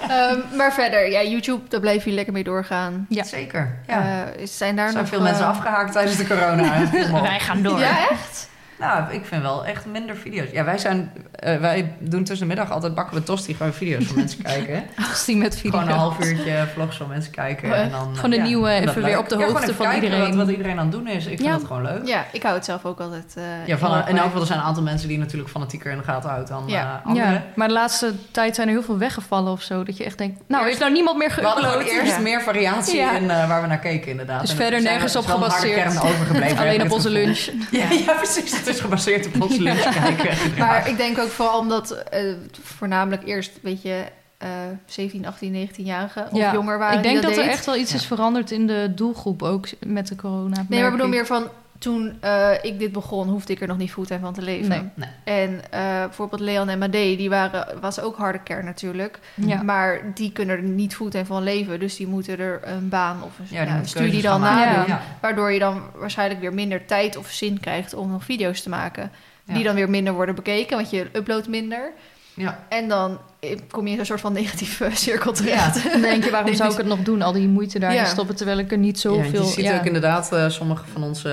[0.09, 3.05] Ehm, maar verder, ja, YouTube, daar blijven jullie lekker mee doorgaan.
[3.09, 3.23] Ja.
[3.23, 3.77] Zeker.
[3.87, 3.99] Ja.
[4.37, 5.09] Eh, zijn daar zijn nog...
[5.11, 6.89] veel mensen eh, afgehaakt tijdens de corona.
[7.21, 7.79] Wij gaan door.
[7.79, 8.49] Ja, echt?
[8.79, 10.49] Nou, ik vind wel echt minder video's.
[10.51, 14.05] Ja, wij zijn, eh, wij doen tussen de middag altijd bakken we tosti gewoon video's
[14.05, 14.83] van mensen kijken.
[15.09, 15.71] Als die met video.
[15.79, 17.69] Gewoon een half uurtje vlogs van mensen kijken.
[17.71, 19.17] Oh, En dan, Gewoon een ja, nieuwe, even weer leuk.
[19.19, 20.19] op de hoogte even van iedereen.
[20.27, 21.25] Wat, wat iedereen aan het doen is.
[21.25, 22.07] Ik vind dat gewoon leuk.
[22.07, 24.23] Ja, ik hou het zelf ook altijd eh, Ja, van, en bij.
[24.23, 26.63] ook wel, er zijn een aantal mensen die natuurlijk fanatieker in de gaten houden dan
[26.67, 26.99] Ja.
[27.01, 27.31] eh, anderen.
[27.31, 29.83] Ja, maar de laatste tijd zijn er heel veel weggevallen of zo.
[29.83, 31.87] Dat je echt denkt, nou, Eerst- heeft nou niemand meer We hadden geüpload?
[31.91, 32.19] eerst Ja.
[32.19, 33.11] meer variatie Ja.
[33.17, 34.41] in eh, waar we naar keken inderdaad.
[34.41, 36.01] Dus En verder er nergens er op is gebaseerd.
[36.03, 36.57] overgebleven.
[36.57, 37.49] Alleen op onze lunch.
[37.71, 38.63] ja, precies.
[38.65, 40.37] Het is gebaseerd op lunch kijken.
[40.57, 42.21] Maar ik denk ook vooral omdat eh,
[42.63, 44.03] voornamelijk eerst, weet je,
[44.37, 44.49] eh
[44.85, 47.51] 17, 18, 19-jarigen of Ja, jonger waren Ik denk die dat, er deed.
[47.51, 47.97] echt wel iets Ja.
[47.97, 50.65] is veranderd in de doelgroep ook met de corona.
[50.69, 51.47] Nee, maar ik bedoel meer van
[51.77, 54.69] toen eh, ik dit begon, hoefde ik er nog niet fulltime van te leven.
[54.69, 54.89] Nee.
[54.93, 55.09] Nee.
[55.23, 59.19] En eh, bijvoorbeeld Leon en Made, die waren, was ook harde kern natuurlijk.
[59.33, 59.63] Ja.
[59.63, 61.79] Maar die kunnen er niet fulltime van leven.
[61.79, 64.87] Dus die moeten er een baan of een, Ja, een studie dan nadoen.
[64.87, 65.01] Ja.
[65.21, 69.11] Waardoor je dan waarschijnlijk weer minder tijd of zin krijgt om nog video's te maken.
[69.43, 69.53] Ja.
[69.53, 71.91] Die dan weer minder worden bekeken, want je uploadt minder.
[72.35, 72.59] Ja.
[72.69, 75.91] En dan eh, kom je in een soort van negatieve cirkel terecht.
[75.91, 77.21] Dan denk je, waarom zou ik het nog doen?
[77.21, 78.05] Al die moeite daarin Ja.
[78.05, 79.43] stoppen, terwijl ik er niet Ja, zoveel...
[79.43, 81.29] je ziet ook inderdaad eh, sommige van onze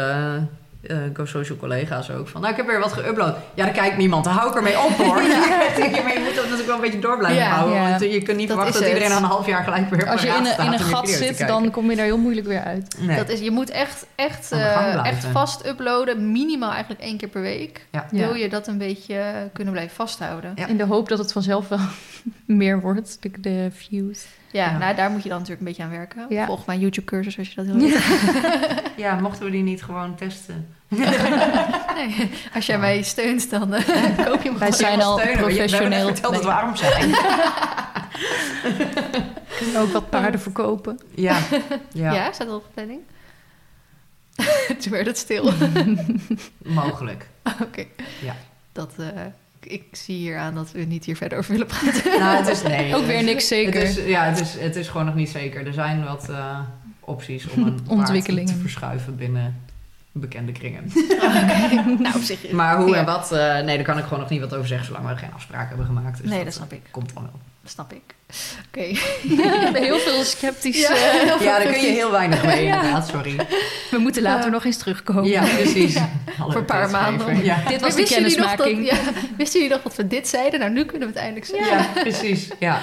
[0.83, 2.41] eh, eh, Go Social collega's ook van...
[2.41, 3.37] Nou, ik heb weer wat geüpload.
[3.55, 4.25] Ja, daar kijkt niemand.
[4.25, 5.23] Daar hou ik ermee op, hoor.
[5.33, 5.39] ja.
[6.03, 7.49] maar je moet dat natuurlijk wel een beetje door blijven Ja.
[7.51, 7.77] houden.
[7.83, 7.89] Ja.
[7.89, 10.29] Want je kunt niet Dat verwachten dat iedereen een half jaar gelijk weer Als je
[10.29, 12.97] in een, in gat zit, dan kom je daar heel moeilijk weer uit.
[12.99, 13.17] Nee.
[13.17, 17.43] Dat is, je moet echt, echt, eh, echt vast uploaden, minimaal eigenlijk één keer per
[17.43, 17.87] week.
[17.91, 18.07] Ja.
[18.11, 18.19] Ja.
[18.27, 20.53] Wil je dat een beetje kunnen blijven vasthouden?
[20.55, 20.67] Ja.
[20.67, 21.79] In de hoop dat het vanzelf wel
[22.47, 24.27] meer wordt, de, de views.
[24.53, 24.79] Ja, Ja.
[24.79, 26.27] nou daar moet je dan natuurlijk een beetje aan werken.
[26.29, 26.47] Ja.
[26.47, 27.89] Volg mijn YouTube-cursus als je dat wil.
[28.97, 30.75] Ja, mochten we die niet gewoon testen?
[31.97, 33.87] nee, als jij mij steunt, dan eh,
[34.27, 35.43] koop je hem Wij zijn al Steunen.
[35.43, 36.07] Professioneel.
[36.07, 36.51] verteld dat Nee.
[36.53, 37.15] we arm zijn.
[39.77, 40.99] Ook wat paarden verkopen.
[41.15, 41.39] Ja.
[41.93, 42.13] Ja.
[42.13, 43.01] ja, staat dat op de planning?
[44.81, 45.53] Toen werd het stil.
[46.65, 47.29] mogelijk.
[47.63, 47.85] Oké.
[48.23, 48.37] Ja.
[48.73, 49.07] Dat, eh,
[49.67, 52.03] ik zie hier aan dat we niet hier verder over willen praten.
[52.21, 52.95] Nou, het is nee.
[52.97, 53.81] Ook weer niks zeker.
[53.87, 55.67] Het is, ja, het is, het is gewoon nog niet zeker.
[55.67, 56.59] Er zijn wat eh,
[57.01, 58.55] opties om een paard Ontwikkelingen.
[58.55, 59.57] te verschuiven binnen
[60.13, 60.91] bekende kringen.
[62.03, 62.51] nou, op zich.
[62.51, 62.97] Maar hoe Ja.
[62.97, 65.17] en wat, eh, nee, daar kan ik gewoon nog niet wat over zeggen, zolang we
[65.17, 66.21] geen afspraken hebben gemaakt.
[66.23, 66.81] Dus Nee, dat snap ik.
[66.91, 67.41] Komt dan wel.
[67.65, 68.01] Snap ik.
[68.69, 68.81] Oké.
[69.79, 70.81] Heel veel sceptisch.
[70.81, 70.89] Ja.
[70.91, 72.75] eh, Ja, daar kun je heel weinig mee, Ja.
[72.77, 73.37] inderdaad, sorry.
[73.91, 75.25] we moeten later nog eens terugkomen.
[75.25, 75.97] Ja, precies.
[76.39, 77.45] Voor een paar maanden.
[77.45, 77.63] Ja.
[77.69, 78.87] Dit was de kennismaking.
[78.91, 78.97] ja,
[79.37, 80.61] wisten jullie nog wat we dit zeiden?
[80.61, 81.77] Nou, nu kunnen we het eindelijk zeggen.
[81.77, 82.49] ja, precies.
[82.59, 82.83] Ja.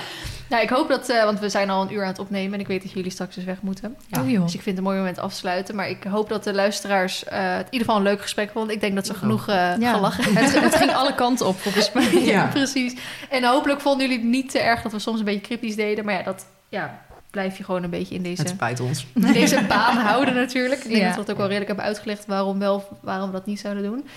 [0.50, 2.60] Nou, ik hoop dat, eh, want we zijn al een uur aan het opnemen en
[2.60, 3.95] ik weet dat jullie straks dus weg moeten.
[4.08, 4.22] Ja.
[4.22, 4.43] Oh, joh.
[4.43, 5.76] Dus ik vind het een mooi moment af te sluiten.
[5.76, 8.76] Maar ik hoop dat de luisteraars eh, het in ieder geval een leuk gesprek vonden.
[8.76, 9.93] Ik denk dat ze genoeg eh, Ja.
[9.93, 10.43] gelachen hebben.
[10.43, 12.24] Het, het ging alle kanten op, volgens mij.
[12.24, 12.45] Ja.
[12.47, 12.95] Precies.
[13.30, 16.06] En hopelijk vonden jullie het niet te erg dat we soms een beetje cryptisch deden.
[16.06, 19.06] Maar ja, dat ja, blijf je gewoon een beetje in deze, Het spijt ons.
[19.14, 20.84] in deze baan houden natuurlijk.
[20.84, 23.45] Ik denk dat we het ook wel redelijk hebben uitgelegd waarom wel, waarom we dat
[23.45, 24.08] niet zouden doen.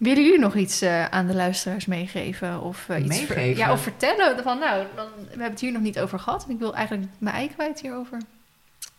[0.00, 2.60] Willen jullie nog iets eh, aan de luisteraars meegeven?
[2.60, 3.56] Of, eh, iets Meegeven?
[3.56, 6.44] ja, of vertellen van, nou, dan, we hebben het hier nog niet over gehad.
[6.44, 8.18] En ik wil eigenlijk mijn ei kwijt hierover.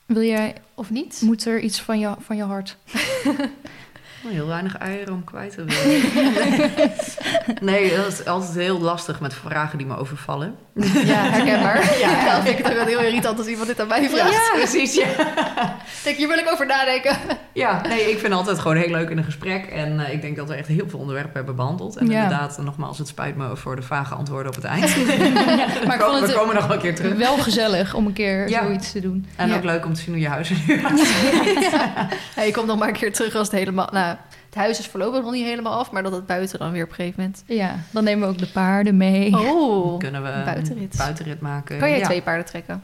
[0.06, 1.22] Wil jij, Of niet?
[1.22, 2.78] moet er iets van je, van je hart?
[4.26, 6.72] Oh, Heel weinig eieren om kwijt te willen.
[7.74, 10.56] nee, dat is altijd heel lastig met vragen die me overvallen.
[11.06, 11.90] Ja, herkenbaar.
[12.00, 12.10] Ja.
[12.26, 14.32] Ja, vind ik het ook wel heel irritant als iemand dit aan mij vraagt.
[14.34, 14.96] Ja, precies.
[14.96, 15.06] Ja.
[16.04, 17.18] Denk, hier wil ik over nadenken.
[17.54, 19.66] ja, nee, ik vind het altijd gewoon heel leuk in een gesprek.
[19.66, 21.96] En eh, ik denk dat we echt heel veel onderwerpen hebben behandeld.
[21.98, 22.24] En Ja.
[22.24, 24.96] inderdaad, nogmaals, het spijt me voor de vage antwoorden op het eind.
[25.86, 27.14] Maar ik vond we het komen nog wel een keer terug.
[27.18, 29.26] wel gezellig om een keer zoiets te doen.
[29.36, 31.70] En ook leuk om te zien hoe je huis er nu uitziet.
[32.36, 33.90] Ja, je komt nog maar een keer terug als het helemaal...
[33.92, 34.11] Nou,
[34.52, 36.90] het huis is voorlopig nog niet helemaal af, maar dat het buiten dan weer op
[36.90, 37.44] een gegeven moment...
[37.46, 39.38] Ja, dan nemen we ook de paarden mee.
[39.38, 40.92] Oh, Kunnen we een buitenrit.
[40.92, 41.78] een buitenrit maken.
[41.80, 42.06] kan jij Ja.
[42.06, 42.84] twee paarden trekken?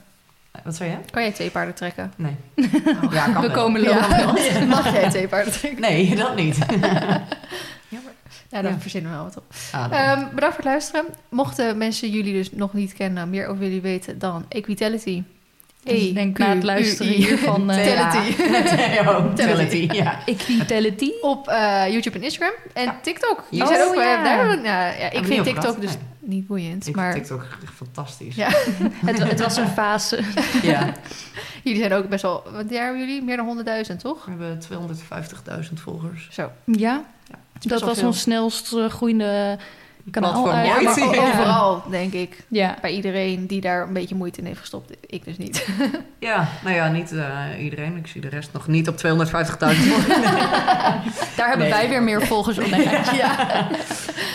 [0.63, 0.97] Wat zei je?
[1.11, 2.13] Kan jij twee paarden trekken?
[2.15, 2.35] Nee.
[3.11, 3.51] Ja, kan we wel.
[3.51, 4.17] komen lopen.
[4.43, 4.65] Ja.
[4.65, 5.81] Mag jij twee paarden trekken?
[5.81, 6.57] Nee, dat niet.
[8.49, 8.79] Ja, dan Ja.
[8.79, 9.43] verzinnen we wel wat op.
[9.71, 9.91] Ah, dan.
[9.91, 11.05] Ehm, bedankt voor het luisteren.
[11.29, 15.23] Mochten mensen jullie dus nog niet kennen, meer over jullie weten, dan Equitality.
[15.87, 17.69] Dus ik denk na het luisteren hiervan...
[17.71, 19.35] eh Telity.
[19.35, 20.19] Telity, ja.
[20.25, 21.11] Equitality.
[21.21, 22.53] Op eh, YouTube en Instagram.
[22.73, 22.99] En Ja.
[23.01, 23.43] TikTok.
[23.49, 24.23] Jullie Oh, zijn ook, eh, ja.
[24.23, 25.81] daar, ja, ja, ik vind TikTok gehad?
[25.81, 25.99] dus Nee.
[26.37, 26.87] niet boeiend.
[26.87, 28.35] Ik maar vind TikTok echt fantastisch.
[28.35, 28.47] Ja.
[29.05, 30.19] Het, het was een fase.
[30.63, 30.93] Ja.
[31.63, 32.43] jullie zijn ook best wel...
[32.51, 33.23] Wat jaar hebben jullie?
[33.23, 34.25] Meer dan 100.000, toch?
[34.25, 34.59] We hebben
[35.67, 36.27] 250.000 volgers.
[36.31, 36.51] Zo.
[36.65, 37.03] Ja,
[37.59, 38.07] dat was veel.
[38.07, 39.57] ons snelst groeiende
[40.11, 40.31] kanaal.
[40.31, 41.21] Platform uit- Ja, maar Ja.
[41.21, 42.43] overal, denk ik.
[42.47, 44.91] Ja, Bij iedereen die daar een beetje moeite in heeft gestopt.
[45.05, 45.67] Ik dus niet.
[46.19, 47.97] Ja, nou ja, niet eh, iedereen.
[47.97, 50.07] Ik zie de rest nog niet op 250.000 volgers.
[51.37, 51.69] daar hebben Nee.
[51.69, 52.69] wij weer meer volgers op.
[52.69, 52.83] Nee.
[53.21, 53.67] ja.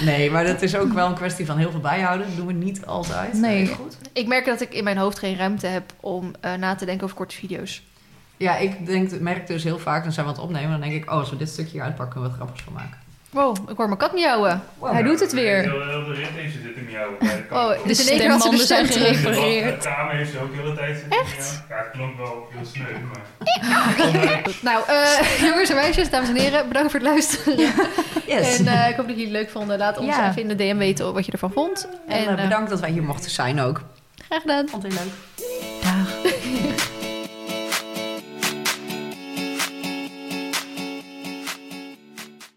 [0.05, 2.27] Nee, maar dat is ook wel een kwestie van heel veel bijhouden.
[2.27, 3.33] Dat doen we niet altijd.
[3.33, 3.67] Nee.
[3.67, 3.97] Goed.
[4.13, 7.05] Ik merk dat ik in mijn hoofd geen ruimte heb om eh, na te denken
[7.05, 7.83] over korte video's.
[8.37, 10.71] Ja, ik denk, merk dus heel vaak, dan zijn we aan het opnemen.
[10.71, 12.73] Dan denk ik, oh, als we dit stukje hier uitpakken, kunnen we wat grappigs van
[12.73, 12.99] maken.
[13.33, 14.63] Wow, ik hoor mijn kat miauwen.
[14.83, 15.61] Hij doet het weer.
[15.63, 18.31] Heel, heel de rit heeft ze zitten miauwen bij de Oh, dus in één keer
[18.31, 19.21] had ze de stembanden zijn stem terug.
[19.21, 19.83] gerepareerd.
[19.83, 21.63] De kamer heeft ze ook de hele tijd zitten Echt?
[21.69, 23.23] Ja, het klonk wel heel sneu, maar...
[24.63, 27.59] Nou, eh, jongens en meisjes, dames en heren, bedankt voor het luisteren.
[28.27, 28.59] Yes.
[28.59, 29.79] En eh, ik hoop dat jullie het leuk vonden.
[29.79, 30.29] Laat ons Ja.
[30.29, 31.89] even in de DM weten wat je ervan vond.
[32.09, 33.81] en En eh, bedankt dat wij hier mochten zijn ook.
[34.29, 34.69] graag gedaan.
[34.69, 35.83] Vond het heel leuk.
[35.83, 36.33] Dag.